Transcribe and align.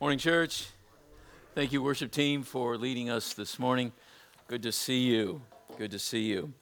Morning, 0.00 0.18
church. 0.18 0.66
Thank 1.54 1.72
you, 1.72 1.80
worship 1.80 2.10
team, 2.10 2.42
for 2.42 2.76
leading 2.76 3.10
us 3.10 3.32
this 3.32 3.60
morning. 3.60 3.92
Good 4.48 4.64
to 4.64 4.72
see 4.72 5.04
you. 5.04 5.40
Good 5.78 5.92
to 5.92 6.00
see 6.00 6.24
you. 6.24 6.52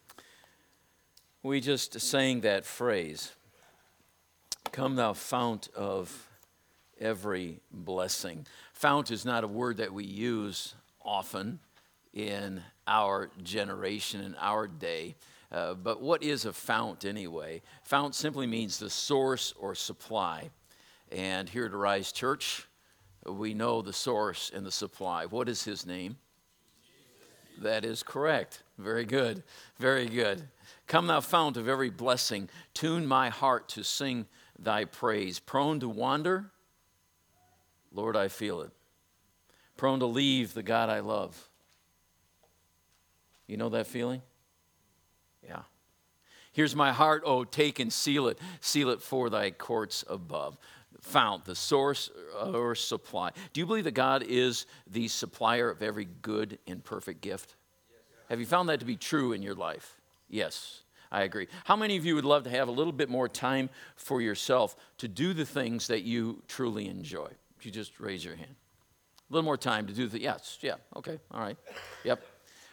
We 1.43 1.63
just 1.63 1.99
sang 1.99 2.43
that 2.43 2.67
phrase 2.67 3.33
Come, 4.71 4.97
thou 4.97 5.15
fount 5.15 5.71
of 5.75 6.29
every 7.01 7.61
blessing. 7.73 8.47
Fount 8.75 9.11
is 9.11 9.25
not 9.25 9.45
a 9.45 9.49
word 9.49 9.79
that 9.79 9.95
we 9.95 10.05
use 10.05 10.75
often 11.03 11.59
in 12.13 12.63
our 12.87 13.31
generation, 13.43 14.21
in 14.21 14.35
our 14.39 14.69
day. 14.69 15.17
Uh, 15.51 15.73
but 15.73 16.03
what 16.03 16.23
is 16.23 16.45
a 16.45 16.53
fount 16.53 17.07
anyway? 17.07 17.63
Fount 17.83 18.15
simply 18.15 18.47
means 18.47 18.79
the 18.79 18.91
source 18.91 19.55
or 19.59 19.75
supply. 19.75 20.51
And 21.11 21.49
here 21.49 21.65
at 21.65 21.73
Arise 21.73 22.13
Church, 22.13 22.67
we 23.27 23.55
know 23.55 23.83
the 23.83 23.93
source 23.93 24.51
and 24.55 24.67
the 24.67 24.73
supply. 24.73 25.27
What 25.27 25.49
is 25.49 25.65
his 25.65 25.87
name? 25.87 26.17
That 27.59 27.85
is 27.85 28.03
correct. 28.03 28.63
Very 28.79 29.05
good. 29.05 29.43
Very 29.79 30.07
good. 30.07 30.49
Come, 30.87 31.07
thou 31.07 31.21
fount 31.21 31.57
of 31.57 31.69
every 31.69 31.91
blessing, 31.91 32.49
tune 32.75 33.07
my 33.07 33.29
heart 33.29 33.69
to 33.71 33.85
sing 33.85 34.27
thy 34.59 34.85
praise. 34.85 35.39
Prone 35.39 35.81
to 35.81 35.89
wander? 35.89 36.51
Lord, 37.93 38.17
I 38.17 38.29
feel 38.29 38.63
it. 38.63 38.71
Prone 39.77 40.01
to 40.01 40.07
leave 40.07 40.55
the 40.55 40.63
God 40.63 40.89
I 40.89 41.01
love. 41.01 41.49
You 43.47 43.57
know 43.57 43.69
that 43.71 43.87
feeling? 43.87 44.23
Yeah. 45.45 45.63
Here's 46.53 46.77
my 46.77 46.93
heart, 46.93 47.23
oh, 47.25 47.45
take 47.45 47.79
and 47.79 47.93
seal 47.93 48.29
it. 48.29 48.39
Seal 48.61 48.91
it 48.91 49.01
for 49.01 49.31
thy 49.31 49.51
courts 49.51 50.05
above 50.09 50.59
fount, 51.03 51.45
the 51.45 51.55
source 51.55 52.11
uh, 52.41 52.53
or 52.53 52.75
supply. 52.75 53.31
Do 53.53 53.61
you 53.61 53.67
believe 53.67 53.85
that 53.85 53.93
God 53.93 54.23
is 54.23 54.67
the 54.91 55.09
supplier 55.09 55.69
of 55.69 55.83
every 55.83 56.09
good 56.23 56.59
and 56.67 56.83
perfect 56.83 57.21
gift? 57.21 57.57
Have 58.29 58.41
you 58.41 58.47
found 58.47 58.69
that 58.69 58.81
to 58.81 58.87
be 58.87 58.97
true 58.97 59.33
in 59.33 59.43
your 59.43 59.55
life? 59.55 60.01
Yes, 60.29 60.83
I 61.11 61.23
agree. 61.23 61.49
How 61.65 61.77
many 61.77 61.97
of 61.97 62.07
you 62.07 62.15
would 62.15 62.25
love 62.25 62.45
to 62.45 62.51
have 62.51 62.69
a 62.69 62.73
little 62.73 62.93
bit 62.93 63.11
more 63.11 63.29
time 63.29 63.69
for 63.97 64.23
yourself 64.23 64.75
to 64.99 65.09
do 65.09 65.35
the 65.35 65.45
things 65.45 65.89
that 65.89 66.03
you 66.03 66.43
truly 66.49 66.89
enjoy? 66.89 67.29
If 67.59 67.67
you 67.67 67.73
just 67.73 68.01
raise 68.01 68.25
your 68.25 68.37
hand. 68.37 68.55
A 69.29 69.33
little 69.33 69.45
more 69.45 69.59
time 69.59 69.87
to 69.87 69.93
do 69.93 70.09
the 70.09 70.21
yes, 70.21 70.59
yeah, 70.63 70.75
okay, 70.97 71.19
all 71.31 71.41
right. 71.41 71.57
Yep. 72.05 72.23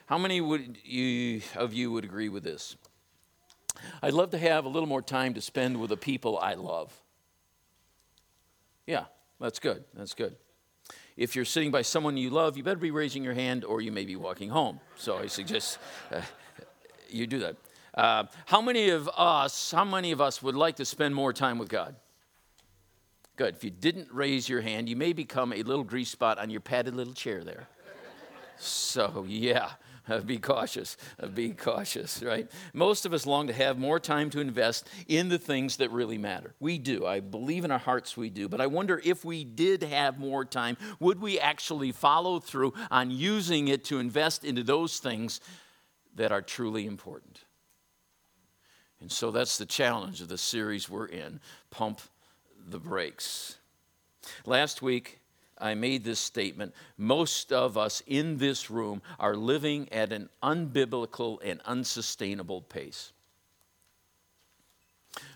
How 0.06 0.18
many 0.18 0.42
would 0.42 0.78
you 0.84 1.42
of 1.56 1.74
you 1.74 1.92
would 1.92 2.04
agree 2.04 2.30
with 2.30 2.44
this? 2.44 2.76
I'd 4.02 4.14
love 4.14 4.32
to 4.32 4.38
have 4.38 4.66
a 4.66 4.70
little 4.70 4.90
more 4.90 5.02
time 5.02 5.34
to 5.36 5.42
spend 5.42 5.80
with 5.80 5.90
the 5.90 5.98
people 5.98 6.38
I 6.40 6.56
love. 6.56 6.94
Yeah, 8.90 9.06
that's 9.40 9.60
good. 9.60 9.84
That's 9.94 10.16
good. 10.16 10.36
If 11.16 11.36
you're 11.36 11.46
sitting 11.46 11.70
by 11.70 11.84
someone 11.84 12.18
you 12.18 12.32
love, 12.32 12.58
you 12.58 12.64
better 12.64 12.80
be 12.80 12.90
raising 12.90 13.24
your 13.24 13.36
hand 13.36 13.64
or 13.64 13.82
you 13.82 13.92
may 13.92 14.04
be 14.04 14.16
walking 14.16 14.50
home. 14.50 14.80
So 14.98 15.20
I 15.20 15.28
suggest 15.28 15.78
uh, 16.12 16.22
you 17.08 17.28
do 17.28 17.38
that. 17.38 17.56
Uh, 17.94 18.24
how 18.48 18.64
many 18.64 18.90
of 18.90 19.08
us, 19.16 19.72
how 19.72 19.86
many 19.86 20.12
of 20.12 20.22
us 20.22 20.42
would 20.42 20.56
like 20.56 20.78
to 20.78 20.86
spend 20.86 21.14
more 21.14 21.34
time 21.34 21.60
with 21.60 21.70
God? 21.70 21.98
Good. 23.36 23.54
If 23.54 23.64
you 23.64 23.70
didn't 23.70 24.08
raise 24.12 24.50
your 24.50 24.62
hand, 24.62 24.90
you 24.90 24.96
may 24.96 25.14
become 25.14 25.54
a 25.54 25.62
little 25.62 25.84
grease 25.84 26.10
spot 26.10 26.40
on 26.40 26.50
your 26.50 26.62
padded 26.62 26.96
little 26.96 27.14
chair 27.14 27.44
there. 27.44 27.68
So, 28.58 29.24
yeah, 29.28 29.70
be 30.26 30.38
cautious. 30.38 30.98
Be 31.34 31.52
cautious, 31.52 32.24
right? 32.24 32.50
Most 32.74 33.06
of 33.06 33.14
us 33.14 33.26
long 33.26 33.48
to 33.48 33.54
have 33.54 33.78
more 33.78 34.00
time 34.00 34.30
to 34.32 34.40
invest 34.40 34.90
in 35.08 35.30
the 35.30 35.38
things 35.38 35.78
that 35.78 35.92
really 35.92 36.18
matter. 36.18 36.54
We 36.60 36.78
do. 36.78 37.06
I 37.06 37.20
believe 37.20 37.66
in 37.66 37.72
our 37.72 37.80
hearts 37.80 38.18
we 38.18 38.30
do. 38.30 38.48
But 38.48 38.62
I 38.62 38.68
wonder 38.68 39.02
if 39.04 39.24
we 39.24 39.44
did 39.44 39.84
have 39.84 40.20
more 40.20 40.46
time, 40.46 40.78
would 41.00 41.22
we 41.22 41.40
actually 41.40 41.92
follow 41.92 42.40
through 42.40 42.74
on 42.92 43.12
using 43.12 43.68
it 43.68 43.86
to 43.86 44.00
invest 44.00 44.44
into 44.44 44.64
those 44.64 45.00
things 45.00 45.40
that 46.16 46.32
are 46.32 46.42
truly 46.42 46.86
important? 46.86 47.42
And 49.02 49.12
so 49.12 49.32
that's 49.32 49.58
the 49.58 49.66
challenge 49.66 50.22
of 50.22 50.28
the 50.28 50.38
series 50.38 50.90
we're 50.90 51.06
in 51.06 51.40
Pump 51.72 52.02
the 52.68 52.80
Brakes. 52.80 53.58
Last 54.46 54.82
week, 54.82 55.19
I 55.60 55.76
made 55.76 56.04
this 56.04 56.20
statement. 56.20 56.74
Most 56.98 57.52
of 57.52 57.78
us 57.78 58.02
in 58.08 58.38
this 58.38 58.70
room 58.70 59.02
are 59.20 59.36
living 59.36 59.92
at 59.92 60.12
an 60.12 60.30
unbiblical 60.42 61.40
and 61.44 61.62
unsustainable 61.66 62.62
pace. 62.62 63.12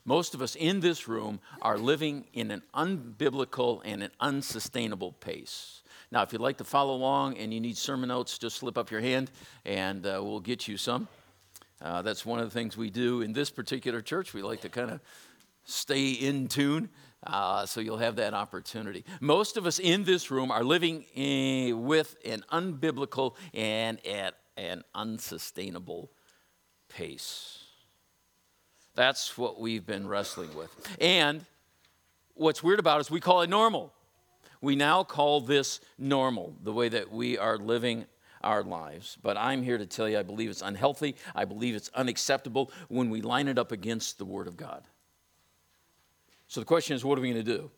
Most 0.06 0.34
of 0.34 0.42
us 0.42 0.56
in 0.56 0.80
this 0.80 1.08
room 1.08 1.40
are 1.62 1.78
living 1.78 2.26
in 2.34 2.52
an 2.52 2.62
unbiblical 2.74 3.82
and 3.86 4.04
an 4.04 4.12
unsustainable 4.20 5.14
pace. 5.14 5.82
Now, 6.12 6.22
if 6.22 6.32
you'd 6.32 6.42
like 6.42 6.58
to 6.58 6.64
follow 6.64 6.94
along 6.94 7.38
and 7.38 7.54
you 7.54 7.60
need 7.60 7.78
sermon 7.78 8.10
notes, 8.10 8.38
just 8.38 8.58
slip 8.58 8.78
up 8.78 8.92
your 8.92 9.02
hand 9.02 9.32
and 9.66 10.06
uh, 10.06 10.20
we'll 10.22 10.40
get 10.40 10.68
you 10.68 10.78
some. 10.78 11.08
Uh, 11.82 12.02
that's 12.02 12.26
one 12.26 12.40
of 12.40 12.46
the 12.46 12.52
things 12.52 12.78
we 12.78 12.90
do 12.90 13.22
in 13.22 13.34
this 13.34 13.50
particular 13.50 14.02
church. 14.02 14.34
We 14.34 14.42
like 14.42 14.62
to 14.62 14.70
kind 14.70 14.92
of 14.92 15.02
stay 15.66 16.12
in 16.12 16.48
tune 16.48 16.90
uh, 17.26 17.66
so 17.66 17.82
you'll 17.82 17.98
have 17.98 18.16
that 18.18 18.34
opportunity. 18.34 19.06
Most 19.20 19.58
of 19.58 19.66
us 19.66 19.80
in 19.80 20.04
this 20.04 20.32
room 20.32 20.52
are 20.52 20.64
living 20.64 21.06
in, 21.16 21.84
with 21.84 22.16
an 22.26 22.44
unbiblical 22.52 23.36
and 23.54 24.06
at 24.06 24.36
an 24.58 24.84
unsustainable 24.94 26.12
pace. 26.90 27.60
That's 28.96 29.38
what 29.38 29.60
we've 29.60 29.86
been 29.86 30.08
wrestling 30.08 30.56
with. 30.56 30.70
And 31.02 31.46
what's 32.36 32.62
weird 32.62 32.80
about 32.80 32.98
it 32.98 33.02
is 33.02 33.12
we 33.12 33.20
call 33.20 33.42
it 33.42 33.50
normal. 33.50 33.94
We 34.62 34.76
now 34.76 35.04
call 35.04 35.42
this 35.42 35.82
normal, 35.98 36.56
the 36.64 36.72
way 36.72 36.90
that 36.90 37.12
we 37.12 37.38
are 37.38 37.58
living 37.58 38.06
our 38.42 38.64
lives. 38.64 39.18
But 39.22 39.38
I'm 39.38 39.64
here 39.64 39.78
to 39.78 39.86
tell 39.86 40.08
you, 40.08 40.20
I 40.20 40.24
believe 40.24 40.50
it's 40.50 40.62
unhealthy. 40.62 41.16
I 41.34 41.46
believe 41.46 41.76
it's 41.76 41.90
unacceptable 41.96 42.72
when 42.88 43.10
we 43.10 43.22
line 43.22 43.48
it 43.48 43.58
up 43.58 43.72
against 43.72 44.18
the 44.18 44.26
Word 44.26 44.48
of 44.48 44.56
God. 44.56 44.84
So 46.48 46.60
the 46.60 46.66
question 46.66 46.96
is, 46.96 47.04
what 47.04 47.18
are 47.18 47.22
we 47.22 47.32
going 47.32 47.44
to 47.44 47.58
do? 47.58 47.72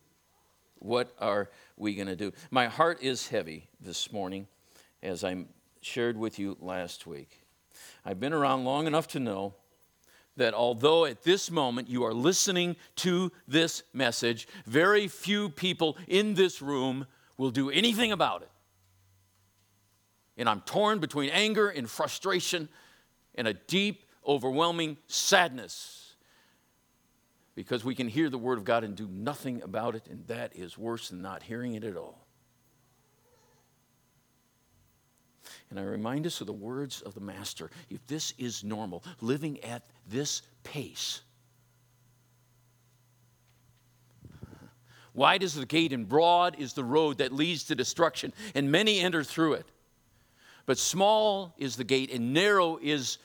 What 0.80 1.14
are 1.20 1.50
we 1.78 1.96
going 1.96 2.08
to 2.08 2.16
do? 2.16 2.32
My 2.52 2.68
heart 2.68 3.02
is 3.02 3.28
heavy 3.28 3.70
this 3.80 4.12
morning, 4.12 4.48
as 5.02 5.24
I 5.24 5.46
shared 5.82 6.18
with 6.18 6.38
you 6.40 6.58
last 6.60 7.08
week. 7.08 7.42
I've 8.04 8.20
been 8.20 8.34
around 8.34 8.66
long 8.66 8.88
enough 8.88 9.08
to 9.10 9.20
know 9.20 9.56
that 10.38 10.54
although 10.54 11.06
at 11.06 11.24
this 11.24 11.50
moment 11.50 11.90
you 11.90 12.04
are 12.04 12.14
listening 12.14 12.76
to 12.98 13.32
this 13.48 13.84
message, 13.94 14.48
very 14.66 15.08
few 15.08 15.50
people 15.50 15.98
in 16.08 16.34
this 16.34 16.62
room 16.62 17.08
will 17.38 17.52
do 17.52 17.70
anything 17.70 18.12
about 18.12 18.42
it. 18.42 18.52
And 20.38 20.50
I'm 20.50 20.62
torn 20.62 21.00
between 21.00 21.30
anger 21.30 21.70
and 21.70 21.90
frustration 21.90 22.68
and 23.36 23.48
a 23.48 23.54
deep, 23.54 24.04
overwhelming 24.28 24.98
sadness 25.08 26.05
because 27.56 27.86
we 27.86 27.96
can 27.96 28.10
hear 28.10 28.30
the 28.30 28.38
Word 28.38 28.58
of 28.58 28.66
God 28.66 28.84
and 28.84 28.96
do 28.96 29.08
nothing 29.08 29.62
about 29.64 29.96
it, 29.96 30.08
and 30.10 30.28
that 30.28 30.56
is 30.56 30.78
worse 30.78 31.10
than 31.10 31.22
not 31.22 31.42
hearing 31.42 31.74
it 31.74 31.84
at 31.84 31.96
all. 31.96 32.26
And 35.70 35.80
I 35.80 35.84
remind 35.84 36.28
us 36.28 36.42
of 36.42 36.48
the 36.48 36.54
words 36.54 37.02
of 37.02 37.14
the 37.14 37.22
Master 37.22 37.72
if 37.90 38.06
this 38.08 38.34
is 38.38 38.64
normal, 38.64 39.04
living 39.22 39.64
at 39.64 39.84
this 40.08 40.42
pace, 40.64 41.22
wide 45.14 45.42
is 45.42 45.54
the 45.54 45.66
gate 45.66 45.94
and 45.94 46.10
broad 46.10 46.60
is 46.60 46.74
the 46.74 46.84
road 46.84 47.20
that 47.20 47.32
leads 47.32 47.64
to 47.66 47.76
destruction, 47.76 48.34
and 48.54 48.70
many 48.70 49.00
enter 49.00 49.24
through 49.24 49.54
it. 49.54 49.66
But 50.66 50.78
small 50.78 51.56
is 51.58 51.78
the 51.78 51.84
gate 51.84 52.12
and 52.12 52.34
narrow 52.34 52.80
is 52.82 53.18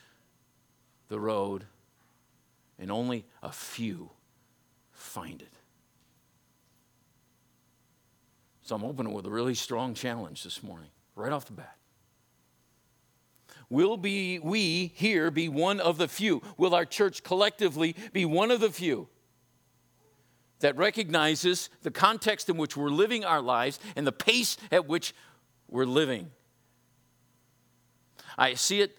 the 1.09 1.19
road, 1.19 1.65
and 2.79 2.93
only 2.93 3.25
a 3.43 3.51
few 3.51 4.11
find 5.01 5.43
it. 5.43 5.53
So 8.63 8.77
I'm 8.77 8.85
opening 8.85 9.13
with 9.13 9.27
a 9.27 9.31
really 9.31 9.55
strong 9.55 9.95
challenge 9.95 10.45
this 10.45 10.63
morning, 10.63 10.91
right 11.17 11.33
off 11.33 11.47
the 11.47 11.53
bat. 11.53 11.77
Will 13.69 13.97
be 13.97 14.39
we 14.39 14.93
here 14.95 15.31
be 15.31 15.49
one 15.49 15.81
of 15.81 15.97
the 15.97 16.07
few? 16.07 16.43
Will 16.57 16.75
our 16.75 16.85
church 16.85 17.23
collectively 17.23 17.97
be 18.13 18.25
one 18.25 18.51
of 18.51 18.61
the 18.61 18.71
few 18.71 19.09
that 20.61 20.77
recognizes 20.77 21.71
the 21.83 21.91
context 21.91 22.49
in 22.49 22.57
which 22.57 22.77
we're 22.77 22.91
living 22.91 23.25
our 23.25 23.41
lives 23.41 23.81
and 23.97 24.07
the 24.07 24.13
pace 24.13 24.57
at 24.71 24.87
which 24.87 25.15
we're 25.69 25.85
living? 25.85 26.31
I 28.37 28.55
see 28.55 28.81
it 28.81 28.97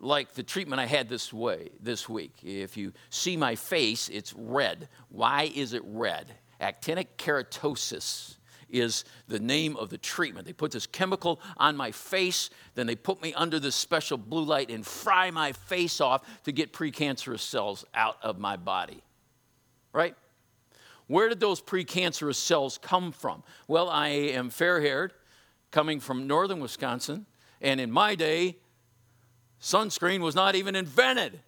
like 0.00 0.34
the 0.34 0.42
treatment 0.42 0.80
I 0.80 0.86
had 0.86 1.08
this 1.08 1.32
way 1.32 1.70
this 1.80 2.08
week. 2.08 2.34
If 2.42 2.76
you 2.76 2.92
see 3.10 3.36
my 3.36 3.54
face, 3.54 4.08
it's 4.08 4.32
red. 4.34 4.88
Why 5.08 5.50
is 5.54 5.72
it 5.72 5.82
red? 5.84 6.32
Actinic 6.60 7.06
keratosis 7.16 8.36
is 8.70 9.04
the 9.28 9.38
name 9.38 9.76
of 9.76 9.88
the 9.90 9.98
treatment. 9.98 10.46
They 10.46 10.52
put 10.52 10.72
this 10.72 10.86
chemical 10.86 11.40
on 11.56 11.76
my 11.76 11.90
face, 11.90 12.50
then 12.74 12.86
they 12.86 12.96
put 12.96 13.22
me 13.22 13.32
under 13.34 13.58
this 13.58 13.74
special 13.74 14.18
blue 14.18 14.44
light 14.44 14.70
and 14.70 14.86
fry 14.86 15.30
my 15.30 15.52
face 15.52 16.00
off 16.00 16.22
to 16.44 16.52
get 16.52 16.72
precancerous 16.72 17.40
cells 17.40 17.84
out 17.94 18.16
of 18.22 18.38
my 18.38 18.56
body. 18.56 19.02
Right? 19.92 20.14
Where 21.06 21.30
did 21.30 21.40
those 21.40 21.62
precancerous 21.62 22.36
cells 22.36 22.78
come 22.78 23.12
from? 23.12 23.42
Well, 23.66 23.88
I 23.88 24.08
am 24.08 24.50
fair 24.50 24.80
haired, 24.80 25.14
coming 25.70 26.00
from 26.00 26.26
northern 26.26 26.60
Wisconsin, 26.60 27.26
and 27.60 27.80
in 27.80 27.90
my 27.90 28.14
day, 28.14 28.56
sunscreen 29.60 30.20
was 30.20 30.34
not 30.34 30.54
even 30.54 30.74
invented. 30.74 31.40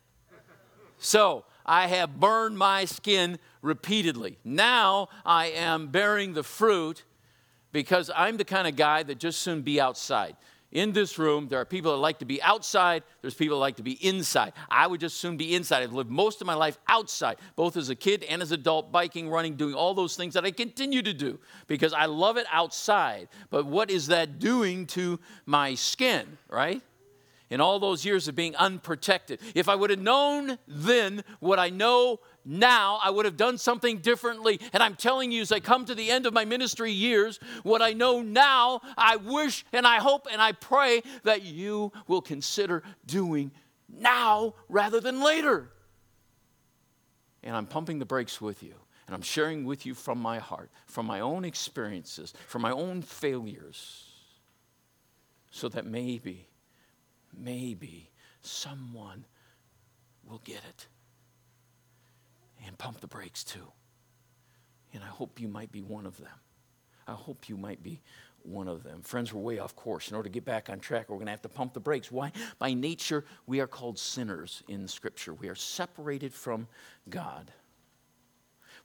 So 0.98 1.44
I 1.64 1.86
have 1.86 2.18
burned 2.20 2.58
my 2.58 2.84
skin 2.84 3.38
repeatedly. 3.62 4.38
Now 4.44 5.08
I 5.24 5.46
am 5.46 5.88
bearing 5.88 6.34
the 6.34 6.42
fruit 6.42 7.04
because 7.72 8.10
I'm 8.14 8.36
the 8.36 8.44
kind 8.44 8.66
of 8.66 8.76
guy 8.76 9.02
that 9.02 9.18
just 9.18 9.40
soon 9.40 9.62
be 9.62 9.80
outside. 9.80 10.36
In 10.72 10.92
this 10.92 11.18
room, 11.18 11.48
there 11.48 11.60
are 11.60 11.64
people 11.64 11.90
that 11.92 11.98
like 11.98 12.20
to 12.20 12.24
be 12.24 12.40
outside, 12.42 13.02
there's 13.22 13.34
people 13.34 13.56
that 13.56 13.60
like 13.60 13.76
to 13.76 13.82
be 13.82 13.92
inside. 14.06 14.52
I 14.70 14.86
would 14.86 15.00
just 15.00 15.16
soon 15.16 15.36
be 15.36 15.56
inside. 15.56 15.82
I've 15.82 15.92
lived 15.92 16.10
most 16.10 16.40
of 16.40 16.46
my 16.46 16.54
life 16.54 16.78
outside, 16.86 17.38
both 17.56 17.76
as 17.76 17.88
a 17.88 17.96
kid 17.96 18.22
and 18.24 18.40
as 18.40 18.52
an 18.52 18.60
adult, 18.60 18.92
biking, 18.92 19.28
running, 19.28 19.56
doing 19.56 19.74
all 19.74 19.94
those 19.94 20.16
things 20.16 20.34
that 20.34 20.44
I 20.44 20.52
continue 20.52 21.02
to 21.02 21.12
do 21.12 21.40
because 21.66 21.92
I 21.92 22.06
love 22.06 22.36
it 22.36 22.46
outside. 22.52 23.28
But 23.50 23.66
what 23.66 23.90
is 23.90 24.06
that 24.08 24.38
doing 24.38 24.86
to 24.88 25.18
my 25.44 25.74
skin, 25.74 26.38
right? 26.48 26.82
In 27.50 27.60
all 27.60 27.80
those 27.80 28.04
years 28.04 28.28
of 28.28 28.36
being 28.36 28.54
unprotected. 28.56 29.40
If 29.54 29.68
I 29.68 29.74
would 29.74 29.90
have 29.90 29.98
known 29.98 30.56
then 30.66 31.24
what 31.40 31.58
I 31.58 31.68
know 31.68 32.20
now, 32.44 33.00
I 33.02 33.10
would 33.10 33.24
have 33.26 33.36
done 33.36 33.58
something 33.58 33.98
differently. 33.98 34.60
And 34.72 34.82
I'm 34.82 34.94
telling 34.94 35.32
you, 35.32 35.42
as 35.42 35.52
I 35.52 35.60
come 35.60 35.84
to 35.86 35.94
the 35.94 36.10
end 36.10 36.26
of 36.26 36.32
my 36.32 36.44
ministry 36.44 36.92
years, 36.92 37.40
what 37.64 37.82
I 37.82 37.92
know 37.92 38.22
now, 38.22 38.80
I 38.96 39.16
wish 39.16 39.66
and 39.72 39.86
I 39.86 39.96
hope 39.96 40.28
and 40.30 40.40
I 40.40 40.52
pray 40.52 41.02
that 41.24 41.42
you 41.42 41.92
will 42.06 42.22
consider 42.22 42.82
doing 43.04 43.50
now 43.88 44.54
rather 44.68 45.00
than 45.00 45.20
later. 45.22 45.70
And 47.42 47.56
I'm 47.56 47.66
pumping 47.66 47.98
the 47.98 48.06
brakes 48.06 48.40
with 48.40 48.62
you. 48.62 48.74
And 49.06 49.14
I'm 49.16 49.22
sharing 49.22 49.64
with 49.64 49.86
you 49.86 49.94
from 49.94 50.20
my 50.20 50.38
heart, 50.38 50.70
from 50.86 51.04
my 51.04 51.18
own 51.18 51.44
experiences, 51.44 52.32
from 52.46 52.62
my 52.62 52.70
own 52.70 53.02
failures, 53.02 54.04
so 55.50 55.68
that 55.68 55.84
maybe 55.84 56.46
maybe 57.36 58.10
someone 58.42 59.24
will 60.24 60.40
get 60.44 60.62
it 60.68 60.86
and 62.66 62.76
pump 62.78 63.00
the 63.00 63.06
brakes 63.06 63.44
too. 63.44 63.66
And 64.92 65.02
I 65.02 65.08
hope 65.08 65.40
you 65.40 65.48
might 65.48 65.72
be 65.72 65.82
one 65.82 66.06
of 66.06 66.16
them. 66.18 66.28
I 67.06 67.12
hope 67.12 67.48
you 67.48 67.56
might 67.56 67.82
be 67.82 68.00
one 68.42 68.68
of 68.68 68.82
them. 68.82 69.02
Friends, 69.02 69.32
we're 69.32 69.40
way 69.40 69.58
off 69.58 69.76
course. 69.76 70.10
In 70.10 70.16
order 70.16 70.28
to 70.28 70.32
get 70.32 70.44
back 70.44 70.70
on 70.70 70.80
track, 70.80 71.08
we're 71.08 71.16
going 71.16 71.26
to 71.26 71.32
have 71.32 71.42
to 71.42 71.48
pump 71.48 71.74
the 71.74 71.80
brakes. 71.80 72.10
Why? 72.10 72.32
By 72.58 72.72
nature, 72.72 73.24
we 73.46 73.60
are 73.60 73.66
called 73.66 73.98
sinners 73.98 74.62
in 74.68 74.88
Scripture. 74.88 75.34
We 75.34 75.48
are 75.48 75.54
separated 75.54 76.32
from 76.32 76.66
God. 77.08 77.50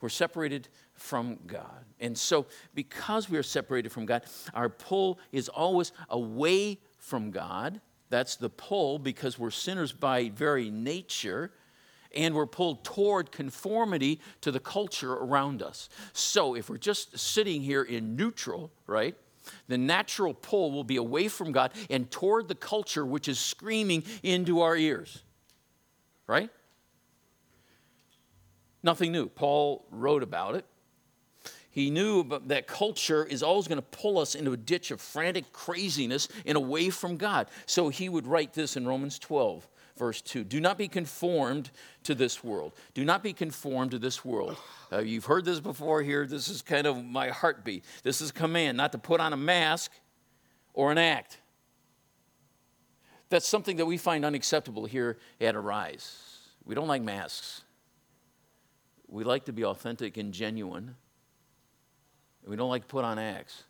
We're 0.01 0.09
separated 0.09 0.67
from 0.93 1.39
God. 1.47 1.85
And 1.99 2.17
so, 2.17 2.47
because 2.73 3.29
we 3.29 3.37
are 3.37 3.43
separated 3.43 3.91
from 3.91 4.05
God, 4.05 4.23
our 4.53 4.69
pull 4.69 5.19
is 5.31 5.47
always 5.47 5.93
away 6.09 6.79
from 6.97 7.31
God 7.31 7.79
that's 8.09 8.35
the 8.35 8.49
pull 8.49 8.99
because 8.99 9.39
we're 9.39 9.51
sinners 9.51 9.91
by 9.91 10.29
very 10.29 10.69
nature 10.69 11.51
and 12.15 12.33
we're 12.33 12.45
pulled 12.45 12.83
toward 12.83 13.31
conformity 13.31 14.19
to 14.41 14.51
the 14.51 14.59
culture 14.59 15.13
around 15.13 15.61
us. 15.61 15.89
So 16.13 16.55
if 16.55 16.69
we're 16.69 16.77
just 16.77 17.17
sitting 17.17 17.61
here 17.61 17.83
in 17.83 18.15
neutral, 18.15 18.71
right? 18.87 19.15
The 19.67 19.77
natural 19.77 20.33
pull 20.33 20.71
will 20.71 20.83
be 20.83 20.95
away 20.95 21.27
from 21.27 21.51
God 21.51 21.71
and 21.89 22.09
toward 22.09 22.47
the 22.47 22.55
culture 22.55 23.05
which 23.05 23.27
is 23.27 23.39
screaming 23.39 24.03
into 24.23 24.61
our 24.61 24.75
ears. 24.75 25.23
Right? 26.27 26.49
Nothing 28.81 29.11
new. 29.11 29.27
Paul 29.27 29.85
wrote 29.91 30.23
about 30.23 30.55
it. 30.55 30.65
He 31.75 31.89
knew 31.89 32.23
that 32.45 32.67
culture 32.67 33.25
is 33.25 33.43
always 33.43 33.67
going 33.67 33.81
to 33.81 33.81
pull 33.81 34.17
us 34.17 34.33
into 34.33 34.53
a 34.53 34.57
ditch 34.57 34.91
of 34.91 35.01
frantic 35.01 35.51
craziness 35.51 36.29
and 36.45 36.55
away 36.57 36.89
from 36.89 37.17
God. 37.17 37.49
So 37.65 37.89
he 37.89 38.07
would 38.07 38.25
write 38.25 38.53
this 38.53 38.77
in 38.77 38.87
Romans 38.87 39.19
12, 39.19 39.67
verse 39.97 40.21
2 40.21 40.45
Do 40.45 40.61
not 40.61 40.77
be 40.77 40.87
conformed 40.87 41.71
to 42.03 42.15
this 42.15 42.41
world. 42.41 42.71
Do 42.93 43.03
not 43.03 43.21
be 43.21 43.33
conformed 43.33 43.91
to 43.91 43.99
this 43.99 44.23
world. 44.23 44.55
Uh, 44.89 44.99
you've 44.99 45.25
heard 45.25 45.43
this 45.43 45.59
before 45.59 46.01
here. 46.01 46.25
This 46.25 46.47
is 46.47 46.61
kind 46.61 46.87
of 46.87 47.03
my 47.03 47.27
heartbeat. 47.27 47.83
This 48.03 48.21
is 48.21 48.29
a 48.29 48.33
command 48.33 48.77
not 48.77 48.93
to 48.93 48.97
put 48.97 49.19
on 49.19 49.33
a 49.33 49.37
mask 49.37 49.91
or 50.73 50.93
an 50.93 50.97
act. 50.97 51.41
That's 53.27 53.49
something 53.49 53.75
that 53.75 53.85
we 53.85 53.97
find 53.97 54.23
unacceptable 54.23 54.85
here 54.85 55.17
at 55.41 55.57
Arise. 55.57 56.21
We 56.63 56.73
don't 56.73 56.87
like 56.87 57.01
masks. 57.01 57.63
We 59.09 59.25
like 59.25 59.43
to 59.45 59.51
be 59.51 59.65
authentic 59.65 60.15
and 60.15 60.33
genuine. 60.33 60.95
We 62.47 62.55
don't 62.55 62.69
like 62.69 62.83
to 62.83 62.87
put 62.87 63.03
on 63.03 63.17
acts. 63.17 63.63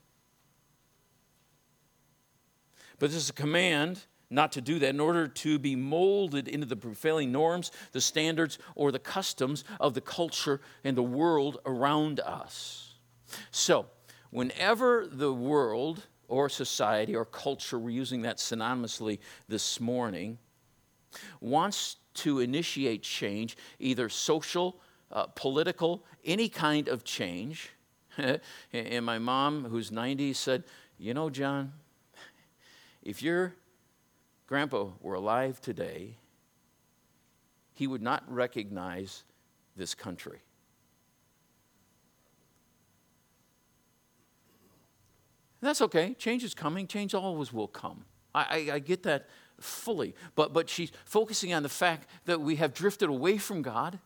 But 2.99 3.11
this 3.11 3.17
is 3.17 3.29
a 3.29 3.33
command 3.33 4.01
not 4.29 4.51
to 4.53 4.61
do 4.61 4.79
that 4.79 4.89
in 4.89 4.99
order 4.99 5.27
to 5.27 5.59
be 5.59 5.75
molded 5.75 6.47
into 6.47 6.65
the 6.65 6.75
prevailing 6.75 7.31
norms, 7.31 7.71
the 7.91 8.01
standards, 8.01 8.57
or 8.75 8.91
the 8.91 8.99
customs 8.99 9.63
of 9.79 9.93
the 9.93 10.01
culture 10.01 10.61
and 10.83 10.97
the 10.97 11.03
world 11.03 11.59
around 11.65 12.19
us. 12.19 12.95
So, 13.51 13.85
whenever 14.31 15.07
the 15.07 15.33
world 15.33 16.07
or 16.27 16.49
society 16.49 17.15
or 17.15 17.25
culture, 17.25 17.77
we're 17.77 17.91
using 17.91 18.23
that 18.23 18.37
synonymously 18.37 19.19
this 19.47 19.79
morning, 19.79 20.37
wants 21.39 21.97
to 22.15 22.39
initiate 22.39 23.03
change, 23.03 23.55
either 23.79 24.09
social, 24.09 24.79
uh, 25.11 25.27
political, 25.27 26.03
any 26.25 26.49
kind 26.49 26.87
of 26.87 27.03
change, 27.03 27.69
and 28.73 29.05
my 29.05 29.19
mom, 29.19 29.65
who's 29.65 29.91
90, 29.91 30.33
said, 30.33 30.63
You 30.97 31.13
know, 31.13 31.29
John, 31.29 31.73
if 33.01 33.21
your 33.21 33.53
grandpa 34.47 34.87
were 35.01 35.15
alive 35.15 35.61
today, 35.61 36.17
he 37.73 37.87
would 37.87 38.01
not 38.01 38.23
recognize 38.31 39.23
this 39.75 39.93
country. 39.93 40.39
that's 45.65 45.81
okay. 45.81 46.13
Change 46.13 46.43
is 46.43 46.53
coming. 46.53 46.87
Change 46.87 47.15
always 47.15 47.51
will 47.51 47.67
come. 47.67 48.05
I, 48.33 48.43
I, 48.69 48.73
I 48.75 48.79
get 48.79 49.03
that 49.03 49.27
fully. 49.59 50.15
But, 50.35 50.53
but 50.53 50.69
she's 50.69 50.91
focusing 51.05 51.53
on 51.53 51.63
the 51.63 51.69
fact 51.69 52.07
that 52.25 52.39
we 52.39 52.57
have 52.57 52.73
drifted 52.73 53.09
away 53.09 53.37
from 53.37 53.61
God 53.61 53.99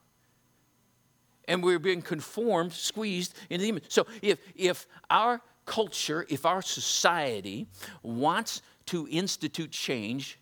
and 1.49 1.63
we're 1.63 1.79
being 1.79 2.01
conformed, 2.01 2.71
squeezed 2.71 3.33
into 3.49 3.63
the 3.63 3.69
image. 3.69 3.85
So 3.89 4.05
if, 4.21 4.37
if 4.55 4.87
our 5.09 5.41
culture, 5.65 6.25
if 6.29 6.45
our 6.45 6.61
society 6.61 7.67
wants 8.03 8.61
to 8.85 9.07
institute 9.09 9.71
change 9.71 10.39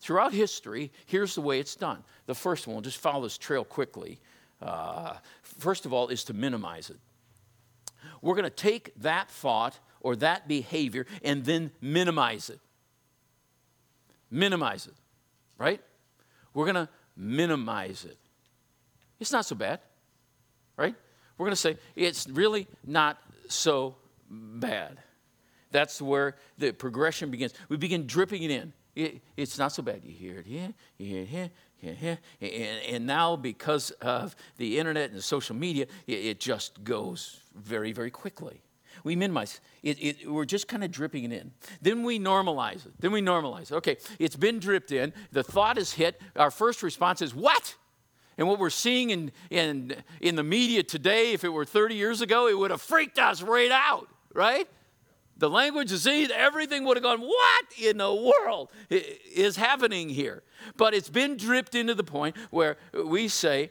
throughout 0.00 0.32
history, 0.32 0.92
here's 1.06 1.34
the 1.34 1.40
way 1.40 1.58
it's 1.58 1.74
done. 1.74 2.04
The 2.26 2.34
first 2.34 2.66
one, 2.66 2.76
we'll 2.76 2.82
just 2.82 2.98
follow 2.98 3.22
this 3.22 3.38
trail 3.38 3.64
quickly. 3.64 4.20
Uh, 4.60 5.14
first 5.42 5.86
of 5.86 5.92
all, 5.94 6.08
is 6.08 6.24
to 6.24 6.34
minimize 6.34 6.90
it. 6.90 6.98
We're 8.20 8.34
going 8.34 8.44
to 8.44 8.50
take 8.50 8.92
that 9.00 9.30
thought 9.30 9.78
or 10.00 10.14
that 10.16 10.46
behavior 10.46 11.06
and 11.24 11.44
then 11.44 11.70
minimize 11.80 12.50
it. 12.50 12.60
Minimize 14.30 14.86
it, 14.86 14.94
right? 15.56 15.80
We're 16.52 16.66
going 16.66 16.86
to 16.86 16.88
minimize 17.16 18.04
it. 18.04 18.18
It's 19.18 19.32
not 19.32 19.46
so 19.46 19.54
bad 19.56 19.80
right? 20.78 20.94
We're 21.36 21.44
going 21.44 21.52
to 21.52 21.56
say 21.56 21.76
it's 21.94 22.26
really 22.28 22.66
not 22.86 23.18
so 23.48 23.96
bad. 24.30 24.98
That's 25.70 26.00
where 26.00 26.36
the 26.56 26.72
progression 26.72 27.30
begins. 27.30 27.52
We 27.68 27.76
begin 27.76 28.06
dripping 28.06 28.42
it 28.42 28.50
in. 28.50 28.72
It, 28.94 29.20
it's 29.36 29.58
not 29.58 29.72
so 29.72 29.82
bad. 29.82 30.00
You 30.02 30.12
hear 30.12 30.38
it 30.38 30.46
here, 30.46 30.72
you 30.96 31.06
hear 31.06 31.22
it 31.22 31.28
here, 31.28 31.50
here, 31.76 31.94
here. 31.94 32.18
And, 32.40 32.94
and 32.94 33.06
now, 33.06 33.36
because 33.36 33.90
of 34.00 34.34
the 34.56 34.78
internet 34.78 35.10
and 35.10 35.18
the 35.18 35.22
social 35.22 35.54
media, 35.54 35.86
it, 36.06 36.12
it 36.12 36.40
just 36.40 36.82
goes 36.82 37.40
very, 37.54 37.92
very 37.92 38.10
quickly. 38.10 38.62
We 39.04 39.14
minimize 39.14 39.60
it, 39.84 39.96
it, 40.00 40.28
we're 40.28 40.44
just 40.44 40.66
kind 40.66 40.82
of 40.82 40.90
dripping 40.90 41.24
it 41.24 41.32
in. 41.32 41.52
Then 41.80 42.02
we 42.02 42.18
normalize 42.18 42.84
it. 42.86 42.92
Then 42.98 43.12
we 43.12 43.22
normalize 43.22 43.70
it. 43.70 43.74
Okay, 43.74 43.98
it's 44.18 44.34
been 44.34 44.58
dripped 44.58 44.90
in. 44.90 45.12
The 45.30 45.44
thought 45.44 45.78
is 45.78 45.92
hit. 45.92 46.20
Our 46.34 46.50
first 46.50 46.82
response 46.82 47.22
is, 47.22 47.34
What? 47.34 47.76
And 48.38 48.46
what 48.46 48.60
we're 48.60 48.70
seeing 48.70 49.10
in, 49.10 49.32
in, 49.50 49.96
in 50.20 50.36
the 50.36 50.44
media 50.44 50.84
today, 50.84 51.32
if 51.32 51.42
it 51.42 51.48
were 51.48 51.64
30 51.64 51.96
years 51.96 52.20
ago, 52.22 52.46
it 52.46 52.56
would 52.56 52.70
have 52.70 52.80
freaked 52.80 53.18
us 53.18 53.42
right 53.42 53.72
out, 53.72 54.08
right? 54.32 54.68
The 55.36 55.50
language 55.50 55.90
is 55.90 56.06
easy, 56.06 56.32
everything 56.32 56.84
would 56.84 56.96
have 56.96 57.02
gone, 57.02 57.20
what 57.20 57.64
in 57.80 57.98
the 57.98 58.14
world 58.14 58.70
is 58.90 59.56
happening 59.56 60.08
here? 60.08 60.44
But 60.76 60.94
it's 60.94 61.10
been 61.10 61.36
dripped 61.36 61.74
into 61.74 61.94
the 61.94 62.04
point 62.04 62.36
where 62.50 62.76
we 63.04 63.26
say, 63.28 63.70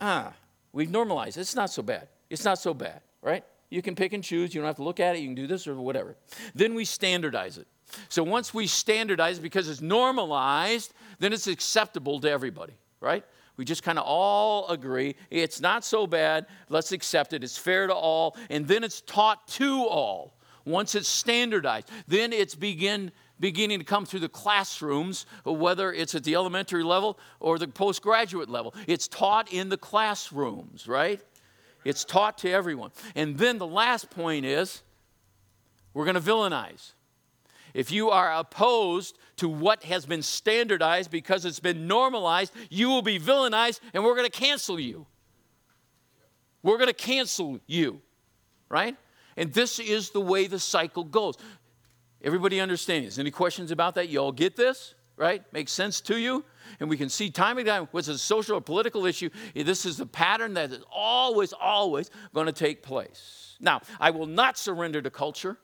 ah, 0.00 0.32
we've 0.72 0.90
normalized. 0.90 1.36
It's 1.36 1.56
not 1.56 1.70
so 1.70 1.82
bad. 1.82 2.08
It's 2.30 2.44
not 2.44 2.58
so 2.58 2.74
bad, 2.74 3.00
right? 3.22 3.44
You 3.70 3.82
can 3.82 3.96
pick 3.96 4.12
and 4.12 4.22
choose. 4.22 4.54
You 4.54 4.60
don't 4.60 4.66
have 4.66 4.76
to 4.76 4.84
look 4.84 5.00
at 5.00 5.16
it. 5.16 5.20
You 5.20 5.26
can 5.26 5.34
do 5.34 5.46
this 5.48 5.66
or 5.66 5.74
whatever. 5.74 6.16
Then 6.54 6.74
we 6.74 6.84
standardize 6.84 7.58
it. 7.58 7.66
So 8.08 8.22
once 8.22 8.54
we 8.54 8.66
standardize 8.66 9.38
because 9.38 9.68
it's 9.68 9.80
normalized, 9.80 10.92
then 11.18 11.32
it's 11.32 11.46
acceptable 11.46 12.20
to 12.20 12.30
everybody, 12.30 12.74
right? 13.00 13.24
We 13.56 13.64
just 13.64 13.82
kind 13.82 13.98
of 13.98 14.04
all 14.04 14.68
agree 14.68 15.16
it's 15.30 15.60
not 15.60 15.84
so 15.84 16.06
bad. 16.06 16.46
Let's 16.68 16.92
accept 16.92 17.32
it. 17.32 17.42
It's 17.42 17.56
fair 17.56 17.86
to 17.86 17.94
all. 17.94 18.36
And 18.50 18.66
then 18.68 18.84
it's 18.84 19.00
taught 19.00 19.46
to 19.48 19.84
all. 19.84 20.34
Once 20.64 20.94
it's 20.94 21.08
standardized, 21.08 21.88
then 22.08 22.32
it's 22.32 22.54
begin 22.54 23.12
beginning 23.38 23.78
to 23.78 23.84
come 23.84 24.06
through 24.06 24.20
the 24.20 24.28
classrooms, 24.28 25.26
whether 25.44 25.92
it's 25.92 26.14
at 26.14 26.24
the 26.24 26.34
elementary 26.34 26.82
level 26.82 27.18
or 27.38 27.58
the 27.58 27.68
postgraduate 27.68 28.48
level. 28.48 28.74
It's 28.86 29.08
taught 29.08 29.52
in 29.52 29.68
the 29.68 29.76
classrooms, 29.76 30.88
right? 30.88 31.20
It's 31.84 32.04
taught 32.04 32.38
to 32.38 32.50
everyone. 32.50 32.90
And 33.14 33.38
then 33.38 33.58
the 33.58 33.66
last 33.66 34.10
point 34.10 34.44
is 34.44 34.82
we're 35.94 36.04
going 36.04 36.14
to 36.14 36.20
villainize. 36.20 36.92
If 37.76 37.90
you 37.90 38.08
are 38.08 38.32
opposed 38.32 39.18
to 39.36 39.50
what 39.50 39.84
has 39.84 40.06
been 40.06 40.22
standardized 40.22 41.10
because 41.10 41.44
it's 41.44 41.60
been 41.60 41.86
normalized, 41.86 42.54
you 42.70 42.88
will 42.88 43.02
be 43.02 43.20
villainized 43.20 43.80
and 43.92 44.02
we're 44.02 44.16
going 44.16 44.24
to 44.24 44.30
cancel 44.30 44.80
you. 44.80 45.06
We're 46.62 46.78
going 46.78 46.88
to 46.88 46.94
cancel 46.94 47.60
you, 47.66 48.00
right? 48.70 48.96
And 49.36 49.52
this 49.52 49.78
is 49.78 50.08
the 50.08 50.22
way 50.22 50.46
the 50.46 50.58
cycle 50.58 51.04
goes. 51.04 51.36
Everybody 52.22 52.60
understands? 52.60 53.18
Any 53.18 53.30
questions 53.30 53.70
about 53.70 53.96
that? 53.96 54.08
You 54.08 54.20
all 54.20 54.32
get 54.32 54.56
this, 54.56 54.94
right? 55.18 55.42
Makes 55.52 55.72
sense 55.72 56.00
to 56.00 56.18
you? 56.18 56.46
And 56.80 56.88
we 56.88 56.96
can 56.96 57.10
see 57.10 57.28
time 57.28 57.58
and 57.58 57.66
time, 57.66 57.88
what's 57.90 58.08
a 58.08 58.16
social 58.16 58.56
or 58.56 58.62
political 58.62 59.04
issue, 59.04 59.28
this 59.54 59.84
is 59.84 59.98
the 59.98 60.06
pattern 60.06 60.54
that 60.54 60.72
is 60.72 60.82
always, 60.90 61.52
always 61.52 62.10
going 62.32 62.46
to 62.46 62.52
take 62.52 62.82
place. 62.82 63.58
Now, 63.60 63.82
I 64.00 64.12
will 64.12 64.26
not 64.26 64.56
surrender 64.56 65.02
to 65.02 65.10
culture. 65.10 65.58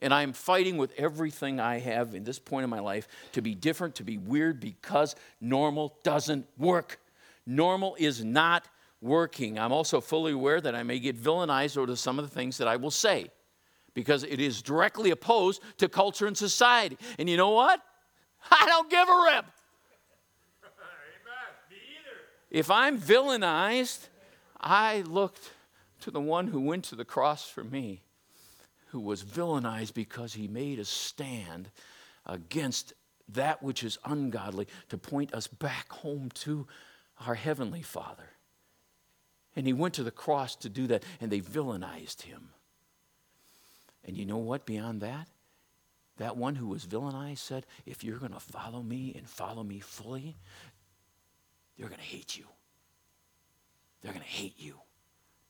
And 0.00 0.12
I 0.12 0.22
am 0.22 0.32
fighting 0.32 0.76
with 0.76 0.92
everything 0.98 1.58
I 1.58 1.78
have 1.78 2.14
in 2.14 2.24
this 2.24 2.38
point 2.38 2.64
in 2.64 2.70
my 2.70 2.80
life 2.80 3.08
to 3.32 3.40
be 3.40 3.54
different, 3.54 3.94
to 3.96 4.04
be 4.04 4.18
weird, 4.18 4.60
because 4.60 5.16
normal 5.40 5.96
doesn't 6.02 6.46
work. 6.58 7.00
Normal 7.46 7.96
is 7.98 8.24
not 8.24 8.68
working. 9.00 9.58
I'm 9.58 9.72
also 9.72 10.00
fully 10.00 10.32
aware 10.32 10.60
that 10.60 10.74
I 10.74 10.82
may 10.82 10.98
get 10.98 11.16
villainized 11.16 11.78
over 11.78 11.96
some 11.96 12.18
of 12.18 12.28
the 12.28 12.34
things 12.34 12.58
that 12.58 12.68
I 12.68 12.76
will 12.76 12.90
say 12.90 13.30
because 13.94 14.24
it 14.24 14.40
is 14.40 14.60
directly 14.60 15.10
opposed 15.10 15.62
to 15.78 15.88
culture 15.88 16.26
and 16.26 16.36
society. 16.36 16.98
And 17.18 17.30
you 17.30 17.38
know 17.38 17.50
what? 17.50 17.80
I 18.50 18.66
don't 18.66 18.90
give 18.90 19.08
a 19.08 19.22
rip. 19.32 19.46
If 22.50 22.70
I'm 22.70 22.98
villainized, 22.98 24.08
I 24.60 25.00
looked 25.02 25.50
to 26.00 26.10
the 26.10 26.20
one 26.20 26.48
who 26.48 26.60
went 26.60 26.84
to 26.86 26.94
the 26.94 27.04
cross 27.04 27.48
for 27.48 27.64
me 27.64 28.02
who 28.96 29.02
was 29.02 29.22
villainized 29.22 29.92
because 29.92 30.32
he 30.32 30.48
made 30.48 30.78
a 30.78 30.84
stand 30.86 31.68
against 32.24 32.94
that 33.28 33.62
which 33.62 33.84
is 33.84 33.98
ungodly 34.06 34.66
to 34.88 34.96
point 34.96 35.34
us 35.34 35.46
back 35.46 35.92
home 35.92 36.30
to 36.30 36.66
our 37.26 37.34
Heavenly 37.34 37.82
Father. 37.82 38.30
And 39.54 39.66
he 39.66 39.74
went 39.74 39.92
to 39.94 40.02
the 40.02 40.10
cross 40.10 40.56
to 40.56 40.70
do 40.70 40.86
that, 40.86 41.02
and 41.20 41.30
they 41.30 41.40
villainized 41.40 42.22
him. 42.22 42.48
And 44.02 44.16
you 44.16 44.24
know 44.24 44.38
what, 44.38 44.64
beyond 44.64 45.02
that? 45.02 45.28
That 46.16 46.38
one 46.38 46.54
who 46.54 46.68
was 46.68 46.86
villainized 46.86 47.36
said, 47.36 47.66
If 47.84 48.02
you're 48.02 48.18
going 48.18 48.32
to 48.32 48.40
follow 48.40 48.82
me 48.82 49.12
and 49.14 49.28
follow 49.28 49.62
me 49.62 49.80
fully, 49.80 50.38
they're 51.76 51.88
going 51.88 52.00
to 52.00 52.06
hate 52.06 52.38
you. 52.38 52.46
They're 54.00 54.12
going 54.12 54.24
to 54.24 54.30
hate 54.30 54.54
you, 54.56 54.76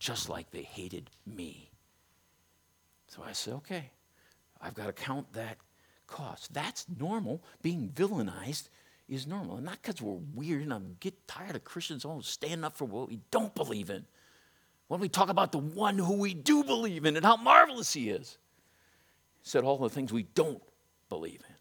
just 0.00 0.28
like 0.28 0.50
they 0.50 0.62
hated 0.62 1.10
me. 1.24 1.70
So 3.08 3.22
I 3.26 3.32
said, 3.32 3.54
okay, 3.54 3.90
I've 4.60 4.74
got 4.74 4.86
to 4.86 4.92
count 4.92 5.32
that 5.34 5.58
cost. 6.06 6.52
That's 6.52 6.86
normal. 6.98 7.42
Being 7.62 7.90
villainized 7.90 8.68
is 9.08 9.26
normal. 9.26 9.56
And 9.56 9.64
not 9.64 9.82
because 9.82 10.02
we're 10.02 10.20
weird 10.34 10.62
and 10.62 10.74
I 10.74 10.80
get 11.00 11.28
tired 11.28 11.56
of 11.56 11.64
Christians 11.64 12.04
always 12.04 12.26
standing 12.26 12.64
up 12.64 12.76
for 12.76 12.84
what 12.84 13.08
we 13.08 13.20
don't 13.30 13.54
believe 13.54 13.90
in. 13.90 14.06
When 14.88 15.00
we 15.00 15.08
talk 15.08 15.28
about 15.28 15.52
the 15.52 15.58
one 15.58 15.98
who 15.98 16.14
we 16.14 16.32
do 16.34 16.62
believe 16.62 17.04
in 17.04 17.16
and 17.16 17.26
how 17.26 17.36
marvelous 17.36 17.92
he 17.92 18.10
is, 18.10 18.38
he 19.42 19.48
said 19.48 19.64
all 19.64 19.78
the 19.78 19.88
things 19.88 20.12
we 20.12 20.24
don't 20.34 20.62
believe 21.08 21.40
in. 21.48 21.55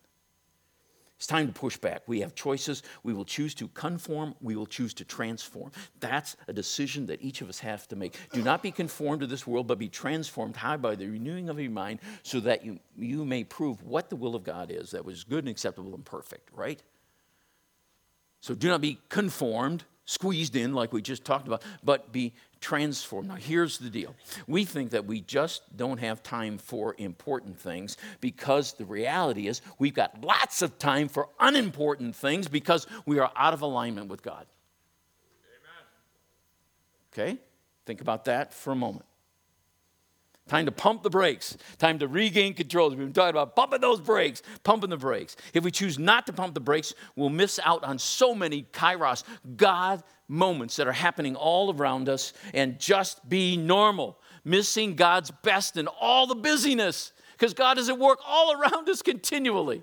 It's 1.18 1.28
time 1.28 1.48
to 1.48 1.54
push 1.54 1.78
back. 1.78 2.02
We 2.08 2.20
have 2.22 2.36
choices. 2.36 2.84
We 3.04 3.14
will 3.14 3.24
choose 3.24 3.56
to 3.56 3.70
conform. 3.70 4.36
We 4.42 4.56
will 4.58 4.66
choose 4.66 4.94
to 4.96 5.06
transform. 5.06 5.72
That's 6.02 6.36
a 6.48 6.54
decision 6.54 7.06
that 7.06 7.22
each 7.22 7.40
of 7.42 7.48
us 7.48 7.60
have 7.60 7.88
to 7.88 7.96
make. 7.96 8.18
Do 8.34 8.42
not 8.42 8.62
be 8.62 8.72
conformed 8.72 9.22
to 9.22 9.28
this 9.28 9.48
world, 9.48 9.68
but 9.68 9.80
be 9.80 9.88
transformed 9.88 10.58
high 10.58 10.76
by 10.76 10.96
the 10.96 11.08
renewing 11.08 11.48
of 11.48 11.60
your 11.60 11.72
mind 11.72 12.00
so 12.24 12.42
that 12.42 12.66
you, 12.66 12.80
you 12.98 13.24
may 13.24 13.46
prove 13.46 13.82
what 13.84 14.10
the 14.10 14.18
will 14.18 14.36
of 14.36 14.44
God 14.44 14.70
is 14.70 14.92
that 14.92 15.06
was 15.06 15.24
good 15.24 15.46
and 15.46 15.50
acceptable 15.50 15.96
and 15.96 16.04
perfect, 16.04 16.50
right? 16.54 16.84
So 18.42 18.54
do 18.54 18.68
not 18.68 18.82
be 18.82 19.00
conformed, 19.08 19.86
squeezed 20.06 20.56
in 20.56 20.74
like 20.74 20.94
we 20.94 21.02
just 21.02 21.26
talked 21.26 21.48
about, 21.48 21.64
but 21.84 22.12
be 22.12 22.34
transformed. 22.62 23.28
Now, 23.28 23.36
here's 23.36 23.78
the 23.78 23.90
deal 23.90 24.16
we 24.48 24.66
think 24.66 24.92
that 24.92 25.06
we 25.06 25.22
just 25.22 25.76
don't 25.76 26.00
have 26.00 26.24
time 26.24 26.58
for 26.58 26.96
important 26.98 27.60
things 27.60 27.98
because 28.22 28.74
the 28.74 28.86
reality 28.86 29.48
is 29.48 29.62
we've 29.78 29.94
got 29.94 30.24
lots 30.24 30.62
of 30.62 30.80
time 30.80 31.08
for 31.08 31.30
unimportant 31.40 32.16
things 32.16 32.48
because 32.48 32.88
we 33.06 33.20
are 33.20 33.32
out 33.36 33.54
of 33.54 33.62
alignment 33.62 34.08
with 34.08 34.24
God. 34.24 34.46
Amen. 37.14 37.30
Okay? 37.34 37.40
Think 37.86 38.02
about 38.02 38.26
that 38.26 38.54
for 38.54 38.72
a 38.72 38.76
moment. 38.76 39.06
Time 40.48 40.66
to 40.68 40.72
pump 40.72 41.02
the 41.02 41.10
brakes. 41.10 41.58
Time 41.80 41.98
to 41.98 42.08
regain 42.08 42.54
control. 42.54 42.90
We've 42.90 43.00
been 43.00 43.14
talking 43.14 43.32
about 43.32 43.56
pumping 43.56 43.82
those 43.82 44.00
brakes, 44.00 44.44
pumping 44.64 44.92
the 44.92 44.98
brakes. 44.98 45.36
If 45.56 45.64
we 45.64 45.72
choose 45.72 45.98
not 45.98 46.28
to 46.28 46.34
pump 46.34 46.54
the 46.54 46.60
brakes, 46.60 46.94
we'll 47.16 47.30
miss 47.30 47.60
out 47.64 47.84
on 47.84 47.98
so 47.98 48.36
many 48.36 48.64
kairos, 48.72 49.24
God 49.58 50.04
moments 50.28 50.76
that 50.76 50.88
are 50.88 50.92
happening 50.92 51.36
all 51.36 51.74
around 51.74 52.10
us 52.10 52.34
and 52.54 52.80
just 52.80 53.28
be 53.28 53.58
normal, 53.58 54.20
missing 54.44 54.96
God's 54.96 55.32
best 55.32 55.78
in 55.78 55.88
all 55.88 56.28
the 56.28 56.36
busyness 56.36 57.12
because 57.34 57.56
God 57.56 57.80
is 57.80 57.90
at 57.90 57.98
work 57.98 58.20
all 58.28 58.54
around 58.54 58.88
us 58.88 59.02
continually. 59.02 59.82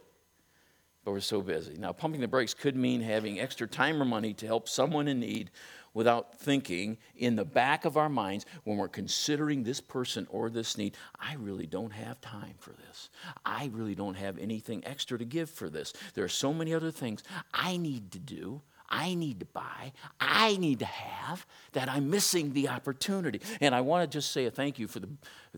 But 1.05 1.11
we're 1.11 1.21
so 1.21 1.43
busy. 1.43 1.77
Now, 1.77 1.93
pumping 1.93 2.21
the 2.21 2.29
brakes 2.29 2.55
could 2.55 2.77
mean 2.77 3.01
having 3.01 3.41
extra 3.41 3.67
time 3.67 4.01
or 4.01 4.05
money 4.05 4.33
to 4.35 4.47
help 4.47 4.69
someone 4.69 5.09
in 5.09 5.19
need 5.19 5.51
without 5.95 6.39
thinking 6.39 6.99
in 7.17 7.37
the 7.37 7.45
back 7.45 7.85
of 7.85 7.97
our 7.97 8.09
minds 8.09 8.47
when 8.65 8.77
we're 8.77 8.89
considering 8.89 9.63
this 9.63 9.81
person 9.81 10.27
or 10.31 10.51
this 10.51 10.79
need, 10.79 10.97
I 11.19 11.35
really 11.35 11.67
don't 11.67 11.93
have 11.93 12.21
time 12.21 12.55
for 12.59 12.71
this. 12.87 13.11
I 13.45 13.71
really 13.73 13.95
don't 13.95 14.17
have 14.17 14.39
anything 14.39 14.83
extra 14.87 15.19
to 15.19 15.25
give 15.25 15.51
for 15.51 15.69
this. 15.69 15.93
There 16.15 16.25
are 16.25 16.29
so 16.29 16.53
many 16.53 16.75
other 16.75 16.91
things 16.91 17.23
I 17.53 17.77
need 17.77 18.13
to 18.13 18.19
do. 18.19 18.63
I 18.95 19.15
need 19.15 19.41
to 19.41 19.47
buy, 19.47 19.93
I 20.21 20.59
need 20.59 20.81
to 20.81 20.85
have, 20.85 21.47
that 21.73 21.89
I'm 21.89 22.11
missing 22.11 22.53
the 22.53 22.69
opportunity. 22.69 23.41
And 23.63 23.75
I 23.75 23.81
want 23.81 24.03
to 24.03 24.19
just 24.19 24.33
say 24.33 24.45
a 24.45 24.51
thank 24.51 24.79
you 24.79 24.87
for 24.87 25.01
the, 25.01 25.09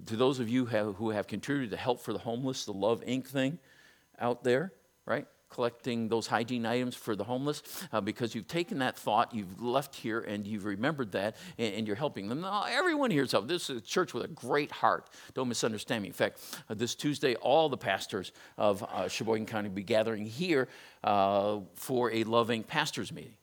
to 0.06 0.14
those 0.14 0.38
of 0.38 0.48
you 0.48 0.66
have, 0.66 0.94
who 0.94 1.10
have 1.10 1.26
contributed 1.26 1.72
to 1.72 1.76
Help 1.76 2.00
for 2.00 2.12
the 2.12 2.20
Homeless, 2.20 2.64
the 2.64 2.72
Love 2.72 3.02
Inc. 3.04 3.26
thing 3.26 3.58
out 4.20 4.44
there, 4.44 4.72
right? 5.04 5.26
Collecting 5.54 6.08
those 6.08 6.26
hygiene 6.26 6.66
items 6.66 6.96
for 6.96 7.14
the 7.14 7.22
homeless 7.22 7.62
uh, 7.92 8.00
because 8.00 8.34
you've 8.34 8.48
taken 8.48 8.80
that 8.80 8.96
thought, 8.96 9.32
you've 9.32 9.62
left 9.62 9.94
here, 9.94 10.20
and 10.20 10.46
you've 10.46 10.64
remembered 10.64 11.12
that, 11.12 11.36
and, 11.58 11.74
and 11.74 11.86
you're 11.86 11.96
helping 11.96 12.28
them. 12.28 12.40
Now, 12.40 12.64
everyone 12.68 13.12
here 13.12 13.22
is 13.22 13.30
helping. 13.30 13.48
This 13.48 13.70
is 13.70 13.78
a 13.78 13.80
church 13.80 14.12
with 14.12 14.24
a 14.24 14.28
great 14.28 14.72
heart. 14.72 15.08
Don't 15.34 15.48
misunderstand 15.48 16.02
me. 16.02 16.08
In 16.08 16.14
fact, 16.14 16.40
uh, 16.68 16.74
this 16.74 16.96
Tuesday, 16.96 17.36
all 17.36 17.68
the 17.68 17.76
pastors 17.76 18.32
of 18.58 18.82
uh, 18.82 19.08
Sheboygan 19.08 19.46
County 19.46 19.68
will 19.68 19.76
be 19.76 19.84
gathering 19.84 20.26
here 20.26 20.68
uh, 21.04 21.60
for 21.76 22.10
a 22.10 22.24
loving 22.24 22.64
pastors 22.64 23.12
meeting. 23.12 23.36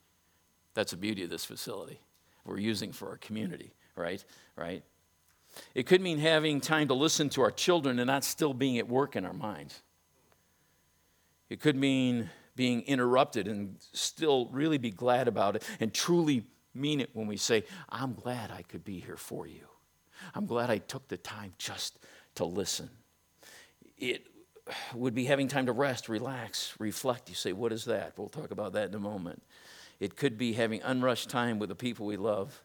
That's 0.74 0.90
the 0.90 0.98
beauty 0.98 1.24
of 1.24 1.30
this 1.30 1.46
facility. 1.46 1.98
We're 2.44 2.58
using 2.58 2.92
for 2.92 3.08
our 3.08 3.16
community, 3.16 3.72
right? 3.96 4.22
Right? 4.56 4.82
It 5.74 5.86
could 5.86 6.00
mean 6.00 6.18
having 6.18 6.60
time 6.60 6.88
to 6.88 6.94
listen 6.94 7.28
to 7.30 7.42
our 7.42 7.50
children 7.50 7.98
and 7.98 8.06
not 8.06 8.24
still 8.24 8.52
being 8.52 8.78
at 8.78 8.88
work 8.88 9.16
in 9.16 9.24
our 9.24 9.32
minds. 9.32 9.82
It 11.52 11.60
could 11.60 11.76
mean 11.76 12.30
being 12.56 12.80
interrupted 12.84 13.46
and 13.46 13.76
still 13.92 14.48
really 14.52 14.78
be 14.78 14.90
glad 14.90 15.28
about 15.28 15.54
it 15.54 15.62
and 15.80 15.92
truly 15.92 16.46
mean 16.72 16.98
it 16.98 17.10
when 17.12 17.26
we 17.26 17.36
say, 17.36 17.64
I'm 17.90 18.14
glad 18.14 18.50
I 18.50 18.62
could 18.62 18.86
be 18.86 19.00
here 19.00 19.18
for 19.18 19.46
you. 19.46 19.66
I'm 20.34 20.46
glad 20.46 20.70
I 20.70 20.78
took 20.78 21.08
the 21.08 21.18
time 21.18 21.52
just 21.58 21.98
to 22.36 22.46
listen. 22.46 22.88
It 23.98 24.28
would 24.94 25.14
be 25.14 25.26
having 25.26 25.46
time 25.46 25.66
to 25.66 25.72
rest, 25.72 26.08
relax, 26.08 26.74
reflect. 26.78 27.28
You 27.28 27.34
say, 27.34 27.52
What 27.52 27.70
is 27.70 27.84
that? 27.84 28.14
We'll 28.16 28.30
talk 28.30 28.50
about 28.50 28.72
that 28.72 28.88
in 28.88 28.94
a 28.94 28.98
moment. 28.98 29.42
It 30.00 30.16
could 30.16 30.38
be 30.38 30.54
having 30.54 30.80
unrushed 30.80 31.28
time 31.28 31.58
with 31.58 31.68
the 31.68 31.74
people 31.74 32.06
we 32.06 32.16
love 32.16 32.62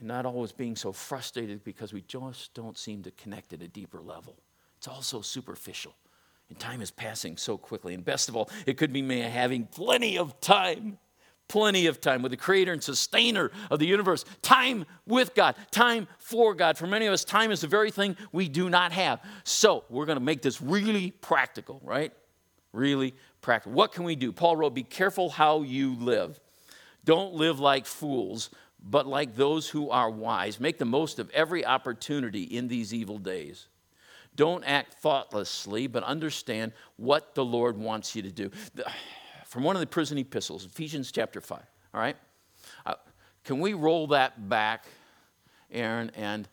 and 0.00 0.08
not 0.08 0.26
always 0.26 0.52
being 0.52 0.76
so 0.76 0.92
frustrated 0.92 1.64
because 1.64 1.94
we 1.94 2.02
just 2.02 2.52
don't 2.52 2.76
seem 2.76 3.04
to 3.04 3.10
connect 3.12 3.54
at 3.54 3.62
a 3.62 3.68
deeper 3.68 4.02
level. 4.02 4.36
It's 4.76 4.86
all 4.86 5.00
so 5.00 5.22
superficial. 5.22 5.94
And 6.48 6.58
time 6.58 6.80
is 6.80 6.90
passing 6.90 7.36
so 7.36 7.58
quickly. 7.58 7.94
And 7.94 8.04
best 8.04 8.28
of 8.28 8.36
all, 8.36 8.50
it 8.66 8.78
could 8.78 8.92
be 8.92 9.02
me 9.02 9.20
having 9.20 9.66
plenty 9.66 10.16
of 10.16 10.40
time, 10.40 10.98
plenty 11.46 11.86
of 11.86 12.00
time 12.00 12.22
with 12.22 12.30
the 12.30 12.36
creator 12.36 12.72
and 12.72 12.82
sustainer 12.82 13.50
of 13.70 13.78
the 13.78 13.86
universe. 13.86 14.24
Time 14.40 14.86
with 15.06 15.34
God, 15.34 15.56
time 15.70 16.08
for 16.18 16.54
God. 16.54 16.78
For 16.78 16.86
many 16.86 17.06
of 17.06 17.12
us, 17.12 17.24
time 17.24 17.50
is 17.50 17.60
the 17.60 17.66
very 17.66 17.90
thing 17.90 18.16
we 18.32 18.48
do 18.48 18.70
not 18.70 18.92
have. 18.92 19.20
So 19.44 19.84
we're 19.90 20.06
going 20.06 20.18
to 20.18 20.24
make 20.24 20.42
this 20.42 20.60
really 20.62 21.10
practical, 21.10 21.80
right? 21.84 22.12
Really 22.72 23.14
practical. 23.42 23.72
What 23.72 23.92
can 23.92 24.04
we 24.04 24.16
do? 24.16 24.32
Paul 24.32 24.56
wrote, 24.56 24.74
Be 24.74 24.82
careful 24.82 25.28
how 25.28 25.62
you 25.62 25.94
live. 25.96 26.40
Don't 27.04 27.34
live 27.34 27.60
like 27.60 27.86
fools, 27.86 28.50
but 28.82 29.06
like 29.06 29.34
those 29.34 29.68
who 29.68 29.90
are 29.90 30.10
wise. 30.10 30.60
Make 30.60 30.78
the 30.78 30.84
most 30.84 31.18
of 31.18 31.30
every 31.30 31.64
opportunity 31.64 32.42
in 32.42 32.68
these 32.68 32.92
evil 32.92 33.18
days. 33.18 33.68
Don't 34.38 34.62
act 34.62 34.94
thoughtlessly, 34.94 35.88
but 35.88 36.04
understand 36.04 36.70
what 36.96 37.34
the 37.34 37.44
Lord 37.44 37.76
wants 37.76 38.14
you 38.14 38.22
to 38.22 38.30
do. 38.30 38.52
From 39.46 39.64
one 39.64 39.74
of 39.74 39.80
the 39.80 39.86
prison 39.86 40.16
epistles, 40.16 40.64
Ephesians 40.64 41.10
chapter 41.10 41.40
5, 41.40 41.58
all 41.92 42.00
right? 42.00 42.16
Uh, 42.86 42.94
can 43.42 43.58
we 43.58 43.74
roll 43.74 44.06
that 44.08 44.48
back, 44.48 44.84
Aaron, 45.72 46.12
and 46.14 46.48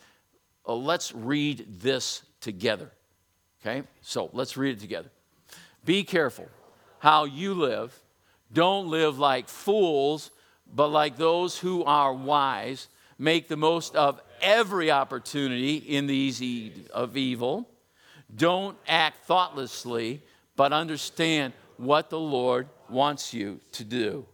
uh, 0.68 0.74
let's 0.74 1.14
read 1.14 1.80
this 1.80 2.24
together, 2.42 2.90
okay? 3.62 3.86
So 4.02 4.32
let's 4.34 4.58
read 4.58 4.78
it 4.78 4.80
together. 4.80 5.12
Be 5.86 6.04
careful 6.04 6.50
how 6.98 7.26
you 7.26 7.54
live. 7.54 8.00
Don't 8.52 8.88
live 8.88 9.20
like 9.20 9.48
fools, 9.48 10.32
but 10.74 10.88
like 10.88 11.18
those 11.18 11.60
who 11.60 11.84
are 11.84 12.12
wise. 12.12 12.88
Make 13.20 13.48
the 13.48 13.58
most 13.58 13.96
of 13.96 14.20
every 14.42 14.90
opportunity 14.90 15.76
in 15.76 16.08
these 16.08 16.42
e- 16.42 16.74
of 16.92 17.16
evil. 17.16 17.70
Don't 18.34 18.78
act 18.88 19.26
thoughtlessly, 19.26 20.22
but 20.56 20.74
understand 20.74 21.54
what 21.78 22.10
the 22.10 22.20
Lord 22.20 22.68
wants 22.90 23.34
you 23.34 23.60
to 23.74 23.84
do. 23.84 24.26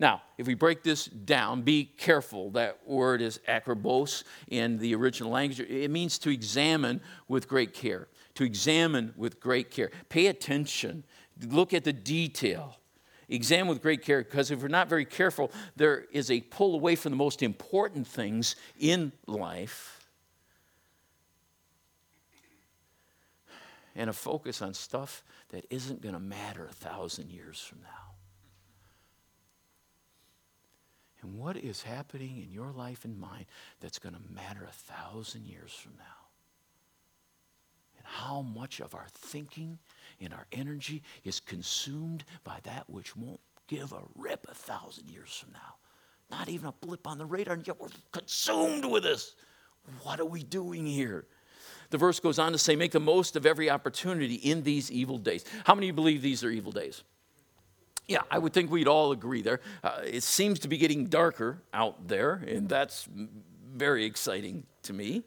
Now, 0.00 0.22
if 0.36 0.46
we 0.46 0.54
break 0.54 0.84
this 0.84 1.06
down, 1.06 1.62
be 1.62 1.84
careful. 1.84 2.50
That 2.50 2.78
word 2.86 3.20
is 3.20 3.40
akribos 3.48 4.22
in 4.48 4.78
the 4.78 4.94
original 4.94 5.30
language. 5.30 5.60
It 5.60 5.90
means 5.90 6.18
to 6.20 6.30
examine 6.30 7.00
with 7.26 7.48
great 7.48 7.74
care. 7.74 8.06
To 8.36 8.44
examine 8.44 9.12
with 9.16 9.40
great 9.40 9.72
care. 9.72 9.90
Pay 10.08 10.28
attention. 10.28 11.02
Look 11.48 11.74
at 11.74 11.82
the 11.82 11.92
detail. 11.92 12.76
Examine 13.28 13.68
with 13.68 13.82
great 13.82 14.02
care 14.02 14.22
because 14.22 14.52
if 14.52 14.62
we're 14.62 14.68
not 14.68 14.88
very 14.88 15.04
careful, 15.04 15.50
there 15.76 16.04
is 16.12 16.30
a 16.30 16.40
pull 16.42 16.74
away 16.74 16.94
from 16.94 17.10
the 17.10 17.16
most 17.16 17.42
important 17.42 18.06
things 18.06 18.54
in 18.78 19.12
life 19.26 19.97
and 23.98 24.08
a 24.08 24.12
focus 24.12 24.62
on 24.62 24.72
stuff 24.72 25.24
that 25.48 25.66
isn't 25.70 26.00
going 26.00 26.14
to 26.14 26.20
matter 26.20 26.64
a 26.64 26.72
thousand 26.72 27.30
years 27.30 27.58
from 27.60 27.80
now. 27.82 28.14
And 31.20 31.36
what 31.36 31.56
is 31.56 31.82
happening 31.82 32.40
in 32.40 32.52
your 32.52 32.70
life 32.70 33.04
and 33.04 33.18
mine 33.18 33.46
that's 33.80 33.98
going 33.98 34.14
to 34.14 34.20
matter 34.32 34.64
a 34.64 34.72
thousand 34.72 35.46
years 35.46 35.72
from 35.72 35.94
now? 35.98 36.28
And 37.96 38.06
how 38.06 38.42
much 38.42 38.78
of 38.78 38.94
our 38.94 39.08
thinking 39.12 39.80
and 40.20 40.32
our 40.32 40.46
energy 40.52 41.02
is 41.24 41.40
consumed 41.40 42.24
by 42.44 42.58
that 42.62 42.88
which 42.88 43.16
won't 43.16 43.40
give 43.66 43.92
a 43.92 44.02
rip 44.14 44.46
a 44.48 44.54
thousand 44.54 45.10
years 45.10 45.34
from 45.34 45.54
now? 45.54 45.74
Not 46.30 46.48
even 46.48 46.68
a 46.68 46.86
blip 46.86 47.08
on 47.08 47.18
the 47.18 47.26
radar, 47.26 47.54
and 47.54 47.66
yet 47.66 47.80
we're 47.80 47.88
consumed 48.12 48.84
with 48.84 49.02
this. 49.02 49.34
What 50.02 50.20
are 50.20 50.24
we 50.24 50.44
doing 50.44 50.86
here? 50.86 51.26
The 51.90 51.98
verse 51.98 52.20
goes 52.20 52.38
on 52.38 52.52
to 52.52 52.58
say, 52.58 52.76
Make 52.76 52.92
the 52.92 53.00
most 53.00 53.36
of 53.36 53.46
every 53.46 53.70
opportunity 53.70 54.34
in 54.34 54.62
these 54.62 54.90
evil 54.90 55.18
days. 55.18 55.44
How 55.64 55.74
many 55.74 55.86
you 55.86 55.92
believe 55.92 56.22
these 56.22 56.44
are 56.44 56.50
evil 56.50 56.72
days? 56.72 57.02
Yeah, 58.06 58.22
I 58.30 58.38
would 58.38 58.54
think 58.54 58.70
we'd 58.70 58.88
all 58.88 59.12
agree 59.12 59.42
there. 59.42 59.60
Uh, 59.84 60.00
it 60.04 60.22
seems 60.22 60.60
to 60.60 60.68
be 60.68 60.78
getting 60.78 61.06
darker 61.06 61.62
out 61.74 62.08
there, 62.08 62.42
and 62.46 62.68
that's 62.68 63.06
very 63.74 64.04
exciting 64.04 64.64
to 64.84 64.94
me. 64.94 65.24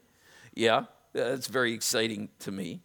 Yeah, 0.54 0.84
that's 1.12 1.46
very 1.46 1.72
exciting 1.72 2.28
to 2.40 2.50
me. 2.50 2.80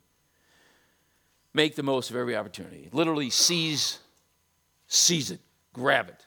Make 1.53 1.75
the 1.75 1.83
most 1.83 2.11
of 2.11 2.15
every 2.15 2.35
opportunity. 2.35 2.89
Literally, 2.91 3.31
seize, 3.31 3.99
seize 4.87 5.31
it, 5.31 5.39
grab 5.73 6.09
it, 6.09 6.25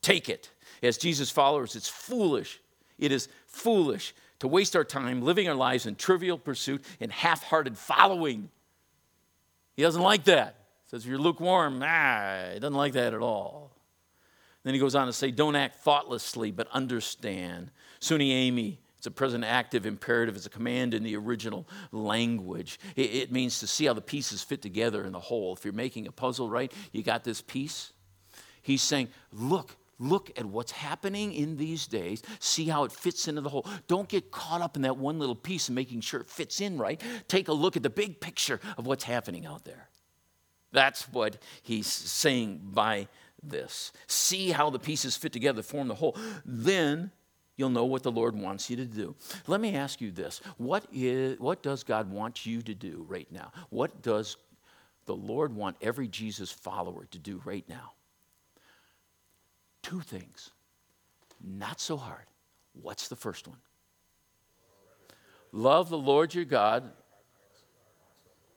take 0.00 0.28
it. 0.28 0.50
As 0.80 0.96
Jesus' 0.96 1.30
followers, 1.30 1.74
it's 1.74 1.88
foolish. 1.88 2.60
It 2.98 3.10
is 3.10 3.28
foolish 3.46 4.14
to 4.42 4.48
waste 4.48 4.74
our 4.74 4.82
time 4.82 5.22
living 5.22 5.48
our 5.48 5.54
lives 5.54 5.86
in 5.86 5.94
trivial 5.94 6.36
pursuit 6.36 6.84
and 6.98 7.12
half 7.12 7.44
hearted 7.44 7.78
following. 7.78 8.50
He 9.76 9.82
doesn't 9.82 10.02
like 10.02 10.24
that. 10.24 10.56
He 10.82 10.90
says, 10.90 11.04
if 11.04 11.08
you're 11.08 11.20
lukewarm, 11.20 11.80
ah, 11.80 12.48
he 12.52 12.58
doesn't 12.58 12.76
like 12.76 12.94
that 12.94 13.14
at 13.14 13.20
all. 13.20 13.70
Then 14.64 14.74
he 14.74 14.80
goes 14.80 14.96
on 14.96 15.06
to 15.06 15.12
say, 15.12 15.30
don't 15.30 15.54
act 15.54 15.76
thoughtlessly, 15.76 16.50
but 16.50 16.66
understand. 16.72 17.70
Suniemi, 18.00 18.78
it's 18.98 19.06
a 19.06 19.12
present 19.12 19.44
active 19.44 19.86
imperative, 19.86 20.34
it's 20.34 20.46
a 20.46 20.50
command 20.50 20.92
in 20.92 21.04
the 21.04 21.14
original 21.14 21.68
language. 21.92 22.80
It, 22.96 23.14
it 23.14 23.32
means 23.32 23.60
to 23.60 23.68
see 23.68 23.84
how 23.84 23.92
the 23.92 24.00
pieces 24.00 24.42
fit 24.42 24.60
together 24.60 25.04
in 25.04 25.12
the 25.12 25.20
whole. 25.20 25.54
If 25.54 25.64
you're 25.64 25.72
making 25.72 26.08
a 26.08 26.12
puzzle, 26.12 26.50
right, 26.50 26.72
you 26.90 27.04
got 27.04 27.22
this 27.22 27.40
piece. 27.40 27.92
He's 28.60 28.82
saying, 28.82 29.06
look, 29.32 29.76
Look 30.02 30.36
at 30.36 30.44
what's 30.44 30.72
happening 30.72 31.32
in 31.32 31.56
these 31.56 31.86
days. 31.86 32.22
See 32.40 32.64
how 32.64 32.82
it 32.82 32.90
fits 32.90 33.28
into 33.28 33.40
the 33.40 33.48
whole. 33.48 33.66
Don't 33.86 34.08
get 34.08 34.32
caught 34.32 34.60
up 34.60 34.74
in 34.74 34.82
that 34.82 34.96
one 34.96 35.20
little 35.20 35.36
piece 35.36 35.68
and 35.68 35.76
making 35.76 36.00
sure 36.00 36.20
it 36.20 36.26
fits 36.26 36.60
in 36.60 36.76
right. 36.76 37.00
Take 37.28 37.46
a 37.46 37.52
look 37.52 37.76
at 37.76 37.84
the 37.84 37.90
big 37.90 38.20
picture 38.20 38.58
of 38.76 38.84
what's 38.84 39.04
happening 39.04 39.46
out 39.46 39.64
there. 39.64 39.88
That's 40.72 41.04
what 41.12 41.38
he's 41.62 41.86
saying 41.86 42.62
by 42.64 43.06
this. 43.44 43.92
See 44.08 44.50
how 44.50 44.70
the 44.70 44.80
pieces 44.80 45.16
fit 45.16 45.32
together, 45.32 45.62
form 45.62 45.86
the 45.86 45.94
whole. 45.94 46.16
Then 46.44 47.12
you'll 47.56 47.70
know 47.70 47.84
what 47.84 48.02
the 48.02 48.10
Lord 48.10 48.34
wants 48.34 48.70
you 48.70 48.76
to 48.76 48.84
do. 48.84 49.14
Let 49.46 49.60
me 49.60 49.76
ask 49.76 50.00
you 50.00 50.10
this 50.10 50.40
what, 50.56 50.84
is, 50.92 51.38
what 51.38 51.62
does 51.62 51.84
God 51.84 52.10
want 52.10 52.44
you 52.44 52.60
to 52.62 52.74
do 52.74 53.06
right 53.08 53.30
now? 53.30 53.52
What 53.70 54.02
does 54.02 54.36
the 55.06 55.14
Lord 55.14 55.54
want 55.54 55.76
every 55.80 56.08
Jesus 56.08 56.50
follower 56.50 57.06
to 57.12 57.18
do 57.20 57.40
right 57.44 57.68
now? 57.68 57.92
Two 59.82 60.00
things. 60.00 60.50
Not 61.42 61.80
so 61.80 61.96
hard. 61.96 62.24
What's 62.80 63.08
the 63.08 63.16
first 63.16 63.48
one? 63.48 63.58
Love 65.52 65.90
the 65.90 65.98
Lord 65.98 66.34
your 66.34 66.44
God. 66.44 66.90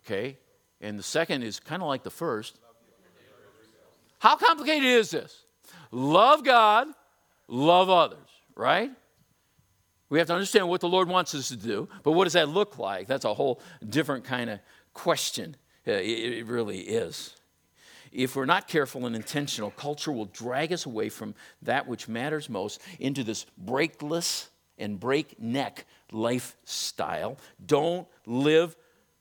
Okay. 0.06 0.38
And 0.82 0.98
the 0.98 1.04
second 1.04 1.44
is 1.44 1.60
kind 1.60 1.82
of 1.82 1.88
like 1.88 2.04
the 2.04 2.10
first. 2.10 2.60
How 4.20 4.36
complicated 4.38 4.86
is 4.86 5.12
this? 5.12 5.44
Love 5.92 6.44
God, 6.44 6.88
love 7.48 7.90
others, 7.90 8.28
right? 8.56 8.92
We 10.10 10.20
have 10.20 10.28
to 10.28 10.34
understand 10.34 10.70
what 10.70 10.82
the 10.82 10.88
Lord 10.88 11.10
wants 11.10 11.34
us 11.36 11.50
to 11.50 11.56
do, 11.56 11.90
but 12.04 12.12
what 12.12 12.26
does 12.26 12.34
that 12.34 12.50
look 12.50 12.78
like? 12.78 13.08
That's 13.08 13.26
a 13.26 13.34
whole 13.34 13.60
different 13.88 14.24
kind 14.24 14.50
of 14.50 14.60
question. 14.94 15.56
Uh, 15.88 15.92
it 15.92 16.46
really 16.48 16.80
is 16.80 17.36
if 18.16 18.36
we're 18.36 18.46
not 18.46 18.68
careful 18.68 19.06
and 19.06 19.16
intentional, 19.16 19.72
culture 19.72 20.12
will 20.12 20.26
drag 20.26 20.72
us 20.72 20.86
away 20.86 21.10
from 21.10 21.36
that 21.62 21.88
which 21.88 22.08
matters 22.08 22.50
most 22.50 22.82
into 23.00 23.24
this 23.24 23.46
breakless 23.64 24.48
and 24.78 25.00
breakneck 25.00 25.86
lifestyle. 26.12 27.38
Don't 27.66 28.08
live 28.26 28.76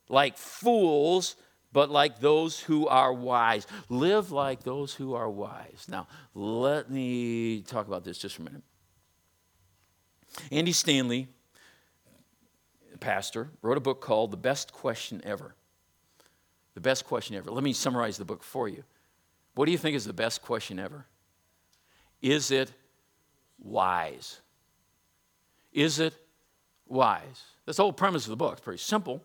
like 0.08 0.38
fools, 0.38 1.34
but 1.72 1.90
like 1.90 2.20
those 2.20 2.60
who 2.60 2.86
are 2.86 3.12
wise. 3.12 3.66
Live 3.88 4.30
like 4.30 4.62
those 4.62 4.94
who 4.94 5.14
are 5.14 5.28
wise. 5.28 5.86
Now, 5.88 6.06
let 6.34 6.90
me 6.90 7.62
talk 7.62 7.88
about 7.88 8.04
this 8.04 8.18
just 8.18 8.36
for 8.36 8.42
a 8.42 8.44
minute. 8.44 8.62
Andy 10.52 10.72
Stanley, 10.72 11.28
pastor, 13.00 13.50
wrote 13.60 13.76
a 13.76 13.80
book 13.80 14.00
called 14.00 14.30
The 14.30 14.36
Best 14.36 14.72
Question 14.72 15.20
Ever. 15.24 15.56
The 16.74 16.80
best 16.80 17.04
question 17.04 17.36
ever. 17.36 17.50
Let 17.50 17.64
me 17.64 17.72
summarize 17.72 18.18
the 18.18 18.24
book 18.24 18.42
for 18.42 18.68
you. 18.68 18.84
What 19.54 19.66
do 19.66 19.72
you 19.72 19.78
think 19.78 19.96
is 19.96 20.04
the 20.04 20.12
best 20.12 20.42
question 20.42 20.78
ever? 20.78 21.06
Is 22.20 22.50
it 22.50 22.72
wise? 23.58 24.40
Is 25.72 26.00
it 26.00 26.14
wise? 26.86 27.42
That's 27.64 27.76
the 27.76 27.82
whole 27.82 27.92
premise 27.92 28.24
of 28.24 28.30
the 28.30 28.36
book. 28.36 28.54
It's 28.54 28.60
pretty 28.62 28.82
simple. 28.82 29.24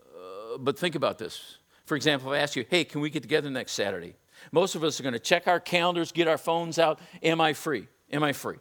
Uh, 0.00 0.58
but 0.58 0.78
think 0.78 0.94
about 0.94 1.18
this. 1.18 1.58
For 1.86 1.96
example, 1.96 2.32
if 2.32 2.38
I 2.38 2.42
ask 2.42 2.56
you, 2.56 2.64
hey, 2.68 2.84
can 2.84 3.00
we 3.00 3.10
get 3.10 3.22
together 3.22 3.50
next 3.50 3.72
Saturday? 3.72 4.14
Most 4.50 4.74
of 4.74 4.82
us 4.82 4.98
are 4.98 5.02
going 5.02 5.12
to 5.12 5.20
check 5.20 5.46
our 5.46 5.60
calendars, 5.60 6.10
get 6.10 6.26
our 6.26 6.38
phones 6.38 6.78
out. 6.78 6.98
Am 7.22 7.40
I 7.40 7.52
free? 7.52 7.86
Am 8.10 8.22
I 8.22 8.32
free? 8.32 8.58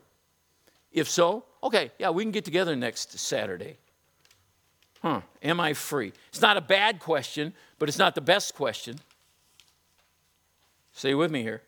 If 0.91 1.09
so, 1.09 1.45
okay, 1.63 1.91
yeah, 1.97 2.09
we 2.09 2.23
can 2.23 2.31
get 2.31 2.45
together 2.45 2.75
next 2.75 3.17
Saturday. 3.17 3.77
Huh, 5.01 5.21
am 5.41 5.59
I 5.59 5.73
free? 5.73 6.13
It's 6.29 6.41
not 6.41 6.57
a 6.57 6.61
bad 6.61 6.99
question, 6.99 7.53
but 7.79 7.89
it's 7.89 7.97
not 7.97 8.13
the 8.13 8.21
best 8.21 8.53
question. 8.53 8.97
Stay 10.91 11.15
with 11.15 11.31
me 11.31 11.41
here. 11.41 11.63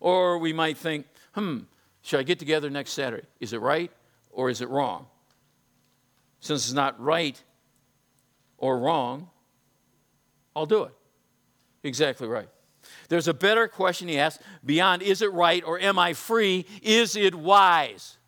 Or 0.00 0.38
we 0.38 0.52
might 0.52 0.78
think, 0.78 1.06
hmm, 1.32 1.60
should 2.02 2.20
I 2.20 2.22
get 2.22 2.38
together 2.38 2.70
next 2.70 2.92
Saturday? 2.92 3.26
Is 3.40 3.52
it 3.52 3.60
right 3.60 3.90
or 4.30 4.48
is 4.48 4.60
it 4.60 4.68
wrong? 4.70 5.06
Since 6.40 6.64
it's 6.64 6.74
not 6.74 6.98
right 7.00 7.40
or 8.58 8.78
wrong, 8.78 9.28
I'll 10.56 10.66
do 10.66 10.84
it. 10.84 10.92
Exactly 11.82 12.28
right. 12.28 12.48
There's 13.08 13.28
a 13.28 13.34
better 13.34 13.68
question 13.68 14.08
he 14.08 14.18
asks 14.18 14.42
beyond 14.64 15.02
is 15.02 15.22
it 15.22 15.32
right 15.32 15.62
or 15.64 15.78
am 15.78 15.98
I 15.98 16.12
free? 16.12 16.66
Is 16.82 17.16
it 17.16 17.34
wise? 17.34 18.18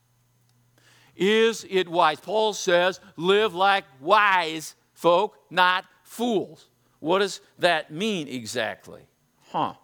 Is 1.16 1.66
it 1.68 1.88
wise? 1.88 2.20
Paul 2.20 2.52
says, 2.52 3.00
live 3.16 3.54
like 3.54 3.84
wise 4.00 4.74
folk, 4.92 5.38
not 5.50 5.84
fools. 6.02 6.68
What 7.00 7.20
does 7.20 7.40
that 7.58 7.90
mean 7.90 8.28
exactly? 8.28 9.02
Huh. 9.50 9.74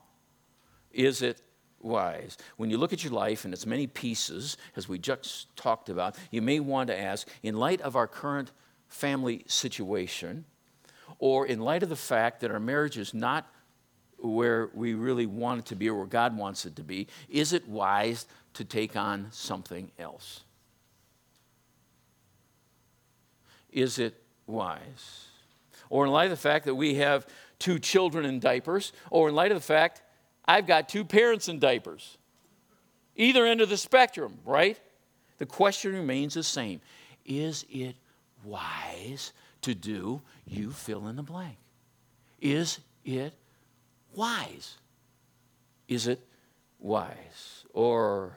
Is 0.92 1.22
it 1.22 1.40
wise? 1.80 2.36
When 2.56 2.70
you 2.70 2.76
look 2.78 2.92
at 2.92 3.02
your 3.02 3.12
life 3.12 3.44
and 3.44 3.54
its 3.54 3.66
many 3.66 3.86
pieces, 3.86 4.56
as 4.76 4.88
we 4.88 4.98
just 4.98 5.54
talked 5.56 5.88
about, 5.88 6.16
you 6.30 6.42
may 6.42 6.60
want 6.60 6.88
to 6.88 6.98
ask, 6.98 7.26
in 7.42 7.56
light 7.56 7.80
of 7.80 7.96
our 7.96 8.06
current 8.06 8.52
family 8.88 9.44
situation, 9.46 10.44
or 11.18 11.46
in 11.46 11.60
light 11.60 11.82
of 11.82 11.88
the 11.88 11.96
fact 11.96 12.40
that 12.40 12.50
our 12.50 12.60
marriage 12.60 12.98
is 12.98 13.14
not 13.14 13.46
where 14.18 14.70
we 14.74 14.94
really 14.94 15.26
want 15.26 15.60
it 15.60 15.66
to 15.66 15.76
be 15.76 15.88
or 15.88 15.94
where 15.96 16.06
God 16.06 16.36
wants 16.36 16.64
it 16.66 16.76
to 16.76 16.82
be, 16.82 17.08
is 17.28 17.52
it 17.52 17.68
wise 17.68 18.26
to 18.54 18.64
take 18.64 18.96
on 18.96 19.28
something 19.30 19.90
else? 19.98 20.42
Is 23.72 23.98
it 23.98 24.14
wise? 24.46 25.26
Or 25.90 26.04
in 26.04 26.12
light 26.12 26.24
of 26.24 26.30
the 26.30 26.36
fact 26.36 26.66
that 26.66 26.74
we 26.74 26.94
have 26.96 27.26
two 27.58 27.78
children 27.78 28.24
in 28.24 28.40
diapers, 28.40 28.92
or 29.10 29.28
in 29.28 29.34
light 29.34 29.52
of 29.52 29.56
the 29.56 29.64
fact 29.64 30.02
I've 30.44 30.66
got 30.66 30.88
two 30.88 31.04
parents 31.04 31.48
in 31.48 31.58
diapers. 31.58 32.18
Either 33.16 33.46
end 33.46 33.60
of 33.60 33.68
the 33.68 33.76
spectrum, 33.76 34.38
right? 34.44 34.78
The 35.38 35.46
question 35.46 35.92
remains 35.92 36.34
the 36.34 36.42
same 36.42 36.80
Is 37.24 37.64
it 37.70 37.96
wise 38.44 39.32
to 39.62 39.74
do 39.74 40.22
you 40.46 40.72
fill 40.72 41.08
in 41.08 41.16
the 41.16 41.22
blank? 41.22 41.56
Is 42.40 42.80
it 43.04 43.34
wise? 44.14 44.76
Is 45.88 46.06
it 46.06 46.20
wise? 46.78 47.64
Or 47.72 48.36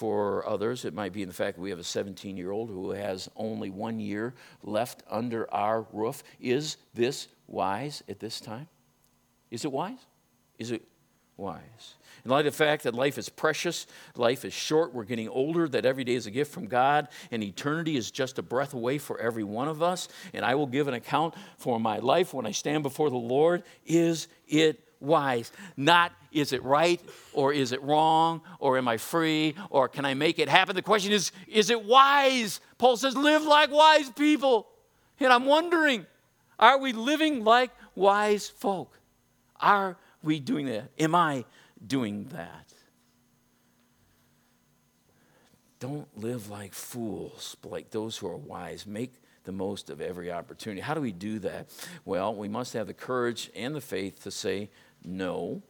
for 0.00 0.48
others, 0.48 0.86
it 0.86 0.94
might 0.94 1.12
be 1.12 1.20
in 1.20 1.28
the 1.28 1.34
fact 1.34 1.56
that 1.56 1.60
we 1.60 1.68
have 1.68 1.78
a 1.78 1.84
17 1.84 2.34
year 2.34 2.52
old 2.52 2.70
who 2.70 2.92
has 2.92 3.28
only 3.36 3.68
one 3.68 4.00
year 4.00 4.32
left 4.62 5.02
under 5.10 5.52
our 5.52 5.86
roof. 5.92 6.22
Is 6.40 6.78
this 6.94 7.28
wise 7.46 8.02
at 8.08 8.18
this 8.18 8.40
time? 8.40 8.66
Is 9.50 9.66
it 9.66 9.72
wise? 9.72 9.98
Is 10.58 10.70
it 10.70 10.82
wise? 11.36 11.96
In 12.24 12.30
light 12.30 12.46
of 12.46 12.54
the 12.54 12.64
fact 12.64 12.84
that 12.84 12.94
life 12.94 13.18
is 13.18 13.28
precious, 13.28 13.86
life 14.16 14.46
is 14.46 14.54
short, 14.54 14.94
we're 14.94 15.04
getting 15.04 15.28
older, 15.28 15.68
that 15.68 15.84
every 15.84 16.04
day 16.04 16.14
is 16.14 16.26
a 16.26 16.30
gift 16.30 16.50
from 16.50 16.66
God, 16.66 17.08
and 17.30 17.44
eternity 17.44 17.98
is 17.98 18.10
just 18.10 18.38
a 18.38 18.42
breath 18.42 18.72
away 18.72 18.96
for 18.96 19.20
every 19.20 19.44
one 19.44 19.68
of 19.68 19.82
us, 19.82 20.08
and 20.32 20.46
I 20.46 20.54
will 20.54 20.66
give 20.66 20.88
an 20.88 20.94
account 20.94 21.34
for 21.58 21.78
my 21.78 21.98
life 21.98 22.32
when 22.32 22.46
I 22.46 22.52
stand 22.52 22.84
before 22.84 23.10
the 23.10 23.16
Lord. 23.16 23.64
Is 23.84 24.28
it 24.48 24.82
wise? 25.00 25.50
Not 25.76 26.12
is 26.32 26.52
it 26.52 26.62
right 26.62 27.00
or 27.32 27.52
is 27.52 27.72
it 27.72 27.82
wrong 27.82 28.42
or 28.58 28.78
am 28.78 28.88
I 28.88 28.96
free 28.96 29.54
or 29.70 29.88
can 29.88 30.04
I 30.04 30.14
make 30.14 30.38
it 30.38 30.48
happen? 30.48 30.76
The 30.76 30.82
question 30.82 31.12
is, 31.12 31.32
is 31.48 31.70
it 31.70 31.84
wise? 31.84 32.60
Paul 32.78 32.96
says, 32.96 33.16
live 33.16 33.42
like 33.42 33.70
wise 33.70 34.10
people. 34.10 34.68
And 35.18 35.32
I'm 35.32 35.46
wondering, 35.46 36.06
are 36.58 36.78
we 36.78 36.92
living 36.92 37.44
like 37.44 37.70
wise 37.94 38.48
folk? 38.48 38.98
Are 39.60 39.96
we 40.22 40.40
doing 40.40 40.66
that? 40.66 40.90
Am 40.98 41.14
I 41.14 41.44
doing 41.84 42.28
that? 42.32 42.72
Don't 45.78 46.08
live 46.16 46.50
like 46.50 46.74
fools, 46.74 47.56
but 47.62 47.72
like 47.72 47.90
those 47.90 48.18
who 48.18 48.28
are 48.28 48.36
wise. 48.36 48.86
Make 48.86 49.14
the 49.50 49.56
most 49.56 49.90
of 49.90 50.00
every 50.00 50.30
opportunity. 50.30 50.80
How 50.80 50.94
do 50.94 51.00
we 51.00 51.10
do 51.10 51.40
that? 51.40 51.70
Well, 52.04 52.32
we 52.32 52.46
must 52.46 52.72
have 52.74 52.86
the 52.86 52.94
courage 52.94 53.50
and 53.56 53.74
the 53.74 53.80
faith 53.80 54.22
to 54.22 54.30
say 54.30 54.70
no 55.04 55.60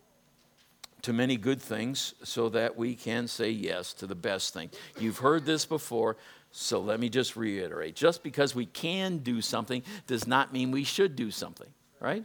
to 1.00 1.14
many 1.14 1.38
good 1.38 1.62
things 1.62 2.12
so 2.22 2.50
that 2.50 2.76
we 2.76 2.94
can 2.94 3.26
say 3.26 3.48
yes 3.48 3.94
to 3.94 4.06
the 4.06 4.14
best 4.14 4.52
thing. 4.52 4.68
You've 4.98 5.16
heard 5.16 5.46
this 5.46 5.64
before, 5.64 6.18
so 6.50 6.78
let 6.78 7.00
me 7.00 7.08
just 7.08 7.36
reiterate. 7.36 7.96
Just 7.96 8.22
because 8.22 8.54
we 8.54 8.66
can 8.66 9.16
do 9.18 9.40
something 9.40 9.82
does 10.06 10.26
not 10.26 10.52
mean 10.52 10.70
we 10.70 10.84
should 10.84 11.16
do 11.16 11.30
something, 11.30 11.68
right? 12.00 12.24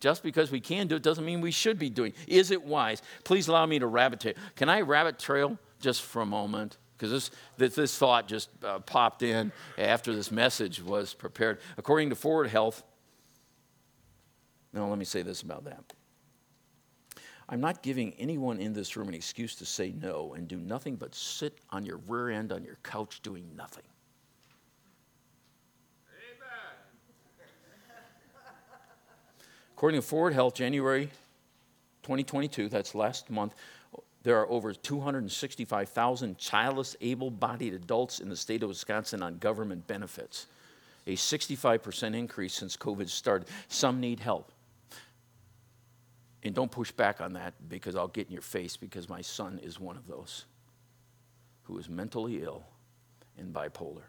Just 0.00 0.24
because 0.24 0.50
we 0.50 0.58
can 0.58 0.88
do 0.88 0.96
it 0.96 1.04
doesn't 1.04 1.24
mean 1.24 1.40
we 1.40 1.52
should 1.52 1.78
be 1.78 1.88
doing. 1.88 2.14
Is 2.26 2.50
it 2.50 2.64
wise? 2.64 3.00
Please 3.22 3.46
allow 3.46 3.64
me 3.66 3.78
to 3.78 3.86
rabbit 3.86 4.18
trail. 4.18 4.34
Can 4.56 4.68
I 4.68 4.80
rabbit 4.80 5.20
trail 5.20 5.56
just 5.80 6.02
for 6.02 6.20
a 6.20 6.26
moment? 6.26 6.78
Because 7.02 7.10
this, 7.10 7.30
this, 7.56 7.74
this, 7.74 7.98
thought 7.98 8.28
just 8.28 8.48
uh, 8.62 8.78
popped 8.78 9.24
in 9.24 9.50
after 9.76 10.14
this 10.14 10.30
message 10.30 10.80
was 10.80 11.14
prepared. 11.14 11.58
According 11.76 12.10
to 12.10 12.14
ForwardHealth, 12.14 12.84
no, 14.72 14.88
let 14.88 14.96
me 14.96 15.04
say 15.04 15.22
this 15.22 15.42
about 15.42 15.64
that. 15.64 15.94
I'm 17.48 17.60
not 17.60 17.82
giving 17.82 18.12
anyone 18.20 18.60
in 18.60 18.72
this 18.72 18.96
room 18.96 19.08
an 19.08 19.14
excuse 19.14 19.56
to 19.56 19.66
say 19.66 19.92
no 20.00 20.34
and 20.34 20.46
do 20.46 20.58
nothing 20.58 20.94
but 20.94 21.12
sit 21.12 21.58
on 21.70 21.84
your 21.84 21.96
rear 22.06 22.30
end 22.30 22.52
on 22.52 22.62
your 22.62 22.78
couch 22.84 23.20
doing 23.20 23.50
nothing. 23.56 23.82
According 29.74 30.00
to 30.00 30.06
ForwardHealth, 30.06 30.54
January 30.54 31.06
2022, 32.04 32.68
that's 32.68 32.94
last 32.94 33.28
month, 33.28 33.56
there 34.22 34.38
are 34.38 34.48
over 34.48 34.72
265,000 34.72 36.38
childless, 36.38 36.96
able 37.00 37.30
bodied 37.30 37.74
adults 37.74 38.20
in 38.20 38.28
the 38.28 38.36
state 38.36 38.62
of 38.62 38.68
Wisconsin 38.68 39.22
on 39.22 39.38
government 39.38 39.86
benefits, 39.86 40.46
a 41.06 41.16
65% 41.16 42.14
increase 42.14 42.54
since 42.54 42.76
COVID 42.76 43.08
started. 43.08 43.48
Some 43.68 44.00
need 44.00 44.20
help. 44.20 44.52
And 46.44 46.54
don't 46.54 46.70
push 46.70 46.90
back 46.90 47.20
on 47.20 47.34
that 47.34 47.54
because 47.68 47.94
I'll 47.94 48.08
get 48.08 48.26
in 48.26 48.32
your 48.32 48.42
face 48.42 48.76
because 48.76 49.08
my 49.08 49.20
son 49.20 49.60
is 49.62 49.78
one 49.78 49.96
of 49.96 50.06
those 50.06 50.44
who 51.64 51.78
is 51.78 51.88
mentally 51.88 52.42
ill 52.42 52.64
and 53.38 53.52
bipolar, 53.52 54.02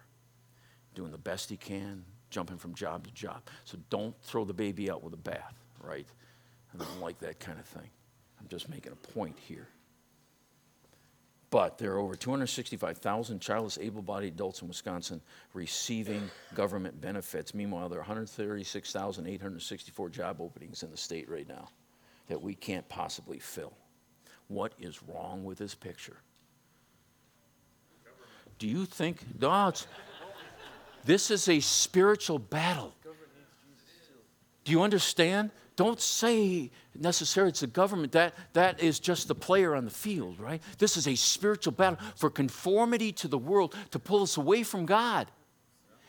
doing 0.96 1.12
the 1.12 1.18
best 1.18 1.50
he 1.50 1.58
can, 1.58 2.04
jumping 2.32 2.58
from 2.58 2.74
job 2.74 3.06
to 3.06 3.14
job. 3.14 3.42
So 3.66 3.78
don't 3.92 4.16
throw 4.24 4.46
the 4.46 4.54
baby 4.54 4.90
out 4.90 5.04
with 5.04 5.14
a 5.14 5.18
bath 5.18 5.54
right? 5.84 6.08
I 6.74 6.78
don't 6.78 7.02
like 7.02 7.20
that 7.20 7.40
kind 7.40 7.60
of 7.60 7.66
thing. 7.66 7.90
I'm 8.40 8.48
just 8.48 8.70
making 8.70 8.94
a 8.94 9.14
point 9.14 9.38
here. 9.38 9.68
But 11.54 11.78
there 11.78 11.94
are 11.94 12.00
over 12.00 12.16
265,000 12.16 13.40
childless, 13.40 13.78
able 13.80 14.02
bodied 14.02 14.34
adults 14.34 14.64
in 14.64 14.68
Wisconsin 14.68 15.22
receiving 15.54 16.32
government 16.56 17.00
benefits. 17.00 17.54
Meanwhile, 17.54 17.90
there 17.90 18.00
are 18.00 18.02
136,864 18.02 20.10
job 20.10 20.42
openings 20.42 20.82
in 20.82 20.90
the 20.90 20.98
state 20.98 21.30
right 21.30 21.48
now 21.48 21.70
that 22.28 22.42
we 22.42 22.56
can't 22.56 22.90
possibly 22.90 23.38
fill. 23.38 23.74
What 24.48 24.74
is 24.80 25.04
wrong 25.04 25.44
with 25.44 25.60
this 25.60 25.76
picture? 25.76 26.18
Do 28.58 28.68
you 28.68 28.86
think, 28.86 29.24
no, 29.40 29.74
this 31.06 31.30
is 31.30 31.48
a 31.48 31.60
spiritual 31.60 32.40
battle. 32.40 32.96
Do 34.64 34.72
you 34.72 34.82
understand? 34.82 35.52
Don't 35.76 36.00
say 36.00 36.72
necessarily 36.96 37.50
it's 37.50 37.62
the 37.62 37.68
government. 37.68 38.12
That, 38.12 38.36
that 38.54 38.82
is 38.82 39.00
just 39.00 39.28
the 39.28 39.36
player 39.36 39.76
on 39.76 39.86
the 39.86 39.92
field, 39.92 40.40
right? 40.40 40.62
This 40.78 40.98
is 40.98 41.08
a 41.08 41.16
spiritual 41.16 41.74
battle 41.74 42.00
for 42.16 42.30
conformity 42.30 43.12
to 43.14 43.28
the 43.28 43.38
world 43.38 43.76
to 43.92 44.00
pull 44.00 44.24
us 44.24 44.38
away 44.38 44.64
from 44.64 44.86
God. 44.86 45.32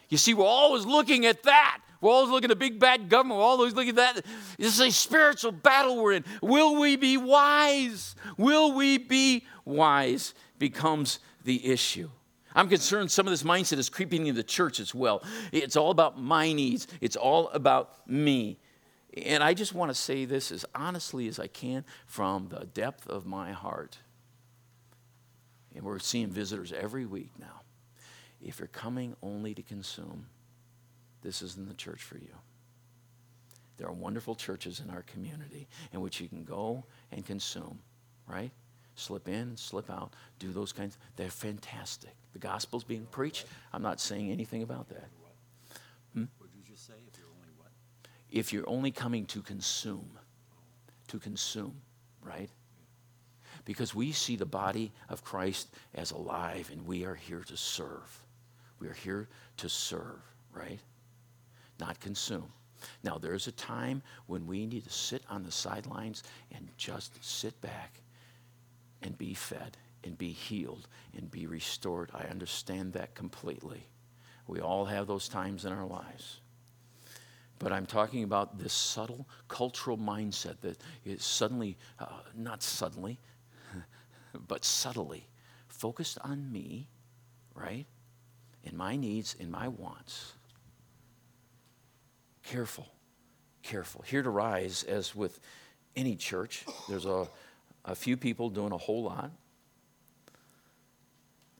You 0.09 0.19
see, 0.19 0.35
we're 0.35 0.45
always 0.45 0.85
looking 0.85 1.27
at 1.27 1.43
that. 1.45 1.81
We're 2.01 2.11
always 2.11 2.31
looking 2.31 2.51
at 2.51 2.59
big 2.59 2.79
bad 2.79 3.09
government. 3.09 3.39
We're 3.39 3.47
always 3.47 3.75
looking 3.75 3.99
at 3.99 4.15
that. 4.15 4.25
This 4.59 4.75
is 4.75 4.81
a 4.81 4.91
spiritual 4.91 5.53
battle 5.53 6.03
we're 6.03 6.13
in. 6.13 6.25
Will 6.43 6.79
we 6.79 6.97
be 6.97 7.17
wise? 7.17 8.15
Will 8.37 8.73
we 8.73 8.99
be 8.99 9.47
wise? 9.65 10.35
Becomes 10.59 11.21
the 11.45 11.67
issue. 11.67 12.11
I'm 12.55 12.69
concerned 12.69 13.11
some 13.11 13.27
of 13.27 13.31
this 13.31 13.43
mindset 13.43 13.79
is 13.79 13.89
creeping 13.89 14.27
into 14.27 14.35
the 14.35 14.45
church 14.45 14.79
as 14.81 14.95
well. 14.95 15.25
It's 15.51 15.77
all 15.77 15.91
about 15.91 16.21
my 16.21 16.53
needs, 16.53 16.87
it's 17.01 17.17
all 17.17 17.49
about 17.49 18.09
me. 18.09 18.59
And 19.17 19.43
I 19.43 19.55
just 19.55 19.75
want 19.75 19.91
to 19.91 19.95
say 19.95 20.25
this 20.25 20.51
as 20.51 20.65
honestly 20.75 21.29
as 21.29 21.39
I 21.39 21.47
can 21.47 21.85
from 22.07 22.49
the 22.49 22.67
depth 22.67 23.07
of 23.07 23.27
my 23.27 23.53
heart. 23.53 23.99
And 25.75 25.85
we're 25.85 25.99
seeing 25.99 26.29
visitors 26.29 26.73
every 26.73 27.07
week 27.07 27.31
now. 27.39 27.63
If 28.43 28.59
you're 28.59 28.69
coming 28.69 29.17
only 29.23 29.55
to 29.55 29.63
consume, 29.63 30.27
this 31.23 31.43
isn't 31.43 31.69
the 31.69 31.75
church 31.75 32.03
for 32.03 32.19
you. 32.19 32.35
There 33.77 33.89
are 33.89 33.93
wonderful 33.93 34.35
churches 34.35 34.81
in 34.81 34.91
our 34.91 35.03
community 35.03 35.69
in 35.93 36.01
which 36.01 36.21
you 36.21 36.29
can 36.29 36.45
go 36.45 36.85
and 37.11 37.25
consume, 37.25 37.79
right? 38.29 38.51
Slip 38.97 39.29
in, 39.29 39.57
slip 39.57 39.91
out, 39.91 40.13
do 40.39 40.53
those 40.53 40.73
kinds. 40.73 40.97
They're 41.17 41.31
fantastic. 41.31 42.15
The 42.33 42.39
gospel's 42.39 42.85
being 42.85 43.07
preached. 43.11 43.47
I'm 43.73 43.83
not 43.83 44.01
saying 44.01 44.31
anything 44.31 44.63
about 44.63 44.89
that. 44.91 45.09
Hmm? 46.15 46.25
If 48.35 48.53
you're 48.53 48.69
only 48.69 48.91
coming 48.91 49.25
to 49.27 49.41
consume, 49.41 50.19
to 51.07 51.21
consume, 51.21 51.81
right? 52.21 52.51
Because 53.65 53.95
we 53.95 54.11
see 54.11 54.35
the 54.35 54.45
body 54.45 54.91
of 55.09 55.23
Christ 55.23 55.69
as 55.95 56.11
alive 56.11 56.69
and 56.73 56.85
we 56.85 57.05
are 57.05 57.15
here 57.15 57.45
to 57.47 57.57
serve. 57.57 58.25
We 58.81 58.89
are 58.89 58.93
here 58.93 59.29
to 59.59 59.69
serve, 59.69 60.21
right? 60.53 60.81
Not 61.79 62.01
consume. 62.01 62.49
Now, 63.05 63.19
there's 63.19 63.47
a 63.47 63.53
time 63.53 64.03
when 64.27 64.49
we 64.49 64.67
need 64.67 64.85
to 64.85 64.91
sit 64.91 65.23
on 65.31 65.45
the 65.45 65.53
sidelines 65.53 66.25
and 66.53 66.69
just 66.77 67.25
sit 67.25 67.59
back 67.61 68.01
and 69.01 69.17
be 69.17 69.35
fed 69.35 69.77
and 70.03 70.19
be 70.19 70.33
healed 70.33 70.89
and 71.17 71.31
be 71.31 71.47
restored. 71.47 72.11
I 72.13 72.25
understand 72.25 72.95
that 72.95 73.15
completely. 73.15 73.87
We 74.49 74.59
all 74.61 74.87
have 74.87 75.07
those 75.07 75.29
times 75.29 75.65
in 75.65 75.73
our 75.73 75.87
lives. 75.87 76.41
But 77.59 77.73
I'm 77.73 77.87
talking 77.87 78.25
about 78.25 78.59
this 78.59 78.73
subtle 78.73 79.29
cultural 79.49 79.97
mindset 79.97 80.61
that 80.63 80.81
is 81.05 81.25
suddenly, 81.25 81.77
uh, 81.99 82.07
not 82.37 82.63
suddenly, 82.63 83.19
but 84.49 84.65
subtly 84.65 85.29
focused 85.69 86.19
on 86.23 86.51
me, 86.51 86.89
right? 87.55 87.87
And 88.65 88.77
my 88.77 88.97
needs 88.97 89.37
and 89.39 89.51
my 89.51 89.69
wants. 89.69 90.35
Careful, 92.43 92.89
careful. 93.63 94.05
Here 94.07 94.21
at 94.21 94.27
Arise, 94.27 94.85
as 94.85 95.15
with 95.15 95.41
any 95.97 96.17
church, 96.17 96.65
there's 96.89 97.07
a, 97.07 97.29
a 97.85 97.95
few 97.95 98.17
people 98.17 98.51
doing 98.51 98.73
a 98.73 98.79
whole 98.79 99.05
lot. 99.05 99.31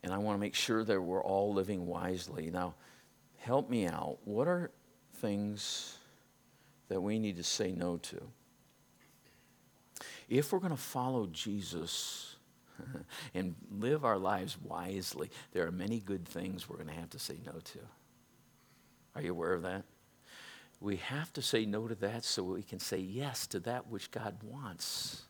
And 0.03 0.13
I 0.13 0.19
want 0.19 0.37
to 0.37 0.41
make 0.41 0.55
sure 0.55 0.85
that 0.85 1.01
we're 1.01 1.23
all 1.23 1.55
living 1.55 1.87
wisely. 1.87 2.51
Now, 2.51 2.75
help 3.39 3.71
me 3.71 3.87
out. 3.87 4.19
What 4.25 4.49
are 4.49 4.71
things 5.25 5.97
that 6.89 7.01
we 7.01 7.19
need 7.19 7.37
to 7.37 7.43
say 7.43 7.73
no 7.73 7.97
to? 7.97 8.21
If 10.29 10.53
we're 10.53 10.59
going 10.59 10.71
to 10.71 10.77
follow 10.77 11.27
Jesus 11.33 12.37
and 13.35 13.55
live 13.71 14.05
our 14.05 14.19
lives 14.19 14.59
wisely, 14.63 15.31
there 15.53 15.67
are 15.67 15.73
many 15.73 16.01
good 16.01 16.29
things 16.29 16.69
we're 16.69 16.77
going 16.77 16.89
to 16.89 16.95
have 16.95 17.11
to 17.11 17.19
say 17.19 17.39
no 17.47 17.53
to. 17.53 17.79
Are 19.15 19.23
you 19.23 19.31
aware 19.31 19.55
of 19.55 19.63
that? 19.63 19.85
We 20.81 20.97
have 20.97 21.33
to 21.35 21.43
say 21.43 21.65
no 21.65 21.89
to 21.89 21.95
that 21.97 22.25
so 22.25 22.43
we 22.43 22.63
can 22.63 22.79
say 22.79 22.99
yes 22.99 23.47
to 23.49 23.61
that 23.61 23.87
which 23.87 24.11
God 24.11 24.37
wants 24.43 25.23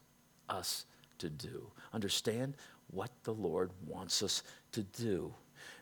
us 0.48 0.86
to 1.18 1.30
do. 1.30 1.70
Understand 1.92 2.56
what 2.90 3.10
the 3.22 3.34
Lord 3.34 3.70
wants 3.86 4.22
us 4.24 4.42
to 4.72 4.82
do. 4.82 5.32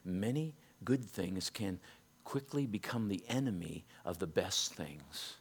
Many 0.05 0.55
good 0.85 1.05
things 1.05 1.49
can 1.49 1.81
quickly 2.25 2.67
become 2.67 3.09
the 3.09 3.23
enemy 3.29 3.85
of 4.05 4.19
the 4.19 4.27
best 4.27 4.75
things. 4.75 5.37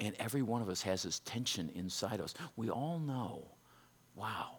And 0.00 0.14
every 0.18 0.42
one 0.42 0.62
of 0.62 0.68
us 0.68 0.82
has 0.82 1.02
this 1.04 1.20
tension 1.20 1.70
inside 1.74 2.20
us. 2.20 2.34
We 2.56 2.68
all 2.70 2.98
know, 2.98 3.46
wow, 4.16 4.58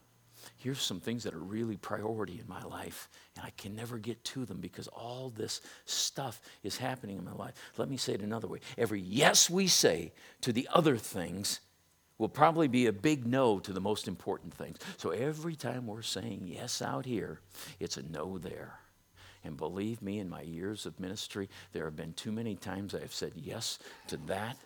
here's 0.57 0.81
some 0.81 0.99
things 0.99 1.23
that 1.23 1.33
are 1.33 1.39
really 1.39 1.77
priority 1.77 2.39
in 2.39 2.47
my 2.47 2.63
life, 2.63 3.09
and 3.35 3.45
I 3.45 3.49
can 3.57 3.75
never 3.75 3.97
get 3.97 4.23
to 4.25 4.45
them 4.45 4.59
because 4.61 4.87
all 4.87 5.31
this 5.35 5.61
stuff 5.85 6.41
is 6.63 6.77
happening 6.77 7.17
in 7.17 7.25
my 7.25 7.33
life. 7.33 7.53
Let 7.77 7.89
me 7.89 7.97
say 7.97 8.13
it 8.13 8.21
another 8.21 8.47
way. 8.47 8.59
Every 8.77 9.01
yes 9.01 9.49
we 9.49 9.67
say 9.67 10.13
to 10.41 10.53
the 10.53 10.69
other 10.73 10.97
things 10.97 11.59
will 12.17 12.29
probably 12.29 12.69
be 12.69 12.85
a 12.85 12.93
big 12.93 13.25
no 13.25 13.59
to 13.59 13.73
the 13.73 13.81
most 13.81 14.07
important 14.07 14.53
things. 14.53 14.77
So 14.97 15.09
every 15.09 15.55
time 15.55 15.85
we're 15.85 16.01
saying 16.01 16.43
yes 16.45 16.81
out 16.81 17.05
here, 17.05 17.41
it's 17.79 17.97
a 17.97 18.03
no 18.03 18.37
there. 18.37 18.79
And 19.45 19.57
believe 19.57 20.01
me, 20.01 20.17
in 20.17 20.27
my 20.27 20.41
years 20.41 20.87
of 20.87 20.99
ministry, 20.99 21.49
there 21.71 21.85
have 21.85 21.95
been 21.95 22.13
too 22.13 22.31
many 22.31 22.55
times 22.55 22.95
I 22.95 23.01
have 23.01 23.13
said 23.13 23.33
yes 23.35 23.77
to 24.07 24.17
that 24.25 24.57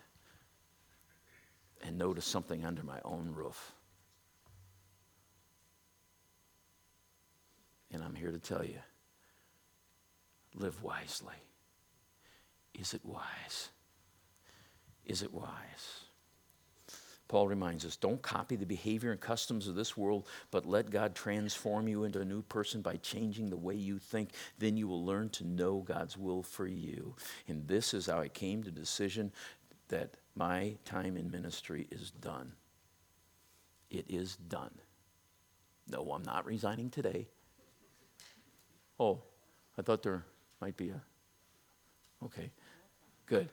and 1.83 1.97
no 1.97 2.13
to 2.13 2.21
something 2.21 2.65
under 2.65 2.81
my 2.81 2.99
own 3.03 3.33
roof. 3.35 3.73
And 7.91 8.01
I'm 8.01 8.15
here 8.15 8.31
to 8.31 8.39
tell 8.39 8.63
you 8.63 8.79
live 10.55 10.81
wisely. 10.81 11.35
Is 12.73 12.93
it 12.93 13.01
wise? 13.03 13.69
Is 15.05 15.23
it 15.23 15.33
wise? 15.33 16.08
Paul 17.29 17.47
reminds 17.47 17.85
us 17.85 17.95
don't 17.95 18.21
copy 18.21 18.57
the 18.57 18.65
behavior 18.65 19.11
and 19.11 19.21
customs 19.21 19.67
of 19.67 19.75
this 19.75 19.95
world, 19.95 20.27
but 20.51 20.65
let 20.65 20.89
God 20.89 21.15
transform 21.15 21.87
you 21.87 22.03
into 22.03 22.19
a 22.19 22.25
new 22.25 22.41
person 22.41 22.81
by 22.81 22.97
changing 22.97 23.49
the 23.49 23.55
way 23.55 23.75
you 23.75 23.99
think. 23.99 24.31
Then 24.57 24.75
you 24.75 24.87
will 24.87 25.05
learn 25.05 25.29
to 25.29 25.45
know 25.45 25.77
God's 25.77 26.17
will 26.17 26.43
for 26.43 26.67
you. 26.67 27.15
And 27.47 27.67
this 27.67 27.93
is 27.93 28.07
how 28.07 28.19
I 28.19 28.27
came 28.27 28.63
to 28.63 28.71
the 28.71 28.79
decision 28.79 29.31
that 29.89 30.15
my 30.35 30.75
time 30.85 31.15
in 31.15 31.29
ministry 31.29 31.87
is 31.91 32.09
done. 32.11 32.53
It 33.91 34.05
is 34.09 34.35
done. 34.35 34.73
No, 35.87 36.11
I'm 36.11 36.23
not 36.23 36.45
resigning 36.47 36.89
today. 36.89 37.27
Oh, 38.99 39.21
I 39.77 39.83
thought 39.83 40.01
there 40.01 40.25
might 40.59 40.77
be 40.77 40.89
a. 40.89 41.01
Okay, 42.25 42.51
good. 43.27 43.49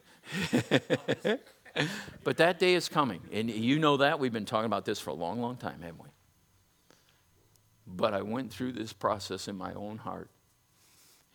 but 2.24 2.38
that 2.38 2.58
day 2.58 2.74
is 2.74 2.88
coming. 2.88 3.20
And 3.32 3.50
you 3.50 3.78
know 3.78 3.98
that. 3.98 4.18
We've 4.18 4.32
been 4.32 4.44
talking 4.44 4.66
about 4.66 4.84
this 4.84 4.98
for 4.98 5.10
a 5.10 5.14
long, 5.14 5.40
long 5.40 5.56
time, 5.56 5.82
haven't 5.82 6.02
we? 6.02 6.08
But 7.86 8.14
I 8.14 8.22
went 8.22 8.52
through 8.52 8.72
this 8.72 8.92
process 8.92 9.48
in 9.48 9.56
my 9.56 9.72
own 9.74 9.98
heart. 9.98 10.30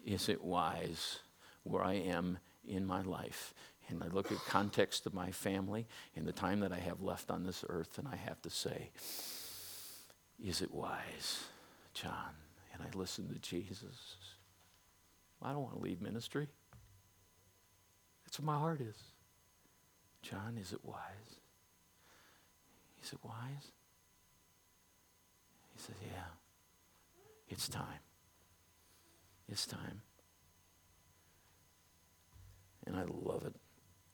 Is 0.06 0.30
it 0.30 0.44
wise 0.44 1.20
where 1.64 1.84
I 1.84 1.94
am 1.94 2.40
in 2.68 2.86
my 2.86 3.02
life? 3.02 3.54
And 3.90 4.04
I 4.04 4.08
look 4.08 4.32
at 4.32 4.38
context 4.46 5.06
of 5.06 5.14
my 5.14 5.32
family 5.32 5.88
and 6.16 6.26
the 6.26 6.32
time 6.32 6.62
that 6.62 6.72
I 6.72 6.80
have 6.80 7.02
left 7.02 7.30
on 7.30 7.44
this 7.44 7.66
earth, 7.68 7.98
and 7.98 8.08
I 8.08 8.16
have 8.16 8.42
to 8.44 8.50
say, 8.50 8.90
is 10.44 10.62
it 10.62 10.74
wise, 10.74 11.44
John? 11.94 12.36
And 12.74 12.82
I 12.82 12.98
listen 12.98 13.28
to 13.30 13.40
Jesus. 13.40 14.16
I 15.42 15.52
don't 15.52 15.62
want 15.62 15.76
to 15.76 15.82
leave 15.82 16.02
ministry. 16.02 16.48
That's 18.26 18.40
what 18.40 18.46
my 18.46 18.58
heart 18.58 18.82
is. 18.82 18.96
John, 20.22 20.58
is 20.60 20.74
it 20.74 20.80
wise? 20.84 21.40
Is 23.04 23.14
it 23.14 23.20
wise? 23.24 23.72
He 25.74 25.80
says, 25.80 25.96
Yeah, 26.04 26.32
it's 27.50 27.68
time. 27.68 27.86
It's 29.50 29.66
time. 29.66 30.02
And 32.86 32.96
I 32.96 33.04
love 33.04 33.46
it 33.46 33.56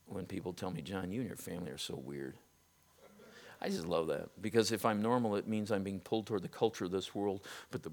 when 0.07 0.25
people 0.25 0.53
tell 0.53 0.71
me, 0.71 0.81
John, 0.81 1.11
you 1.11 1.21
and 1.21 1.29
your 1.29 1.37
family 1.37 1.71
are 1.71 1.77
so 1.77 1.95
weird. 1.95 2.37
I 3.61 3.69
just 3.69 3.85
love 3.85 4.07
that 4.07 4.29
because 4.41 4.71
if 4.71 4.85
I'm 4.85 5.01
normal, 5.01 5.35
it 5.35 5.47
means 5.47 5.71
I'm 5.71 5.83
being 5.83 5.99
pulled 5.99 6.27
toward 6.27 6.43
the 6.43 6.47
culture 6.47 6.85
of 6.85 6.91
this 6.91 7.15
world. 7.15 7.41
But 7.71 7.83
the 7.83 7.91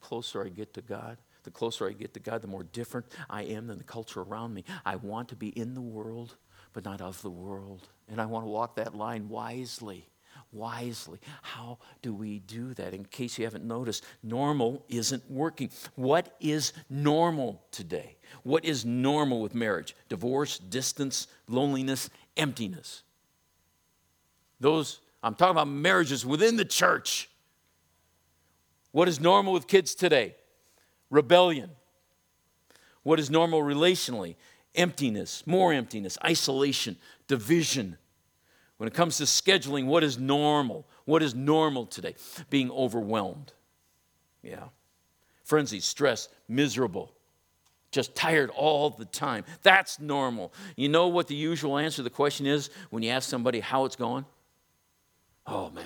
closer 0.00 0.44
I 0.44 0.48
get 0.48 0.74
to 0.74 0.82
God, 0.82 1.18
the 1.44 1.50
closer 1.50 1.88
I 1.88 1.92
get 1.92 2.12
to 2.14 2.20
God, 2.20 2.42
the 2.42 2.48
more 2.48 2.64
different 2.64 3.06
I 3.30 3.44
am 3.44 3.66
than 3.66 3.78
the 3.78 3.84
culture 3.84 4.20
around 4.20 4.52
me. 4.52 4.64
I 4.84 4.96
want 4.96 5.28
to 5.30 5.36
be 5.36 5.48
in 5.48 5.74
the 5.74 5.80
world, 5.80 6.36
but 6.76 6.84
not 6.84 7.00
of 7.00 7.22
the 7.22 7.30
world. 7.30 7.88
And 8.06 8.20
I 8.20 8.26
want 8.26 8.44
to 8.44 8.50
walk 8.50 8.76
that 8.76 8.94
line 8.94 9.30
wisely. 9.30 10.10
Wisely. 10.52 11.18
How 11.40 11.78
do 12.02 12.12
we 12.12 12.40
do 12.40 12.74
that? 12.74 12.92
In 12.92 13.06
case 13.06 13.38
you 13.38 13.44
haven't 13.46 13.64
noticed, 13.64 14.04
normal 14.22 14.84
isn't 14.90 15.22
working. 15.30 15.70
What 15.94 16.36
is 16.38 16.74
normal 16.90 17.62
today? 17.70 18.18
What 18.42 18.66
is 18.66 18.84
normal 18.84 19.40
with 19.40 19.54
marriage? 19.54 19.96
Divorce, 20.10 20.58
distance, 20.58 21.28
loneliness, 21.48 22.10
emptiness. 22.36 23.04
Those, 24.60 25.00
I'm 25.22 25.34
talking 25.34 25.52
about 25.52 25.68
marriages 25.68 26.26
within 26.26 26.58
the 26.58 26.66
church. 26.66 27.30
What 28.92 29.08
is 29.08 29.18
normal 29.18 29.54
with 29.54 29.66
kids 29.66 29.94
today? 29.94 30.34
Rebellion. 31.08 31.70
What 33.02 33.18
is 33.18 33.30
normal 33.30 33.62
relationally? 33.62 34.34
Emptiness, 34.76 35.42
more 35.46 35.72
emptiness, 35.72 36.18
isolation, 36.24 36.96
division. 37.28 37.96
When 38.76 38.86
it 38.86 38.94
comes 38.94 39.16
to 39.18 39.24
scheduling, 39.24 39.86
what 39.86 40.04
is 40.04 40.18
normal? 40.18 40.86
What 41.04 41.22
is 41.22 41.34
normal 41.34 41.86
today? 41.86 42.14
Being 42.50 42.70
overwhelmed. 42.70 43.52
Yeah. 44.42 44.64
Frenzy, 45.44 45.80
stress, 45.80 46.28
miserable, 46.48 47.12
just 47.90 48.14
tired 48.14 48.50
all 48.50 48.90
the 48.90 49.04
time. 49.04 49.44
That's 49.62 50.00
normal. 50.00 50.52
You 50.76 50.88
know 50.88 51.08
what 51.08 51.28
the 51.28 51.34
usual 51.34 51.78
answer 51.78 51.96
to 51.96 52.02
the 52.02 52.10
question 52.10 52.46
is 52.46 52.70
when 52.90 53.02
you 53.02 53.10
ask 53.10 53.28
somebody 53.28 53.60
how 53.60 53.84
it's 53.84 53.96
going? 53.96 54.24
Oh, 55.46 55.70
man, 55.70 55.84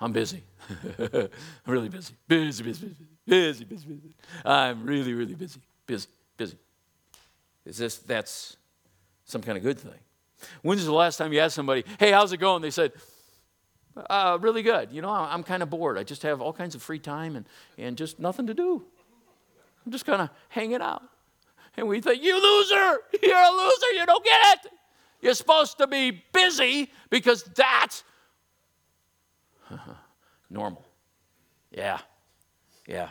I'm 0.00 0.12
busy. 0.12 0.42
I'm 0.98 1.28
really 1.66 1.90
busy. 1.90 2.14
Busy, 2.26 2.64
busy, 2.64 2.86
busy, 2.86 2.96
busy, 3.26 3.64
busy, 3.64 3.86
busy. 3.86 4.14
I'm 4.44 4.86
really, 4.86 5.12
really 5.12 5.34
busy. 5.34 5.60
Busy, 5.86 6.08
busy. 6.36 6.56
Is 7.66 7.76
this 7.76 7.98
that's 7.98 8.56
some 9.24 9.42
kind 9.42 9.58
of 9.58 9.64
good 9.64 9.78
thing? 9.78 9.98
When's 10.62 10.84
the 10.84 10.92
last 10.92 11.16
time 11.16 11.32
you 11.32 11.40
asked 11.40 11.56
somebody, 11.56 11.84
hey, 11.98 12.12
how's 12.12 12.32
it 12.32 12.38
going? 12.38 12.62
They 12.62 12.70
said, 12.70 12.92
uh, 14.08 14.38
really 14.40 14.62
good. 14.62 14.92
You 14.92 15.02
know, 15.02 15.10
I'm 15.10 15.42
kind 15.42 15.62
of 15.62 15.70
bored. 15.70 15.98
I 15.98 16.04
just 16.04 16.22
have 16.22 16.40
all 16.40 16.52
kinds 16.52 16.74
of 16.74 16.82
free 16.82 16.98
time 16.98 17.36
and, 17.36 17.46
and 17.78 17.96
just 17.96 18.20
nothing 18.20 18.46
to 18.46 18.54
do. 18.54 18.84
I'm 19.84 19.92
just 19.92 20.04
kind 20.04 20.22
of 20.22 20.30
hanging 20.48 20.82
out. 20.82 21.02
And 21.76 21.88
we 21.88 22.00
think, 22.00 22.22
you 22.22 22.34
loser, 22.34 22.98
you're 23.22 23.36
a 23.36 23.50
loser, 23.50 23.92
you 23.94 24.06
don't 24.06 24.24
get 24.24 24.64
it. 24.64 24.72
You're 25.20 25.34
supposed 25.34 25.78
to 25.78 25.86
be 25.86 26.22
busy 26.32 26.92
because 27.10 27.42
that's 27.42 28.04
normal. 30.50 30.84
Yeah, 31.70 31.98
yeah. 32.86 33.10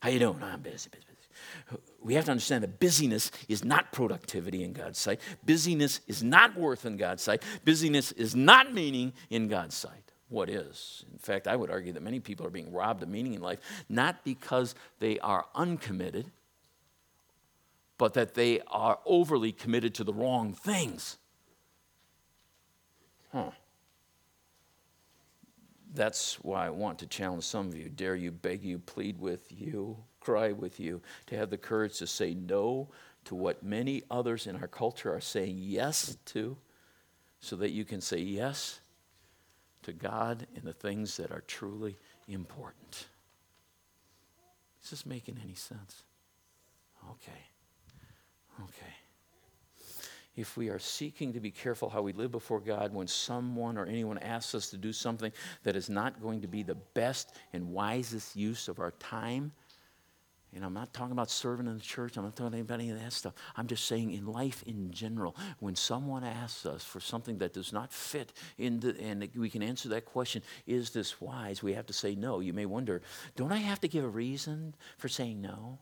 How 0.00 0.10
you 0.10 0.18
doing? 0.18 0.42
I'm 0.42 0.60
busy, 0.60 0.88
busy, 0.90 0.90
busy 0.90 1.05
we 2.00 2.14
have 2.14 2.26
to 2.26 2.30
understand 2.30 2.62
that 2.62 2.78
busyness 2.78 3.30
is 3.48 3.64
not 3.64 3.92
productivity 3.92 4.62
in 4.62 4.72
God's 4.72 4.98
sight. 4.98 5.20
Busyness 5.44 6.00
is 6.06 6.22
not 6.22 6.56
worth 6.56 6.86
in 6.86 6.96
God's 6.96 7.22
sight. 7.22 7.42
Busyness 7.64 8.12
is 8.12 8.36
not 8.36 8.72
meaning 8.72 9.12
in 9.30 9.48
God's 9.48 9.74
sight. 9.74 10.12
What 10.28 10.48
is? 10.48 11.04
In 11.12 11.18
fact, 11.18 11.46
I 11.46 11.56
would 11.56 11.70
argue 11.70 11.92
that 11.92 12.02
many 12.02 12.20
people 12.20 12.46
are 12.46 12.50
being 12.50 12.72
robbed 12.72 13.02
of 13.02 13.08
meaning 13.08 13.34
in 13.34 13.42
life, 13.42 13.60
not 13.88 14.24
because 14.24 14.74
they 15.00 15.18
are 15.20 15.46
uncommitted 15.54 16.30
but 17.98 18.14
that 18.14 18.34
they 18.34 18.60
are 18.66 18.98
overly 19.06 19.52
committed 19.52 19.94
to 19.94 20.04
the 20.04 20.12
wrong 20.12 20.52
things. 20.52 21.16
Huh. 23.32 23.50
That's 25.94 26.34
why 26.42 26.66
I 26.66 26.70
want 26.70 26.98
to 26.98 27.06
challenge 27.06 27.44
some 27.44 27.68
of 27.68 27.76
you, 27.76 27.88
dare 27.88 28.16
you, 28.16 28.30
beg 28.30 28.62
you, 28.62 28.78
plead 28.78 29.18
with 29.18 29.50
you, 29.50 29.96
cry 30.26 30.50
with 30.50 30.80
you, 30.80 31.00
to 31.26 31.36
have 31.36 31.50
the 31.50 31.56
courage 31.56 31.98
to 31.98 32.06
say 32.06 32.34
no 32.34 32.88
to 33.26 33.36
what 33.36 33.62
many 33.62 34.02
others 34.10 34.48
in 34.48 34.56
our 34.56 34.66
culture 34.66 35.14
are 35.14 35.20
saying 35.20 35.58
yes 35.60 36.16
to, 36.24 36.56
so 37.38 37.54
that 37.54 37.70
you 37.70 37.84
can 37.84 38.00
say 38.00 38.18
yes 38.18 38.80
to 39.84 39.92
God 39.92 40.48
and 40.56 40.64
the 40.64 40.72
things 40.72 41.16
that 41.18 41.30
are 41.30 41.44
truly 41.46 41.96
important. 42.26 43.06
Is 44.82 44.90
this 44.90 45.06
making 45.06 45.38
any 45.44 45.54
sense? 45.54 46.02
Okay. 47.08 47.42
Okay. 48.64 48.94
If 50.34 50.56
we 50.56 50.70
are 50.70 50.80
seeking 50.80 51.32
to 51.34 51.40
be 51.40 51.52
careful 51.52 51.88
how 51.88 52.02
we 52.02 52.12
live 52.12 52.32
before 52.32 52.58
God 52.58 52.92
when 52.92 53.06
someone 53.06 53.78
or 53.78 53.86
anyone 53.86 54.18
asks 54.18 54.56
us 54.56 54.70
to 54.70 54.76
do 54.76 54.92
something 54.92 55.30
that 55.62 55.76
is 55.76 55.88
not 55.88 56.20
going 56.20 56.40
to 56.40 56.48
be 56.48 56.64
the 56.64 56.74
best 56.74 57.36
and 57.52 57.72
wisest 57.72 58.34
use 58.34 58.66
of 58.66 58.80
our 58.80 58.90
time, 58.98 59.52
and 60.56 60.64
I'm 60.64 60.72
not 60.72 60.92
talking 60.92 61.12
about 61.12 61.30
serving 61.30 61.66
in 61.66 61.74
the 61.74 61.80
church. 61.80 62.16
I'm 62.16 62.24
not 62.24 62.34
talking 62.34 62.58
about 62.58 62.80
any 62.80 62.90
of 62.90 62.98
that 62.98 63.12
stuff. 63.12 63.34
I'm 63.54 63.66
just 63.66 63.84
saying 63.84 64.10
in 64.12 64.26
life 64.26 64.64
in 64.66 64.90
general, 64.90 65.36
when 65.60 65.76
someone 65.76 66.24
asks 66.24 66.66
us 66.66 66.82
for 66.82 66.98
something 66.98 67.38
that 67.38 67.52
does 67.52 67.72
not 67.72 67.92
fit 67.92 68.32
and 68.58 69.28
we 69.36 69.50
can 69.50 69.62
answer 69.62 69.90
that 69.90 70.06
question, 70.06 70.42
is 70.66 70.90
this 70.90 71.20
wise? 71.20 71.62
We 71.62 71.74
have 71.74 71.86
to 71.86 71.92
say 71.92 72.14
no. 72.14 72.40
You 72.40 72.54
may 72.54 72.66
wonder, 72.66 73.02
don't 73.36 73.52
I 73.52 73.58
have 73.58 73.80
to 73.82 73.88
give 73.88 74.02
a 74.02 74.08
reason 74.08 74.74
for 74.96 75.08
saying 75.08 75.40
no? 75.42 75.78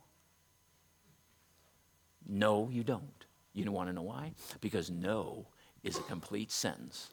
No, 2.26 2.68
you 2.70 2.82
don't. 2.82 3.26
You 3.52 3.64
don't 3.64 3.74
want 3.74 3.88
to 3.88 3.92
know 3.94 4.02
why? 4.02 4.32
Because 4.60 4.90
no 4.90 5.46
is 5.84 5.96
a 5.98 6.02
complete 6.02 6.50
sentence. 6.50 7.10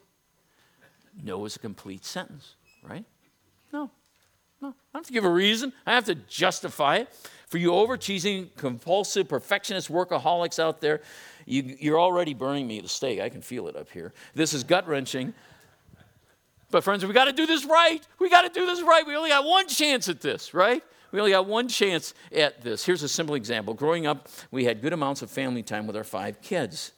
No 1.22 1.44
is 1.44 1.54
a 1.56 1.60
complete 1.60 2.04
sentence, 2.04 2.56
right? 2.82 3.04
No. 3.72 3.90
No. 4.62 4.68
I 4.68 4.72
don't 4.94 5.00
have 5.00 5.06
to 5.06 5.12
give 5.12 5.24
a 5.24 5.30
reason. 5.30 5.72
I 5.84 5.92
have 5.92 6.04
to 6.04 6.14
justify 6.14 6.98
it. 6.98 7.08
For 7.48 7.58
you 7.58 7.74
overcheesing, 7.74 8.50
compulsive, 8.56 9.28
perfectionist 9.28 9.90
workaholics 9.90 10.58
out 10.58 10.80
there, 10.80 11.02
you, 11.44 11.76
you're 11.80 12.00
already 12.00 12.32
burning 12.32 12.66
me 12.66 12.78
at 12.78 12.84
the 12.84 12.88
stake. 12.88 13.20
I 13.20 13.28
can 13.28 13.42
feel 13.42 13.68
it 13.68 13.76
up 13.76 13.90
here. 13.90 14.14
This 14.34 14.54
is 14.54 14.64
gut 14.64 14.88
wrenching. 14.88 15.34
But, 16.70 16.84
friends, 16.84 17.04
we 17.04 17.12
got 17.12 17.26
to 17.26 17.32
do 17.32 17.44
this 17.44 17.66
right. 17.66 18.00
We 18.18 18.30
got 18.30 18.42
to 18.42 18.58
do 18.58 18.64
this 18.64 18.80
right. 18.80 19.06
We 19.06 19.14
only 19.16 19.28
got 19.28 19.44
one 19.44 19.68
chance 19.68 20.08
at 20.08 20.22
this, 20.22 20.54
right? 20.54 20.82
We 21.10 21.18
only 21.18 21.32
got 21.32 21.46
one 21.46 21.68
chance 21.68 22.14
at 22.34 22.62
this. 22.62 22.86
Here's 22.86 23.02
a 23.02 23.08
simple 23.08 23.34
example. 23.34 23.74
Growing 23.74 24.06
up, 24.06 24.28
we 24.50 24.64
had 24.64 24.80
good 24.80 24.94
amounts 24.94 25.20
of 25.20 25.30
family 25.30 25.62
time 25.62 25.86
with 25.86 25.96
our 25.96 26.04
five 26.04 26.40
kids 26.40 26.92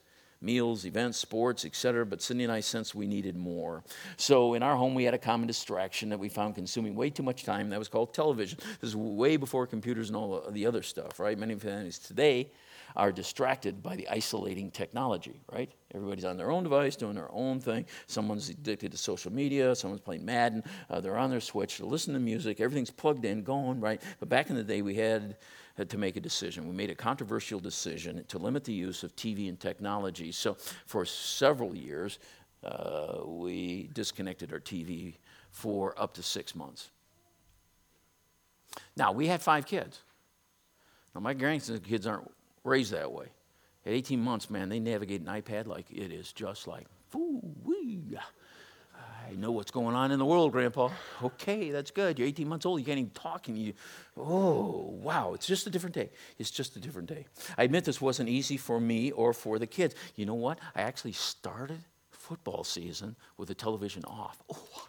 meals, 0.44 0.84
events, 0.84 1.18
sports, 1.18 1.64
etc. 1.64 2.04
But 2.06 2.22
Cindy 2.22 2.44
and 2.44 2.52
I 2.52 2.60
sensed 2.60 2.94
we 2.94 3.06
needed 3.06 3.36
more. 3.36 3.82
So 4.16 4.54
in 4.54 4.62
our 4.62 4.76
home, 4.76 4.94
we 4.94 5.04
had 5.04 5.14
a 5.14 5.18
common 5.18 5.46
distraction 5.46 6.10
that 6.10 6.18
we 6.18 6.28
found 6.28 6.54
consuming 6.54 6.94
way 6.94 7.10
too 7.10 7.22
much 7.22 7.44
time. 7.44 7.70
That 7.70 7.78
was 7.78 7.88
called 7.88 8.14
television. 8.14 8.58
This 8.80 8.90
is 8.90 8.96
way 8.96 9.36
before 9.36 9.66
computers 9.66 10.08
and 10.08 10.16
all 10.16 10.44
the 10.50 10.66
other 10.66 10.82
stuff, 10.82 11.18
right? 11.18 11.38
Many 11.38 11.54
families 11.54 11.98
today 11.98 12.50
are 12.96 13.10
distracted 13.10 13.82
by 13.82 13.96
the 13.96 14.08
isolating 14.08 14.70
technology, 14.70 15.40
right? 15.52 15.70
Everybody's 15.94 16.24
on 16.24 16.36
their 16.36 16.50
own 16.50 16.62
device 16.62 16.96
doing 16.96 17.14
their 17.14 17.30
own 17.32 17.60
thing. 17.60 17.86
Someone's 18.06 18.48
addicted 18.48 18.92
to 18.92 18.98
social 18.98 19.32
media, 19.32 19.74
someone's 19.74 20.00
playing 20.00 20.24
Madden, 20.24 20.62
uh, 20.90 21.00
they're 21.00 21.16
on 21.16 21.30
their 21.30 21.40
Switch, 21.40 21.78
they're 21.78 21.86
listening 21.86 22.14
to 22.14 22.20
music, 22.20 22.60
everything's 22.60 22.90
plugged 22.90 23.24
in, 23.24 23.42
going, 23.42 23.80
right? 23.80 24.00
But 24.20 24.28
back 24.28 24.50
in 24.50 24.56
the 24.56 24.64
day, 24.64 24.82
we 24.82 24.94
had 24.94 25.36
had 25.76 25.90
to 25.90 25.98
make 25.98 26.16
a 26.16 26.20
decision. 26.20 26.68
We 26.68 26.74
made 26.74 26.90
a 26.90 26.94
controversial 26.94 27.58
decision 27.58 28.24
to 28.28 28.38
limit 28.38 28.64
the 28.64 28.72
use 28.72 29.02
of 29.02 29.14
TV 29.16 29.48
and 29.48 29.58
technology. 29.58 30.30
So 30.30 30.56
for 30.86 31.04
several 31.04 31.74
years, 31.74 32.20
uh, 32.62 33.18
we 33.26 33.90
disconnected 33.92 34.52
our 34.52 34.60
TV 34.60 35.16
for 35.50 35.94
up 36.00 36.14
to 36.14 36.22
six 36.22 36.54
months. 36.54 36.90
Now, 38.96 39.12
we 39.12 39.26
had 39.26 39.42
five 39.42 39.66
kids. 39.66 40.00
Now, 41.14 41.20
my 41.20 41.34
grandkids 41.34 42.08
aren't 42.08 42.30
raised 42.64 42.92
that 42.92 43.12
way. 43.12 43.26
At 43.86 43.92
18 43.92 44.20
months, 44.20 44.50
man, 44.50 44.70
they 44.70 44.80
navigate 44.80 45.20
an 45.20 45.26
iPad 45.26 45.66
like 45.66 45.90
it 45.90 46.10
is 46.10 46.32
just 46.32 46.66
like, 46.66 46.86
woo. 47.12 48.02
I 49.30 49.34
know 49.36 49.52
what's 49.52 49.70
going 49.70 49.96
on 49.96 50.10
in 50.10 50.18
the 50.18 50.24
world, 50.24 50.52
Grandpa. 50.52 50.90
Okay, 51.22 51.70
that's 51.70 51.90
good. 51.90 52.18
You're 52.18 52.28
18 52.28 52.46
months 52.46 52.66
old. 52.66 52.80
You 52.80 52.86
can't 52.86 52.98
even 52.98 53.10
talk, 53.10 53.48
and 53.48 53.56
you, 53.56 53.72
oh, 54.16 54.90
wow. 55.02 55.32
It's 55.34 55.46
just 55.46 55.66
a 55.66 55.70
different 55.70 55.94
day. 55.94 56.10
It's 56.38 56.50
just 56.50 56.76
a 56.76 56.80
different 56.80 57.08
day. 57.08 57.26
I 57.56 57.64
admit 57.64 57.84
this 57.84 58.00
wasn't 58.00 58.28
easy 58.28 58.56
for 58.56 58.80
me 58.80 59.12
or 59.12 59.32
for 59.32 59.58
the 59.58 59.66
kids. 59.66 59.94
You 60.16 60.26
know 60.26 60.34
what? 60.34 60.58
I 60.74 60.82
actually 60.82 61.12
started 61.12 61.80
football 62.10 62.64
season 62.64 63.16
with 63.36 63.48
the 63.48 63.54
television 63.54 64.04
off. 64.04 64.42
Oh, 64.52 64.86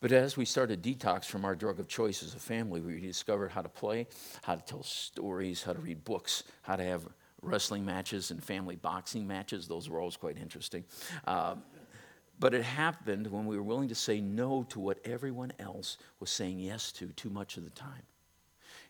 But 0.00 0.12
as 0.12 0.36
we 0.36 0.46
started 0.46 0.82
detox 0.82 1.26
from 1.26 1.44
our 1.44 1.54
drug 1.54 1.78
of 1.78 1.86
choice 1.86 2.22
as 2.22 2.34
a 2.34 2.38
family, 2.38 2.80
we 2.80 3.00
discovered 3.00 3.50
how 3.50 3.60
to 3.60 3.68
play, 3.68 4.06
how 4.42 4.54
to 4.54 4.62
tell 4.62 4.82
stories, 4.82 5.62
how 5.62 5.74
to 5.74 5.78
read 5.78 6.04
books, 6.04 6.44
how 6.62 6.76
to 6.76 6.84
have 6.84 7.06
wrestling 7.42 7.84
matches 7.84 8.30
and 8.30 8.42
family 8.42 8.76
boxing 8.76 9.26
matches. 9.26 9.68
Those 9.68 9.90
were 9.90 10.00
always 10.00 10.16
quite 10.16 10.38
interesting. 10.38 10.84
Uh, 11.26 11.56
but 12.38 12.54
it 12.54 12.62
happened 12.62 13.26
when 13.26 13.44
we 13.44 13.56
were 13.56 13.62
willing 13.62 13.88
to 13.88 13.94
say 13.94 14.20
no 14.22 14.64
to 14.70 14.80
what 14.80 14.98
everyone 15.04 15.52
else 15.58 15.98
was 16.18 16.30
saying 16.30 16.58
yes 16.58 16.92
to 16.92 17.08
too 17.08 17.28
much 17.28 17.58
of 17.58 17.64
the 17.64 17.70
time. 17.70 18.02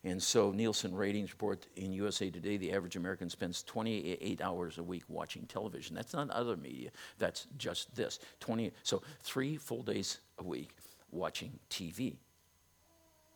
And 0.05 0.23
so 0.23 0.53
Nielsen 0.53 0.94
ratings 0.94 1.31
report 1.33 1.66
in 1.77 1.92
USA 1.92 2.31
Today, 2.31 2.57
the 2.57 2.73
average 2.73 2.96
American 2.96 3.29
spends 3.29 3.62
28 3.64 4.40
hours 4.40 4.79
a 4.79 4.83
week 4.83 5.03
watching 5.09 5.42
television. 5.46 5.94
That's 5.94 6.14
not 6.14 6.31
other 6.31 6.57
media. 6.57 6.90
That's 7.18 7.49
just 7.59 7.94
this. 7.94 8.20
20, 8.38 8.70
so 8.83 9.03
three 9.23 9.57
full 9.57 9.83
days 9.83 10.20
a 10.38 10.44
week 10.44 10.70
watching 11.11 11.59
TV. 11.70 12.16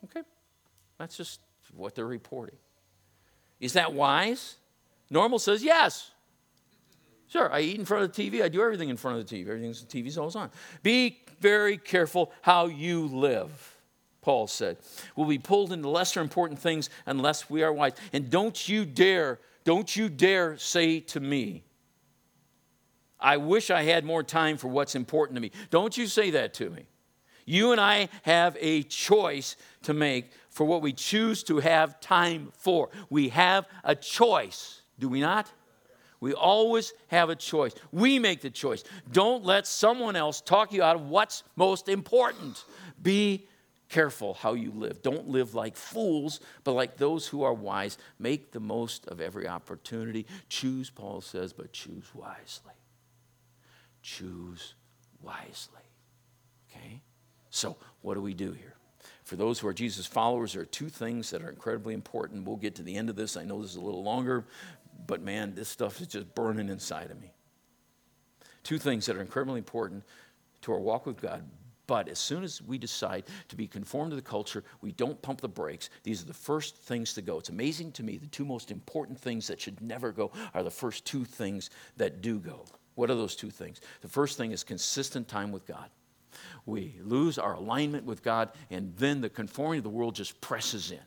Okay? 0.05 0.21
That's 0.97 1.17
just 1.17 1.39
what 1.75 1.95
they're 1.95 2.05
reporting. 2.05 2.57
Is 3.59 3.73
that 3.73 3.93
wise? 3.93 4.55
Normal 5.09 5.39
says 5.39 5.63
yes. 5.63 6.11
Sure, 7.27 7.51
I 7.51 7.61
eat 7.61 7.79
in 7.79 7.85
front 7.85 8.03
of 8.03 8.13
the 8.13 8.29
TV. 8.29 8.43
I 8.43 8.49
do 8.49 8.61
everything 8.61 8.89
in 8.89 8.97
front 8.97 9.19
of 9.19 9.27
the 9.27 9.35
TV. 9.35 9.47
Everything's 9.47 9.83
the 9.83 10.03
TV's 10.03 10.17
always 10.17 10.35
on. 10.35 10.51
Be 10.83 11.19
very 11.39 11.77
careful 11.77 12.31
how 12.41 12.67
you 12.67 13.07
live, 13.07 13.77
Paul 14.21 14.47
said. 14.47 14.77
We'll 15.15 15.27
be 15.27 15.39
pulled 15.39 15.71
into 15.71 15.89
lesser 15.89 16.21
important 16.21 16.59
things 16.59 16.89
unless 17.05 17.49
we 17.49 17.63
are 17.63 17.73
wise. 17.73 17.93
And 18.13 18.29
don't 18.29 18.69
you 18.69 18.85
dare, 18.85 19.39
don't 19.63 19.93
you 19.95 20.07
dare 20.09 20.57
say 20.57 20.99
to 21.01 21.19
me, 21.19 21.63
I 23.19 23.37
wish 23.37 23.71
I 23.71 23.83
had 23.83 24.05
more 24.05 24.23
time 24.23 24.57
for 24.57 24.67
what's 24.67 24.93
important 24.93 25.35
to 25.35 25.41
me. 25.41 25.51
Don't 25.71 25.97
you 25.97 26.05
say 26.05 26.31
that 26.31 26.53
to 26.55 26.69
me. 26.69 26.85
You 27.45 27.71
and 27.71 27.79
I 27.79 28.09
have 28.23 28.57
a 28.59 28.83
choice 28.83 29.55
to 29.83 29.93
make 29.93 30.31
for 30.49 30.65
what 30.65 30.81
we 30.81 30.93
choose 30.93 31.43
to 31.43 31.59
have 31.59 31.99
time 31.99 32.51
for. 32.57 32.89
We 33.09 33.29
have 33.29 33.67
a 33.83 33.95
choice. 33.95 34.81
Do 34.99 35.09
we 35.09 35.21
not? 35.21 35.51
We 36.19 36.33
always 36.33 36.93
have 37.07 37.29
a 37.29 37.35
choice. 37.35 37.73
We 37.91 38.17
make 38.19 38.41
the 38.41 38.49
choice. 38.49 38.83
Don't 39.11 39.43
let 39.43 39.67
someone 39.67 40.15
else 40.15 40.41
talk 40.41 40.73
you 40.73 40.81
out 40.81 40.95
of 40.95 41.07
what's 41.07 41.43
most 41.55 41.87
important. 41.87 42.63
Be 43.01 43.47
careful 43.89 44.33
how 44.33 44.53
you 44.53 44.71
live. 44.71 45.03
Don't 45.03 45.27
live 45.27 45.53
like 45.53 45.75
fools, 45.75 46.39
but 46.63 46.73
like 46.73 46.97
those 46.97 47.27
who 47.27 47.43
are 47.43 47.53
wise. 47.53 47.97
Make 48.17 48.51
the 48.51 48.59
most 48.59 49.07
of 49.07 49.21
every 49.21 49.47
opportunity. 49.47 50.25
Choose, 50.49 50.89
Paul 50.89 51.21
says, 51.21 51.53
but 51.53 51.71
choose 51.71 52.09
wisely. 52.15 52.73
Choose 54.01 54.73
wisely. 55.21 55.84
So, 57.55 57.77
what 58.01 58.15
do 58.15 58.21
we 58.21 58.33
do 58.33 58.51
here? 58.51 58.75
For 59.23 59.37
those 59.37 59.59
who 59.59 59.67
are 59.69 59.73
Jesus 59.73 60.05
followers, 60.05 60.51
there 60.51 60.61
are 60.61 60.65
two 60.65 60.89
things 60.89 61.29
that 61.29 61.41
are 61.41 61.49
incredibly 61.49 61.93
important. 61.93 62.45
We'll 62.45 62.57
get 62.57 62.75
to 62.75 62.83
the 62.83 62.97
end 62.97 63.09
of 63.09 63.15
this. 63.15 63.37
I 63.37 63.45
know 63.45 63.61
this 63.61 63.71
is 63.71 63.77
a 63.77 63.81
little 63.81 64.03
longer, 64.03 64.43
but 65.07 65.21
man, 65.21 65.55
this 65.55 65.69
stuff 65.69 66.01
is 66.01 66.07
just 66.07 66.35
burning 66.35 66.67
inside 66.67 67.11
of 67.11 67.21
me. 67.21 67.31
Two 68.63 68.77
things 68.77 69.05
that 69.05 69.15
are 69.15 69.21
incredibly 69.21 69.57
important 69.57 70.03
to 70.63 70.73
our 70.73 70.79
walk 70.79 71.05
with 71.05 71.21
God. 71.21 71.45
But 71.87 72.09
as 72.09 72.19
soon 72.19 72.43
as 72.43 72.61
we 72.61 72.77
decide 72.77 73.23
to 73.47 73.55
be 73.55 73.67
conformed 73.67 74.11
to 74.11 74.17
the 74.17 74.21
culture, 74.21 74.65
we 74.81 74.91
don't 74.91 75.21
pump 75.21 75.39
the 75.39 75.47
brakes. 75.47 75.89
These 76.03 76.21
are 76.23 76.25
the 76.25 76.33
first 76.33 76.75
things 76.75 77.13
to 77.13 77.21
go. 77.21 77.39
It's 77.39 77.47
amazing 77.47 77.93
to 77.93 78.03
me 78.03 78.17
the 78.17 78.27
two 78.27 78.43
most 78.43 78.69
important 78.69 79.17
things 79.17 79.47
that 79.47 79.61
should 79.61 79.79
never 79.81 80.11
go 80.11 80.33
are 80.53 80.63
the 80.63 80.69
first 80.69 81.05
two 81.05 81.23
things 81.23 81.69
that 81.95 82.19
do 82.19 82.37
go. 82.37 82.65
What 82.95 83.09
are 83.09 83.15
those 83.15 83.37
two 83.37 83.49
things? 83.49 83.79
The 84.01 84.09
first 84.09 84.37
thing 84.37 84.51
is 84.51 84.65
consistent 84.65 85.29
time 85.29 85.53
with 85.53 85.65
God. 85.65 85.89
We 86.65 86.99
lose 87.03 87.37
our 87.37 87.53
alignment 87.53 88.05
with 88.05 88.23
God, 88.23 88.51
and 88.69 88.95
then 88.97 89.21
the 89.21 89.29
conformity 89.29 89.79
of 89.79 89.83
the 89.83 89.89
world 89.89 90.15
just 90.15 90.39
presses 90.41 90.91
in 90.91 90.99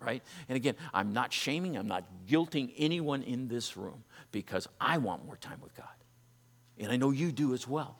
right? 0.00 0.22
And 0.48 0.56
again, 0.56 0.76
I'm 0.94 1.12
not 1.12 1.32
shaming, 1.32 1.76
I'm 1.76 1.88
not 1.88 2.04
guilting 2.26 2.72
anyone 2.76 3.22
in 3.22 3.48
this 3.48 3.76
room 3.76 4.04
because 4.30 4.68
I 4.80 4.98
want 4.98 5.24
more 5.26 5.36
time 5.36 5.60
with 5.60 5.74
God. 5.74 5.86
And 6.78 6.92
I 6.92 6.96
know 6.96 7.10
you 7.10 7.32
do 7.32 7.54
as 7.54 7.66
well. 7.66 7.98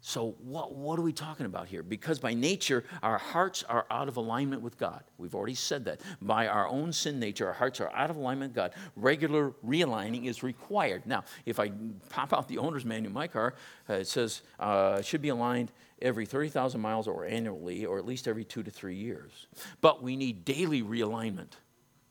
So, 0.00 0.36
what, 0.44 0.74
what 0.74 0.98
are 0.98 1.02
we 1.02 1.12
talking 1.12 1.44
about 1.44 1.66
here? 1.66 1.82
Because 1.82 2.20
by 2.20 2.32
nature, 2.32 2.84
our 3.02 3.18
hearts 3.18 3.64
are 3.64 3.84
out 3.90 4.06
of 4.06 4.16
alignment 4.16 4.62
with 4.62 4.78
God. 4.78 5.02
We've 5.18 5.34
already 5.34 5.56
said 5.56 5.84
that. 5.86 6.00
By 6.22 6.46
our 6.46 6.68
own 6.68 6.92
sin 6.92 7.18
nature, 7.18 7.48
our 7.48 7.52
hearts 7.52 7.80
are 7.80 7.92
out 7.92 8.08
of 8.08 8.16
alignment 8.16 8.50
with 8.50 8.56
God. 8.56 8.74
Regular 8.94 9.50
realigning 9.66 10.26
is 10.26 10.44
required. 10.44 11.04
Now, 11.04 11.24
if 11.46 11.58
I 11.58 11.72
pop 12.10 12.32
out 12.32 12.46
the 12.46 12.58
owner's 12.58 12.84
manual 12.84 13.08
in 13.08 13.12
my 13.12 13.26
car, 13.26 13.54
uh, 13.90 13.94
it 13.94 14.06
says 14.06 14.42
uh, 14.60 15.02
should 15.02 15.20
be 15.20 15.30
aligned 15.30 15.72
every 16.02 16.26
30,000 16.26 16.80
miles 16.80 17.08
or 17.08 17.24
annually, 17.24 17.86
or 17.86 17.98
at 17.98 18.06
least 18.06 18.28
every 18.28 18.44
two 18.44 18.62
to 18.62 18.70
three 18.70 18.94
years. 18.94 19.46
But 19.80 20.02
we 20.02 20.16
need 20.16 20.44
daily 20.44 20.82
realignment 20.82 21.52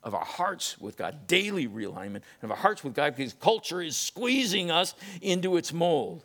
of 0.02 0.14
our 0.14 0.24
hearts 0.24 0.78
with 0.78 0.96
God, 0.96 1.26
daily 1.26 1.66
realignment 1.66 2.22
of 2.42 2.50
our 2.50 2.56
hearts 2.56 2.84
with 2.84 2.94
God 2.94 3.16
because 3.16 3.32
culture 3.34 3.82
is 3.82 3.96
squeezing 3.96 4.70
us 4.70 4.94
into 5.20 5.56
its 5.56 5.72
mold. 5.72 6.24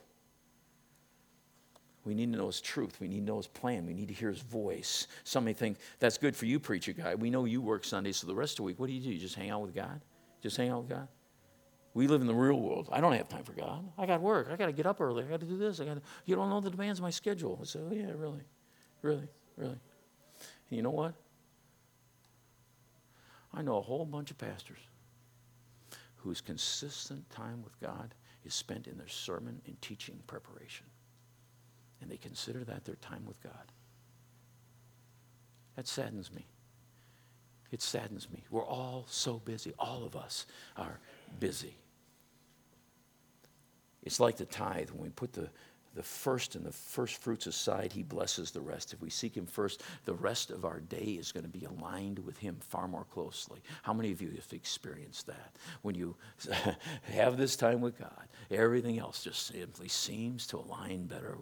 We 2.06 2.14
need 2.14 2.32
to 2.34 2.38
know 2.38 2.48
his 2.48 2.60
truth. 2.60 3.00
We 3.00 3.08
need 3.08 3.20
to 3.20 3.26
know 3.26 3.38
his 3.38 3.48
plan. 3.48 3.86
We 3.86 3.94
need 3.94 4.10
to 4.10 4.14
hear 4.14 4.30
his 4.30 4.42
voice. 4.42 5.08
Some 5.24 5.46
may 5.46 5.54
think, 5.54 5.78
that's 6.00 6.18
good 6.18 6.36
for 6.36 6.46
you, 6.46 6.60
preacher 6.60 6.92
guy. 6.92 7.16
We 7.16 7.30
know 7.30 7.46
you 7.46 7.62
work 7.62 7.86
Sundays, 7.86 8.18
so 8.18 8.28
the 8.28 8.36
rest 8.36 8.54
of 8.54 8.58
the 8.58 8.64
week, 8.64 8.80
what 8.80 8.88
do 8.88 8.94
you 8.94 9.02
do? 9.02 9.10
You 9.10 9.20
just 9.20 9.36
hang 9.36 9.50
out 9.50 9.62
with 9.62 9.74
God? 9.74 10.02
Just 10.42 10.58
hang 10.58 10.70
out 10.70 10.82
with 10.82 10.90
God? 10.90 11.08
We 11.94 12.08
live 12.08 12.22
in 12.22 12.28
the 12.28 12.34
real 12.34 12.60
world. 12.60 12.90
I 12.92 13.02
don't 13.02 13.14
have 13.14 13.30
time 13.30 13.44
for 13.44 13.54
God. 13.54 13.88
I 13.98 14.06
got 14.06 14.22
work. 14.22 14.50
I 14.52 14.56
got 14.56 14.66
to 14.66 14.72
get 14.72 14.86
up 14.86 15.00
early. 15.00 15.24
I 15.24 15.28
got 15.28 15.42
to 15.42 15.46
do 15.46 15.58
this. 15.58 15.80
I 15.80 15.86
got 15.86 15.96
to, 15.96 16.02
you 16.26 16.36
don't 16.36 16.50
know 16.50 16.60
the 16.60 16.72
demands 16.72 17.00
of 17.00 17.04
my 17.04 17.12
schedule. 17.12 17.60
I 17.62 17.66
said, 17.66 17.84
oh, 17.90 17.94
yeah, 17.94 18.12
really, 18.16 18.42
really, 19.04 19.28
really. 19.58 19.80
And 20.70 20.78
you 20.78 20.82
know 20.82 20.90
what? 20.90 21.14
I 23.54 23.62
know 23.62 23.78
a 23.78 23.82
whole 23.82 24.06
bunch 24.06 24.32
of 24.32 24.40
pastors 24.40 24.80
whose 26.16 26.42
consistent 26.42 27.30
time 27.30 27.62
with 27.64 27.80
God 27.80 28.16
is 28.44 28.56
spent 28.56 28.88
in 28.88 28.98
their 28.98 29.08
sermon 29.08 29.62
and 29.68 29.80
teaching 29.82 30.20
preparation 30.26 30.88
and 32.04 32.12
they 32.12 32.18
consider 32.18 32.66
that 32.66 32.84
their 32.84 32.96
time 32.96 33.26
with 33.26 33.42
God. 33.42 33.72
That 35.78 35.88
saddens 35.88 36.32
me. 36.32 36.46
It 37.72 37.82
saddens 37.82 38.30
me. 38.30 38.44
We're 38.52 38.66
all 38.66 39.06
so 39.08 39.40
busy. 39.40 39.74
All 39.80 40.04
of 40.04 40.16
us 40.16 40.46
are 40.76 41.00
busy. 41.40 41.78
It's 44.04 44.20
like 44.20 44.38
the 44.38 44.46
tithe. 44.46 44.90
When 44.92 45.04
we 45.04 45.10
put 45.10 45.34
the, 45.34 45.50
the 45.96 46.04
first 46.04 46.56
and 46.56 46.66
the 46.66 46.72
first 46.72 47.18
fruits 47.18 47.48
aside, 47.48 47.92
he 47.94 48.04
blesses 48.04 48.52
the 48.52 48.62
rest. 48.62 48.94
If 48.94 49.02
we 49.02 49.10
seek 49.10 49.36
him 49.36 49.46
first, 49.46 49.82
the 50.06 50.14
rest 50.14 50.52
of 50.52 50.66
our 50.66 50.80
day 50.80 51.18
is 51.20 51.32
going 51.32 51.46
to 51.46 51.50
be 51.50 51.66
aligned 51.66 52.20
with 52.20 52.38
him 52.38 52.58
far 52.60 52.88
more 52.88 53.06
closely. 53.06 53.62
How 53.84 53.94
many 53.94 54.12
of 54.12 54.22
you 54.22 54.30
have 54.32 54.52
experienced 54.52 55.28
that? 55.28 55.56
When 55.82 55.96
you 55.96 56.16
have 57.14 57.38
this 57.38 57.56
time 57.56 57.82
with 57.82 57.98
God, 57.98 58.28
everything 58.52 59.00
else 59.00 59.24
just 59.24 59.48
simply 59.48 59.88
seems 59.88 60.48
to 60.48 60.58
align 60.58 61.06
better 61.06 61.38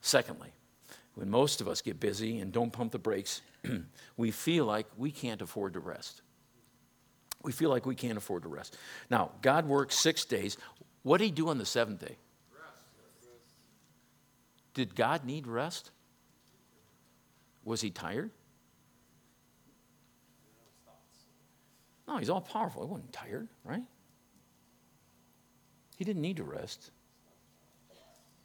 Secondly, 0.00 0.52
when 1.14 1.28
most 1.28 1.60
of 1.60 1.68
us 1.68 1.82
get 1.82 2.00
busy 2.00 2.38
and 2.38 2.52
don't 2.52 2.72
pump 2.72 2.92
the 2.92 2.98
brakes, 2.98 3.42
we 4.16 4.30
feel 4.30 4.64
like 4.64 4.86
we 4.96 5.10
can't 5.10 5.42
afford 5.42 5.74
to 5.74 5.80
rest. 5.80 6.22
We 7.42 7.52
feel 7.52 7.70
like 7.70 7.86
we 7.86 7.94
can't 7.94 8.18
afford 8.18 8.42
to 8.42 8.48
rest. 8.48 8.76
Now, 9.10 9.32
God 9.42 9.66
works 9.66 9.98
six 9.98 10.24
days. 10.24 10.56
What 11.02 11.18
did 11.18 11.24
He 11.24 11.30
do 11.30 11.48
on 11.48 11.58
the 11.58 11.66
seventh 11.66 12.00
day? 12.00 12.16
Did 14.74 14.94
God 14.94 15.24
need 15.24 15.46
rest? 15.46 15.90
Was 17.64 17.80
He 17.80 17.90
tired? 17.90 18.30
No, 22.06 22.16
He's 22.18 22.30
all 22.30 22.40
powerful. 22.40 22.82
He 22.82 22.88
wasn't 22.88 23.12
tired, 23.12 23.48
right? 23.64 23.82
He 25.96 26.04
didn't 26.04 26.22
need 26.22 26.38
to 26.38 26.44
rest. 26.44 26.90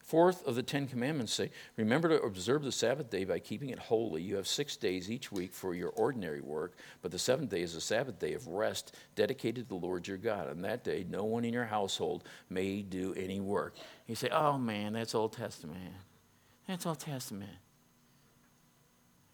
Fourth 0.06 0.46
of 0.46 0.54
the 0.54 0.62
Ten 0.62 0.88
Commandments 0.88 1.34
say, 1.34 1.50
Remember 1.78 2.10
to 2.10 2.22
observe 2.22 2.62
the 2.64 2.72
Sabbath 2.72 3.10
day 3.10 3.26
by 3.26 3.40
keeping 3.40 3.72
it 3.72 3.80
holy. 3.80 4.22
You 4.22 4.36
have 4.36 4.48
six 4.48 4.78
days 4.78 5.10
each 5.10 5.32
week 5.32 5.52
for 5.52 5.74
your 5.74 5.90
ordinary 5.90 6.42
work, 6.42 6.78
but 7.02 7.10
the 7.10 7.18
seventh 7.18 7.50
day 7.50 7.62
is 7.62 7.74
a 7.74 7.82
Sabbath 7.82 8.20
day 8.20 8.34
of 8.34 8.48
rest 8.48 8.96
dedicated 9.16 9.64
to 9.64 9.70
the 9.70 9.76
Lord 9.84 10.08
your 10.08 10.18
God. 10.18 10.48
On 10.48 10.62
that 10.62 10.84
day, 10.84 11.08
no 11.10 11.24
one 11.24 11.44
in 11.44 11.54
your 11.54 11.66
household 11.66 12.24
may 12.52 12.84
do 12.84 13.16
any 13.18 13.40
work. 13.40 13.76
You 14.06 14.14
say, 14.14 14.30
Oh 14.32 14.60
man, 14.60 14.94
that's 14.94 15.16
Old 15.16 15.34
Testament. 15.34 15.80
That's 16.68 16.86
Old 16.86 17.00
Testament. 17.00 17.58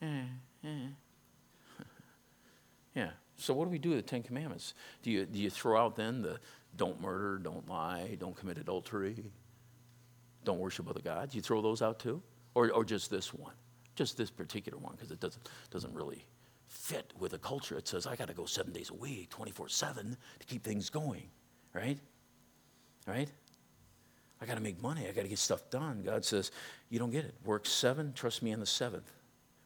Yeah, 0.01 0.23
yeah. 0.63 0.87
yeah. 2.95 3.09
So 3.35 3.53
what 3.53 3.65
do 3.65 3.71
we 3.71 3.77
do 3.77 3.89
with 3.89 3.97
the 3.97 4.03
Ten 4.03 4.23
Commandments? 4.23 4.73
Do 5.03 5.11
you, 5.11 5.25
do 5.25 5.37
you 5.37 5.49
throw 5.49 5.83
out 5.83 5.97
then 5.97 6.21
the 6.21 6.39
don't 6.77 7.01
murder, 7.01 7.39
don't 7.39 7.67
lie, 7.67 8.15
don't 8.17 8.37
commit 8.37 8.57
adultery? 8.57 9.31
Don't 10.43 10.59
worship 10.59 10.89
other 10.89 11.01
gods. 11.01 11.35
You 11.35 11.41
throw 11.41 11.61
those 11.61 11.81
out 11.81 11.99
too? 11.99 12.21
Or, 12.53 12.71
or 12.71 12.83
just 12.83 13.09
this 13.09 13.33
one? 13.33 13.53
Just 13.95 14.17
this 14.17 14.29
particular 14.29 14.77
one, 14.77 14.93
because 14.95 15.11
it 15.11 15.19
doesn't, 15.19 15.49
doesn't 15.69 15.93
really 15.93 16.25
fit 16.67 17.13
with 17.19 17.33
a 17.33 17.37
culture. 17.37 17.77
It 17.77 17.87
says, 17.87 18.07
I 18.07 18.15
got 18.15 18.27
to 18.29 18.33
go 18.33 18.45
seven 18.45 18.71
days 18.73 18.89
a 18.89 18.93
week, 18.93 19.29
24 19.29 19.69
7 19.69 20.17
to 20.39 20.45
keep 20.45 20.63
things 20.63 20.89
going, 20.89 21.23
right? 21.73 21.99
Right? 23.05 23.29
I 24.41 24.45
got 24.45 24.55
to 24.55 24.61
make 24.61 24.81
money. 24.81 25.07
I 25.07 25.11
got 25.11 25.21
to 25.21 25.27
get 25.27 25.37
stuff 25.37 25.69
done. 25.69 26.01
God 26.03 26.25
says, 26.25 26.51
You 26.89 26.97
don't 26.97 27.11
get 27.11 27.25
it. 27.25 27.35
Work 27.45 27.65
seven, 27.65 28.13
trust 28.13 28.41
me 28.41 28.53
on 28.53 28.59
the 28.59 28.65
seventh. 28.65 29.11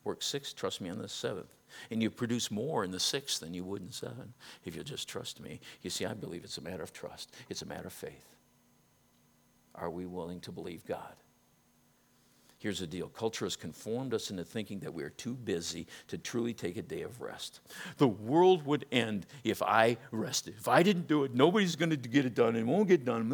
Work 0.03 0.21
six, 0.21 0.53
trust 0.53 0.81
me 0.81 0.89
on 0.89 0.99
the 0.99 1.07
seventh. 1.07 1.53
And 1.89 2.01
you 2.01 2.09
produce 2.09 2.51
more 2.51 2.83
in 2.83 2.91
the 2.91 2.99
sixth 2.99 3.39
than 3.39 3.53
you 3.53 3.63
would 3.63 3.81
in 3.81 3.91
seven 3.91 4.33
if 4.65 4.75
you 4.75 4.83
just 4.83 5.07
trust 5.07 5.39
me. 5.39 5.59
You 5.81 5.89
see, 5.89 6.05
I 6.05 6.13
believe 6.13 6.43
it's 6.43 6.57
a 6.57 6.61
matter 6.61 6.83
of 6.83 6.93
trust, 6.93 7.33
it's 7.49 7.61
a 7.61 7.65
matter 7.65 7.87
of 7.87 7.93
faith. 7.93 8.34
Are 9.77 9.89
we 9.89 10.05
willing 10.05 10.39
to 10.41 10.51
believe 10.51 10.85
God? 10.85 11.13
Here's 12.57 12.79
the 12.79 12.87
deal 12.87 13.09
culture 13.09 13.45
has 13.45 13.55
conformed 13.55 14.13
us 14.13 14.31
into 14.31 14.43
thinking 14.43 14.79
that 14.79 14.93
we 14.93 15.03
are 15.03 15.11
too 15.11 15.35
busy 15.35 15.85
to 16.07 16.17
truly 16.17 16.51
take 16.53 16.77
a 16.77 16.81
day 16.81 17.03
of 17.03 17.21
rest. 17.21 17.59
The 17.97 18.07
world 18.07 18.65
would 18.65 18.85
end 18.91 19.27
if 19.43 19.61
I 19.61 19.97
rested. 20.11 20.55
If 20.57 20.67
I 20.67 20.81
didn't 20.81 21.07
do 21.07 21.25
it, 21.25 21.35
nobody's 21.35 21.75
going 21.75 21.91
to 21.91 21.97
get 21.97 22.25
it 22.25 22.33
done. 22.33 22.55
It 22.55 22.65
won't 22.65 22.87
get 22.87 23.05
done. 23.05 23.29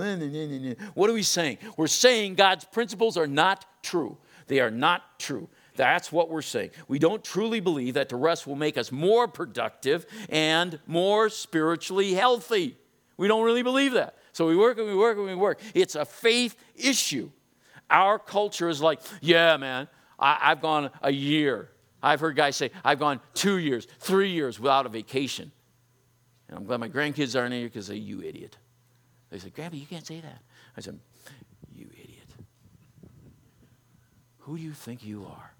What 0.95 1.09
are 1.09 1.13
we 1.13 1.23
saying? 1.23 1.59
We're 1.77 1.87
saying 1.87 2.35
God's 2.35 2.65
principles 2.65 3.15
are 3.15 3.27
not 3.27 3.65
true. 3.83 4.17
They 4.47 4.59
are 4.59 4.71
not 4.71 5.17
true. 5.17 5.47
That's 5.77 6.11
what 6.11 6.29
we're 6.29 6.41
saying. 6.41 6.71
We 6.89 6.99
don't 6.99 7.23
truly 7.23 7.61
believe 7.61 7.93
that 7.93 8.09
the 8.09 8.17
rest 8.17 8.45
will 8.45 8.57
make 8.57 8.77
us 8.77 8.91
more 8.91 9.29
productive 9.29 10.05
and 10.27 10.77
more 10.85 11.29
spiritually 11.29 12.13
healthy. 12.15 12.75
We 13.15 13.29
don't 13.29 13.45
really 13.45 13.63
believe 13.63 13.93
that. 13.93 14.17
So 14.33 14.47
we 14.47 14.55
work 14.55 14.77
and 14.77 14.87
we 14.87 14.95
work 14.95 15.17
and 15.17 15.25
we 15.25 15.35
work. 15.35 15.59
It's 15.73 15.95
a 15.95 16.05
faith 16.05 16.55
issue. 16.75 17.29
Our 17.89 18.17
culture 18.17 18.69
is 18.69 18.81
like, 18.81 19.01
yeah, 19.21 19.57
man, 19.57 19.87
I, 20.17 20.49
have 20.49 20.61
gone 20.61 20.89
a 21.01 21.11
year. 21.11 21.69
I've 22.01 22.19
heard 22.19 22.35
guys 22.35 22.55
say, 22.55 22.71
I've 22.83 22.99
gone 22.99 23.19
two 23.33 23.57
years, 23.57 23.87
three 23.99 24.31
years 24.31 24.59
without 24.59 24.85
a 24.85 24.89
vacation. 24.89 25.51
And 26.47 26.57
I'm 26.57 26.65
glad 26.65 26.79
my 26.79 26.89
grandkids 26.89 27.39
aren't 27.39 27.53
here 27.53 27.67
because 27.67 27.87
they, 27.87 27.95
you 27.95 28.21
idiot. 28.21 28.57
They 29.29 29.39
said, 29.39 29.53
Grandpa, 29.53 29.77
you 29.77 29.85
can't 29.85 30.05
say 30.05 30.19
that. 30.19 30.41
I 30.75 30.81
said, 30.81 30.99
you 31.73 31.87
idiot. 31.93 32.27
Who 34.39 34.57
do 34.57 34.63
you 34.63 34.73
think 34.73 35.03
you 35.05 35.25
are? 35.25 35.53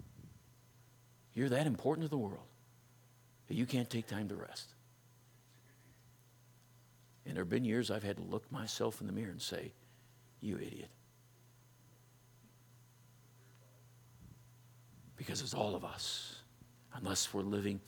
You're 1.34 1.48
that 1.50 1.66
important 1.66 2.06
to 2.06 2.10
the 2.10 2.18
world 2.18 2.46
that 3.48 3.54
you 3.54 3.66
can't 3.66 3.88
take 3.88 4.06
time 4.06 4.28
to 4.28 4.34
rest. 4.34 4.74
And 7.26 7.36
there 7.36 7.42
have 7.42 7.50
been 7.50 7.64
years 7.64 7.90
I've 7.90 8.02
had 8.02 8.16
to 8.16 8.22
look 8.22 8.50
myself 8.50 9.00
in 9.00 9.06
the 9.06 9.12
mirror 9.12 9.30
and 9.30 9.40
say, 9.40 9.72
You 10.40 10.56
idiot. 10.56 10.90
Because 15.16 15.40
it's 15.40 15.54
all 15.54 15.76
of 15.76 15.84
us, 15.84 16.40
unless 16.94 17.32
we're 17.32 17.42
living 17.42 17.80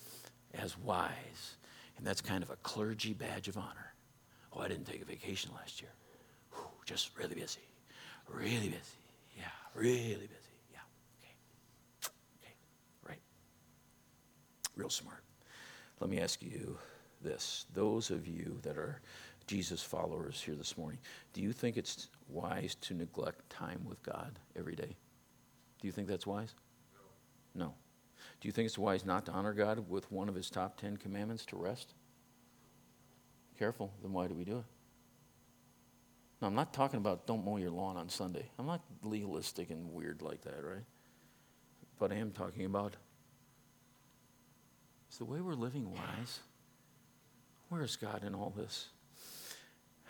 as 0.55 0.79
wise. 0.79 1.57
And 1.97 2.07
that's 2.07 2.21
kind 2.21 2.43
of 2.43 2.51
a 2.51 2.57
clergy 2.57 3.13
badge 3.13 3.49
of 3.49 3.57
honor. 3.57 3.95
Oh, 4.53 4.61
I 4.61 4.69
didn't 4.69 4.85
take 4.85 5.03
a 5.03 5.05
vacation 5.05 5.51
last 5.55 5.81
year. 5.81 5.91
Whew, 6.53 6.67
just 6.85 7.17
really 7.19 7.35
busy. 7.35 7.61
Really 8.29 8.69
busy. 8.69 8.79
Yeah, 9.37 9.45
really 9.75 10.29
busy. 10.29 10.55
Yeah, 10.73 10.79
okay. 11.21 12.11
Okay, 12.41 12.55
right. 13.09 13.21
Real 14.77 14.91
smart. 14.91 15.23
Let 16.01 16.11
me 16.11 16.21
ask 16.21 16.41
you 16.43 16.79
this. 17.25 17.67
Those 17.75 18.11
of 18.11 18.27
you 18.29 18.59
that 18.63 18.77
are 18.77 19.01
Jesus 19.47 19.83
followers 19.83 20.41
here 20.41 20.55
this 20.55 20.79
morning, 20.79 20.99
do 21.33 21.43
you 21.43 21.53
think 21.53 21.77
it's 21.77 22.09
wise 22.29 22.77
to 22.77 22.95
neglect 22.95 23.51
time 23.51 23.85
with 23.85 24.03
God 24.03 24.39
every 24.57 24.77
day? 24.77 24.97
Do 25.81 25.89
you 25.89 25.93
think 25.93 26.09
that's 26.09 26.27
wise? 26.27 26.55
No. 27.55 27.67
no. 27.67 27.75
Do 28.41 28.49
you 28.49 28.53
think 28.53 28.67
it's 28.67 28.79
wise 28.79 29.05
not 29.05 29.27
to 29.27 29.33
honor 29.33 29.53
God 29.53 29.89
with 29.89 30.11
one 30.13 30.29
of 30.29 30.35
his 30.35 30.51
top 30.51 30.81
10 30.81 30.99
commandments 30.99 31.45
to 31.47 31.57
rest? 31.57 31.95
Careful, 33.59 33.93
then 34.03 34.13
why 34.13 34.27
do 34.27 34.35
we 34.35 34.45
do 34.45 34.59
it? 34.59 34.65
No, 36.41 36.49
I'm 36.49 36.55
not 36.55 36.73
talking 36.73 36.99
about 36.99 37.27
don't 37.27 37.45
mow 37.45 37.57
your 37.57 37.71
lawn 37.71 37.97
on 37.97 38.09
Sunday. 38.09 38.51
I'm 38.59 38.67
not 38.67 38.83
legalistic 39.03 39.71
and 39.71 39.93
weird 39.93 40.23
like 40.23 40.43
that, 40.43 40.63
right? 40.63 40.85
But 41.99 42.13
I 42.13 42.17
am 42.17 42.33
talking 42.33 42.65
about 42.67 42.97
is 45.11 45.19
the 45.19 45.25
way 45.25 45.41
we're 45.41 45.55
living 45.55 45.91
wise? 45.93 46.41
Where 47.75 47.83
is 47.83 47.97
God 47.97 48.23
in 48.23 48.37
all 48.37 48.55
this? 48.57 48.87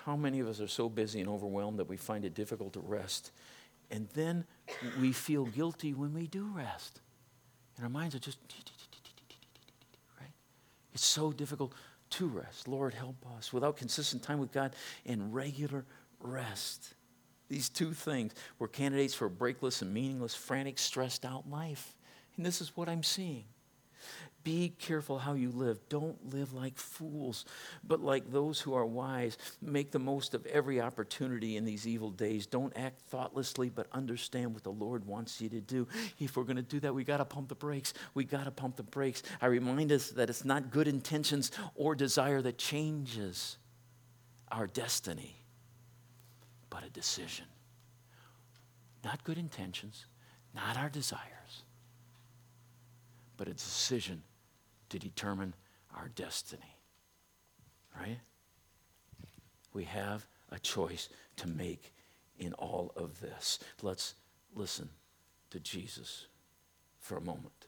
How 0.05 0.17
many 0.17 0.41
of 0.41 0.49
us 0.49 0.61
are 0.61 0.69
so 0.69 0.91
busy 0.91 1.21
and 1.21 1.31
overwhelmed 1.31 1.79
that 1.79 1.89
we 1.89 1.97
find 1.97 2.27
it 2.27 2.35
difficult 2.35 2.75
to 2.75 2.81
rest 2.81 3.31
And 3.91 4.09
then 4.15 4.45
we 5.01 5.13
feel 5.13 5.45
guilty 5.47 5.95
when 5.95 6.15
we 6.15 6.27
do 6.27 6.51
rest. 6.53 7.01
And 7.77 7.85
our 7.85 7.91
minds 7.91 8.15
are 8.15 8.19
just, 8.19 8.39
right? 10.21 10.31
It's 10.93 11.05
so 11.05 11.33
difficult 11.33 11.73
to 12.11 12.27
rest. 12.27 12.69
Lord, 12.69 12.95
help 12.95 13.17
us. 13.37 13.53
Without 13.53 13.77
consistent 13.77 14.23
time 14.23 14.39
with 14.39 14.53
God 14.53 14.75
and 15.07 15.35
regular 15.35 15.85
rest. 16.21 16.95
These 17.49 17.69
two 17.69 17.93
things 17.93 18.35
were 18.59 18.69
candidates 18.69 19.15
for 19.15 19.27
a 19.27 19.31
breakless 19.31 19.83
and 19.83 19.93
meaningless, 19.93 20.35
frantic, 20.35 20.79
stressed 20.79 21.25
out 21.25 21.49
life. 21.49 21.95
And 22.37 22.45
this 22.45 22.61
is 22.61 22.77
what 22.77 22.89
I'm 22.89 23.03
seeing. 23.03 23.45
Be 24.45 24.75
careful 24.79 25.19
how 25.19 25.33
you 25.33 25.51
live. 25.51 25.81
Don't 25.89 26.35
live 26.35 26.53
like 26.53 26.77
fools, 26.77 27.47
but 27.83 28.01
like 28.01 28.31
those 28.31 28.61
who 28.61 28.75
are 28.75 28.85
wise. 28.85 29.39
Make 29.63 29.91
the 29.91 29.99
most 29.99 30.35
of 30.35 30.45
every 30.45 30.83
opportunity 30.83 31.57
in 31.57 31.65
these 31.65 31.89
evil 31.89 32.11
days. 32.11 32.47
Don't 32.47 32.73
act 32.77 33.01
thoughtlessly, 33.09 33.71
but 33.71 33.87
understand 33.93 34.53
what 34.53 34.63
the 34.63 34.71
Lord 34.71 35.07
wants 35.07 35.41
you 35.41 35.49
to 35.49 35.63
do. 35.63 35.89
If 36.21 36.37
we're 36.37 36.45
going 36.45 36.57
to 36.57 36.63
do 36.63 36.79
that, 36.81 36.95
we 36.95 37.05
got 37.05 37.17
to 37.17 37.25
pump 37.25 37.49
the 37.49 37.55
brakes. 37.55 37.95
We 38.13 38.25
got 38.25 38.45
to 38.45 38.51
pump 38.51 38.77
the 38.77 38.83
brakes. 38.83 39.23
I 39.41 39.47
remind 39.47 39.91
us 39.91 40.11
that 40.11 40.29
it's 40.29 40.45
not 40.45 40.71
good 40.71 40.89
intentions 40.89 41.51
or 41.75 41.95
desire 41.95 42.43
that 42.43 42.59
changes 42.59 43.57
our 44.53 44.67
destiny, 44.67 45.37
but 46.69 46.85
a 46.85 46.91
decision. 46.91 47.47
Not 49.03 49.25
good 49.25 49.39
intentions, 49.39 50.05
not 50.55 50.77
our 50.77 50.91
desires, 50.91 51.63
but 53.39 53.49
a 53.49 53.55
decision 53.55 54.23
to 54.95 54.99
determine 55.01 55.53
our 55.97 56.09
destiny. 56.15 56.77
Right? 57.99 58.19
We 59.73 59.85
have 59.85 60.25
a 60.53 60.59
choice 60.61 61.09
to 61.37 61.49
make 61.49 61.93
in 62.39 62.53
all 62.55 62.93
of 62.95 63.21
this. 63.21 63.59
Let's 63.83 64.15
listen 64.55 64.89
to 65.51 65.59
Jesus 65.59 66.27
for 67.01 67.17
a 67.17 67.21
moment. 67.21 67.67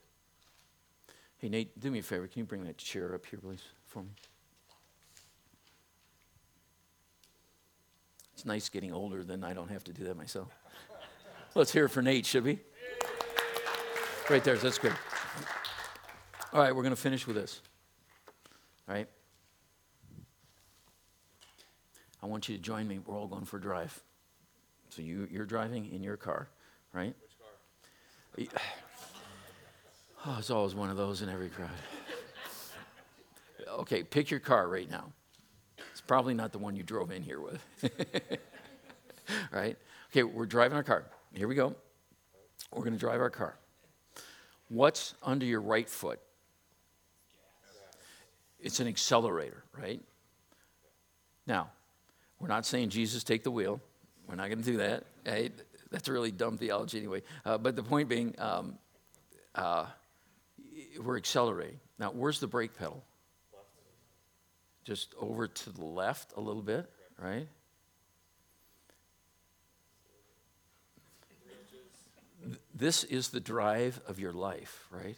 Hey, 1.38 1.48
Nate, 1.48 1.78
do 1.80 1.90
me 1.90 1.98
a 1.98 2.02
favor. 2.02 2.28
Can 2.28 2.40
you 2.40 2.44
bring 2.44 2.64
that 2.64 2.78
chair 2.78 3.12
up 3.12 3.26
here, 3.26 3.40
please, 3.40 3.62
for 3.86 4.04
me? 4.04 4.10
It's 8.34 8.44
nice 8.44 8.68
getting 8.68 8.92
older, 8.92 9.24
then 9.24 9.42
I 9.42 9.52
don't 9.52 9.70
have 9.70 9.82
to 9.84 9.92
do 9.92 10.04
that 10.04 10.16
myself. 10.16 10.48
Let's 11.56 11.72
hear 11.72 11.86
it 11.86 11.88
for 11.88 12.02
Nate, 12.02 12.24
should 12.24 12.44
we? 12.44 12.60
Right 14.30 14.44
there, 14.44 14.56
that's 14.56 14.78
good. 14.78 14.94
All 16.52 16.60
right, 16.60 16.74
we're 16.74 16.82
going 16.82 16.94
to 16.94 17.00
finish 17.00 17.26
with 17.26 17.36
this. 17.36 17.60
All 18.88 18.94
right? 18.94 19.08
I 22.22 22.26
want 22.26 22.48
you 22.48 22.56
to 22.56 22.62
join 22.62 22.86
me. 22.86 23.00
We're 23.04 23.16
all 23.16 23.26
going 23.26 23.44
for 23.44 23.56
a 23.56 23.60
drive. 23.60 24.00
So 24.90 25.02
you, 25.02 25.28
you're 25.30 25.44
driving 25.44 25.92
in 25.92 26.02
your 26.02 26.16
car, 26.16 26.48
right? 26.92 27.14
Which 28.34 28.50
car? 28.50 28.62
Oh, 30.28 30.36
it's 30.40 30.50
always 30.50 30.74
one 30.74 30.90
of 30.90 30.96
those 30.96 31.22
in 31.22 31.28
every 31.28 31.48
crowd. 31.48 31.70
okay, 33.68 34.02
pick 34.02 34.28
your 34.28 34.40
car 34.40 34.66
right 34.66 34.90
now. 34.90 35.12
It's 35.92 36.00
probably 36.00 36.34
not 36.34 36.50
the 36.50 36.58
one 36.58 36.74
you 36.74 36.82
drove 36.82 37.12
in 37.12 37.22
here 37.22 37.40
with. 37.40 37.62
right? 39.52 39.78
Okay, 40.10 40.24
we're 40.24 40.46
driving 40.46 40.76
our 40.76 40.82
car. 40.82 41.04
Here 41.32 41.46
we 41.46 41.54
go. 41.54 41.76
We're 42.72 42.82
going 42.82 42.94
to 42.94 42.98
drive 42.98 43.20
our 43.20 43.30
car. 43.30 43.56
What's 44.68 45.14
under 45.22 45.46
your 45.46 45.60
right 45.60 45.88
foot? 45.88 46.18
It's 48.60 48.80
an 48.80 48.88
accelerator, 48.88 49.62
right? 49.78 50.00
Now, 51.46 51.70
we're 52.40 52.48
not 52.48 52.66
saying 52.66 52.90
Jesus 52.90 53.24
take 53.24 53.44
the 53.44 53.50
wheel. 53.50 53.80
We're 54.28 54.34
not 54.36 54.48
going 54.48 54.62
to 54.62 54.64
do 54.64 54.76
that. 54.78 55.04
Right? 55.26 55.52
That's 55.90 56.08
really 56.08 56.30
dumb 56.30 56.58
theology 56.58 56.98
anyway. 56.98 57.22
Uh, 57.44 57.58
but 57.58 57.76
the 57.76 57.82
point 57.82 58.08
being, 58.08 58.34
um, 58.38 58.78
uh, 59.54 59.86
we're 61.02 61.16
accelerating. 61.16 61.78
Now, 61.98 62.10
where's 62.10 62.40
the 62.40 62.46
brake 62.46 62.76
pedal? 62.76 63.04
Just 64.84 65.14
over 65.18 65.48
to 65.48 65.70
the 65.70 65.84
left 65.84 66.32
a 66.36 66.40
little 66.40 66.62
bit, 66.62 66.90
right? 67.18 67.48
This 72.74 73.04
is 73.04 73.28
the 73.28 73.40
drive 73.40 74.00
of 74.06 74.20
your 74.20 74.32
life, 74.32 74.86
right? 74.90 75.16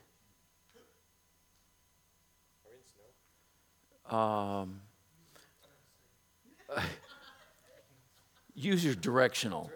Um, 4.11 4.80
use 8.54 8.84
your 8.84 8.94
directional. 8.94 9.70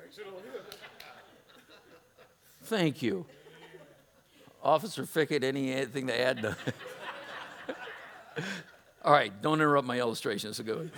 Thank 2.64 3.02
you. 3.02 3.26
Officer 4.62 5.02
Fickett, 5.02 5.42
anything 5.42 6.06
to 6.06 6.18
add? 6.18 6.44
All 9.04 9.12
right, 9.12 9.32
don't 9.42 9.60
interrupt 9.60 9.86
my 9.86 9.98
illustration. 9.98 10.50
It's 10.50 10.60
a 10.60 10.62
good 10.62 10.90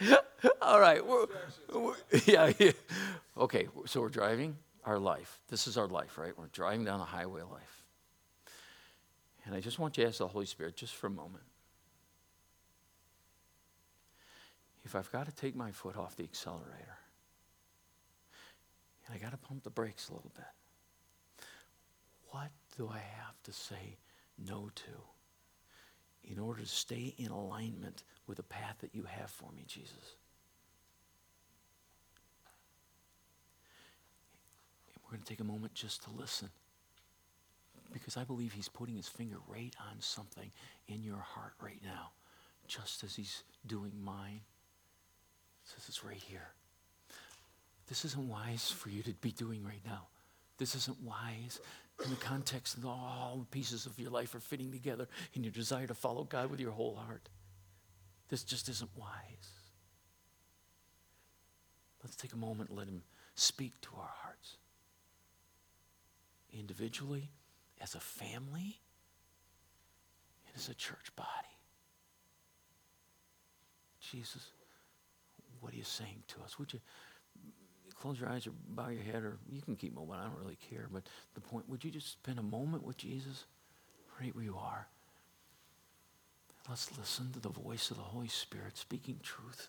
one. 0.00 0.18
All 0.62 0.80
right. 0.80 1.06
We're, 1.06 1.26
we're, 1.72 1.94
yeah, 2.26 2.52
yeah. 2.58 2.72
Okay, 3.38 3.68
so 3.86 4.00
we're 4.00 4.08
driving 4.08 4.56
our 4.84 4.98
life. 4.98 5.40
This 5.48 5.68
is 5.68 5.78
our 5.78 5.86
life, 5.86 6.18
right? 6.18 6.36
We're 6.36 6.48
driving 6.48 6.84
down 6.84 6.98
the 6.98 7.04
highway 7.04 7.42
of 7.42 7.52
life. 7.52 7.84
And 9.46 9.54
I 9.54 9.60
just 9.60 9.78
want 9.78 9.96
you 9.96 10.02
to 10.02 10.08
ask 10.08 10.18
the 10.18 10.26
Holy 10.26 10.46
Spirit 10.46 10.76
just 10.76 10.94
for 10.96 11.06
a 11.06 11.10
moment 11.10 11.44
if 14.84 14.94
I've 14.94 15.10
got 15.12 15.26
to 15.26 15.32
take 15.32 15.54
my 15.54 15.70
foot 15.70 15.96
off 15.96 16.16
the 16.16 16.24
accelerator 16.24 16.98
and 19.06 19.14
I 19.14 19.18
got 19.18 19.30
to 19.32 19.36
pump 19.36 19.62
the 19.64 19.70
brakes 19.70 20.08
a 20.08 20.14
little 20.14 20.32
bit, 20.34 20.44
what 22.30 22.50
do 22.76 22.88
I 22.92 22.98
have 22.98 23.40
to 23.44 23.52
say 23.52 23.98
no 24.38 24.70
to 24.74 26.30
in 26.30 26.38
order 26.38 26.62
to 26.62 26.68
stay 26.68 27.14
in 27.18 27.30
alignment 27.30 28.04
with 28.26 28.38
the 28.38 28.42
path 28.42 28.76
that 28.80 28.94
you 28.94 29.04
have 29.04 29.30
for 29.30 29.50
me, 29.52 29.64
Jesus? 29.66 30.16
And 34.92 35.02
we're 35.04 35.10
going 35.10 35.22
to 35.22 35.28
take 35.28 35.40
a 35.40 35.44
moment 35.44 35.74
just 35.74 36.02
to 36.04 36.10
listen 36.10 36.48
because 37.92 38.16
I 38.16 38.24
believe 38.24 38.52
he's 38.52 38.68
putting 38.68 38.96
his 38.96 39.08
finger 39.08 39.36
right 39.46 39.74
on 39.90 40.00
something 40.00 40.50
in 40.88 41.02
your 41.02 41.18
heart 41.18 41.52
right 41.60 41.80
now, 41.84 42.12
just 42.66 43.04
as 43.04 43.14
he's 43.14 43.42
doing 43.66 43.92
mine 44.02 44.40
says 45.82 45.88
it's 45.88 46.04
right 46.04 46.22
here. 46.28 46.48
This 47.88 48.04
isn't 48.04 48.28
wise 48.28 48.70
for 48.70 48.88
you 48.88 49.02
to 49.02 49.12
be 49.14 49.32
doing 49.32 49.64
right 49.64 49.82
now. 49.84 50.06
This 50.58 50.74
isn't 50.74 51.02
wise 51.02 51.60
in 52.04 52.10
the 52.10 52.16
context 52.16 52.76
of 52.76 52.86
all 52.86 53.36
the 53.40 53.56
pieces 53.56 53.86
of 53.86 53.98
your 53.98 54.10
life 54.10 54.34
are 54.34 54.40
fitting 54.40 54.70
together 54.70 55.08
in 55.34 55.42
your 55.42 55.52
desire 55.52 55.86
to 55.86 55.94
follow 55.94 56.24
God 56.24 56.50
with 56.50 56.60
your 56.60 56.70
whole 56.70 56.94
heart. 56.94 57.28
This 58.28 58.44
just 58.44 58.68
isn't 58.68 58.90
wise. 58.96 59.08
Let's 62.02 62.16
take 62.16 62.32
a 62.32 62.36
moment 62.36 62.70
and 62.70 62.78
let 62.78 62.88
Him 62.88 63.02
speak 63.34 63.72
to 63.82 63.90
our 63.98 64.10
hearts. 64.22 64.56
Individually, 66.52 67.30
as 67.80 67.94
a 67.94 68.00
family, 68.00 68.80
and 70.46 70.56
as 70.56 70.68
a 70.68 70.74
church 70.74 71.14
body. 71.16 71.28
Jesus 74.00 74.50
what 75.62 75.72
are 75.72 75.76
you 75.76 75.84
saying 75.84 76.24
to 76.28 76.42
us? 76.44 76.58
Would 76.58 76.74
you 76.74 76.80
close 78.02 78.18
your 78.18 78.28
eyes 78.28 78.48
or 78.48 78.52
bow 78.70 78.88
your 78.88 79.04
head, 79.04 79.22
or 79.22 79.38
you 79.48 79.62
can 79.62 79.76
keep 79.76 79.94
moving. 79.94 80.16
I 80.16 80.24
don't 80.24 80.38
really 80.38 80.58
care. 80.70 80.88
But 80.92 81.04
the 81.34 81.40
point, 81.40 81.68
would 81.68 81.84
you 81.84 81.90
just 81.90 82.10
spend 82.10 82.38
a 82.40 82.42
moment 82.42 82.84
with 82.84 82.96
Jesus 82.96 83.44
right 84.20 84.34
where 84.34 84.44
you 84.44 84.56
are? 84.56 84.88
Let's 86.68 86.96
listen 86.98 87.32
to 87.32 87.40
the 87.40 87.48
voice 87.48 87.90
of 87.92 87.96
the 87.96 88.02
Holy 88.02 88.28
Spirit 88.28 88.76
speaking 88.76 89.20
truth. 89.22 89.68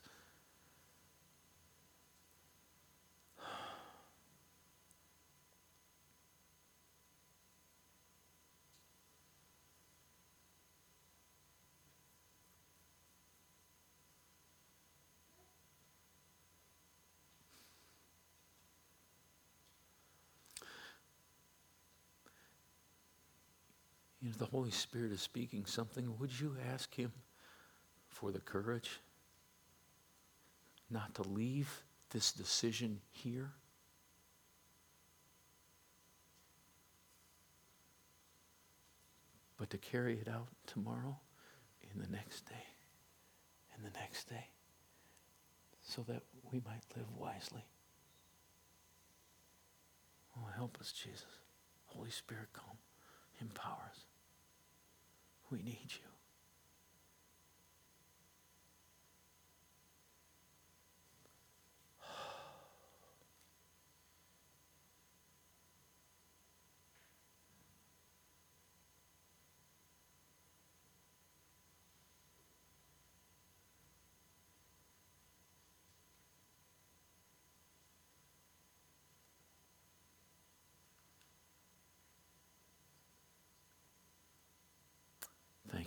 Know, 24.33 24.45
the 24.45 24.51
Holy 24.51 24.71
Spirit 24.71 25.11
is 25.11 25.21
speaking 25.21 25.65
something, 25.65 26.13
would 26.19 26.39
you 26.39 26.55
ask 26.73 26.93
Him 26.93 27.11
for 28.09 28.31
the 28.31 28.39
courage 28.39 28.99
not 30.89 31.13
to 31.15 31.23
leave 31.23 31.83
this 32.09 32.31
decision 32.31 32.99
here? 33.11 33.51
But 39.57 39.69
to 39.69 39.77
carry 39.77 40.19
it 40.19 40.27
out 40.27 40.47
tomorrow, 40.67 41.17
in 41.93 42.01
the 42.01 42.09
next 42.09 42.49
day, 42.49 42.65
and 43.75 43.85
the 43.85 43.99
next 43.99 44.29
day, 44.29 44.47
so 45.81 46.03
that 46.07 46.23
we 46.51 46.59
might 46.65 46.83
live 46.97 47.05
wisely. 47.17 47.63
Oh, 50.35 50.47
help 50.55 50.77
us, 50.81 50.91
Jesus. 50.91 51.25
Holy 51.85 52.09
Spirit, 52.09 52.47
come. 52.53 52.77
Empower 53.39 53.89
us. 53.91 54.05
We 55.53 55.61
need 55.61 55.91
you. 55.91 56.12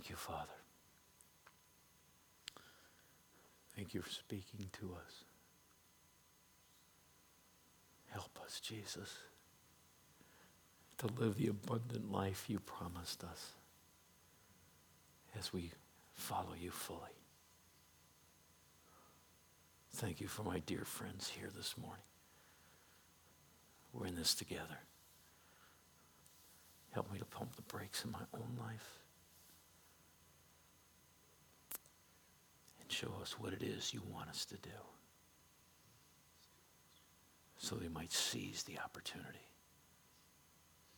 Thank 0.06 0.10
you, 0.10 0.16
Father. 0.18 0.52
Thank 3.74 3.92
you 3.92 4.02
for 4.02 4.10
speaking 4.10 4.68
to 4.78 4.94
us. 5.04 5.24
Help 8.10 8.38
us, 8.44 8.60
Jesus, 8.60 9.12
to 10.98 11.08
live 11.18 11.36
the 11.36 11.48
abundant 11.48 12.12
life 12.12 12.44
you 12.46 12.60
promised 12.60 13.24
us 13.24 13.54
as 15.36 15.52
we 15.52 15.72
follow 16.12 16.54
you 16.56 16.70
fully. 16.70 17.00
Thank 19.92 20.20
you 20.20 20.28
for 20.28 20.44
my 20.44 20.60
dear 20.60 20.84
friends 20.84 21.32
here 21.36 21.50
this 21.52 21.74
morning. 21.76 22.04
We're 23.92 24.06
in 24.06 24.14
this 24.14 24.36
together. 24.36 24.78
Help 26.92 27.12
me 27.12 27.18
to 27.18 27.24
pump 27.24 27.56
the 27.56 27.62
brakes 27.62 28.04
in 28.04 28.12
my 28.12 28.22
own 28.32 28.56
life. 28.60 29.00
And 32.86 32.92
show 32.92 33.12
us 33.20 33.38
what 33.38 33.52
it 33.52 33.62
is 33.62 33.92
you 33.92 34.00
want 34.12 34.28
us 34.28 34.44
to 34.44 34.56
do 34.56 34.70
so 37.58 37.74
they 37.76 37.88
might 37.88 38.12
seize 38.12 38.62
the 38.62 38.78
opportunity. 38.78 39.48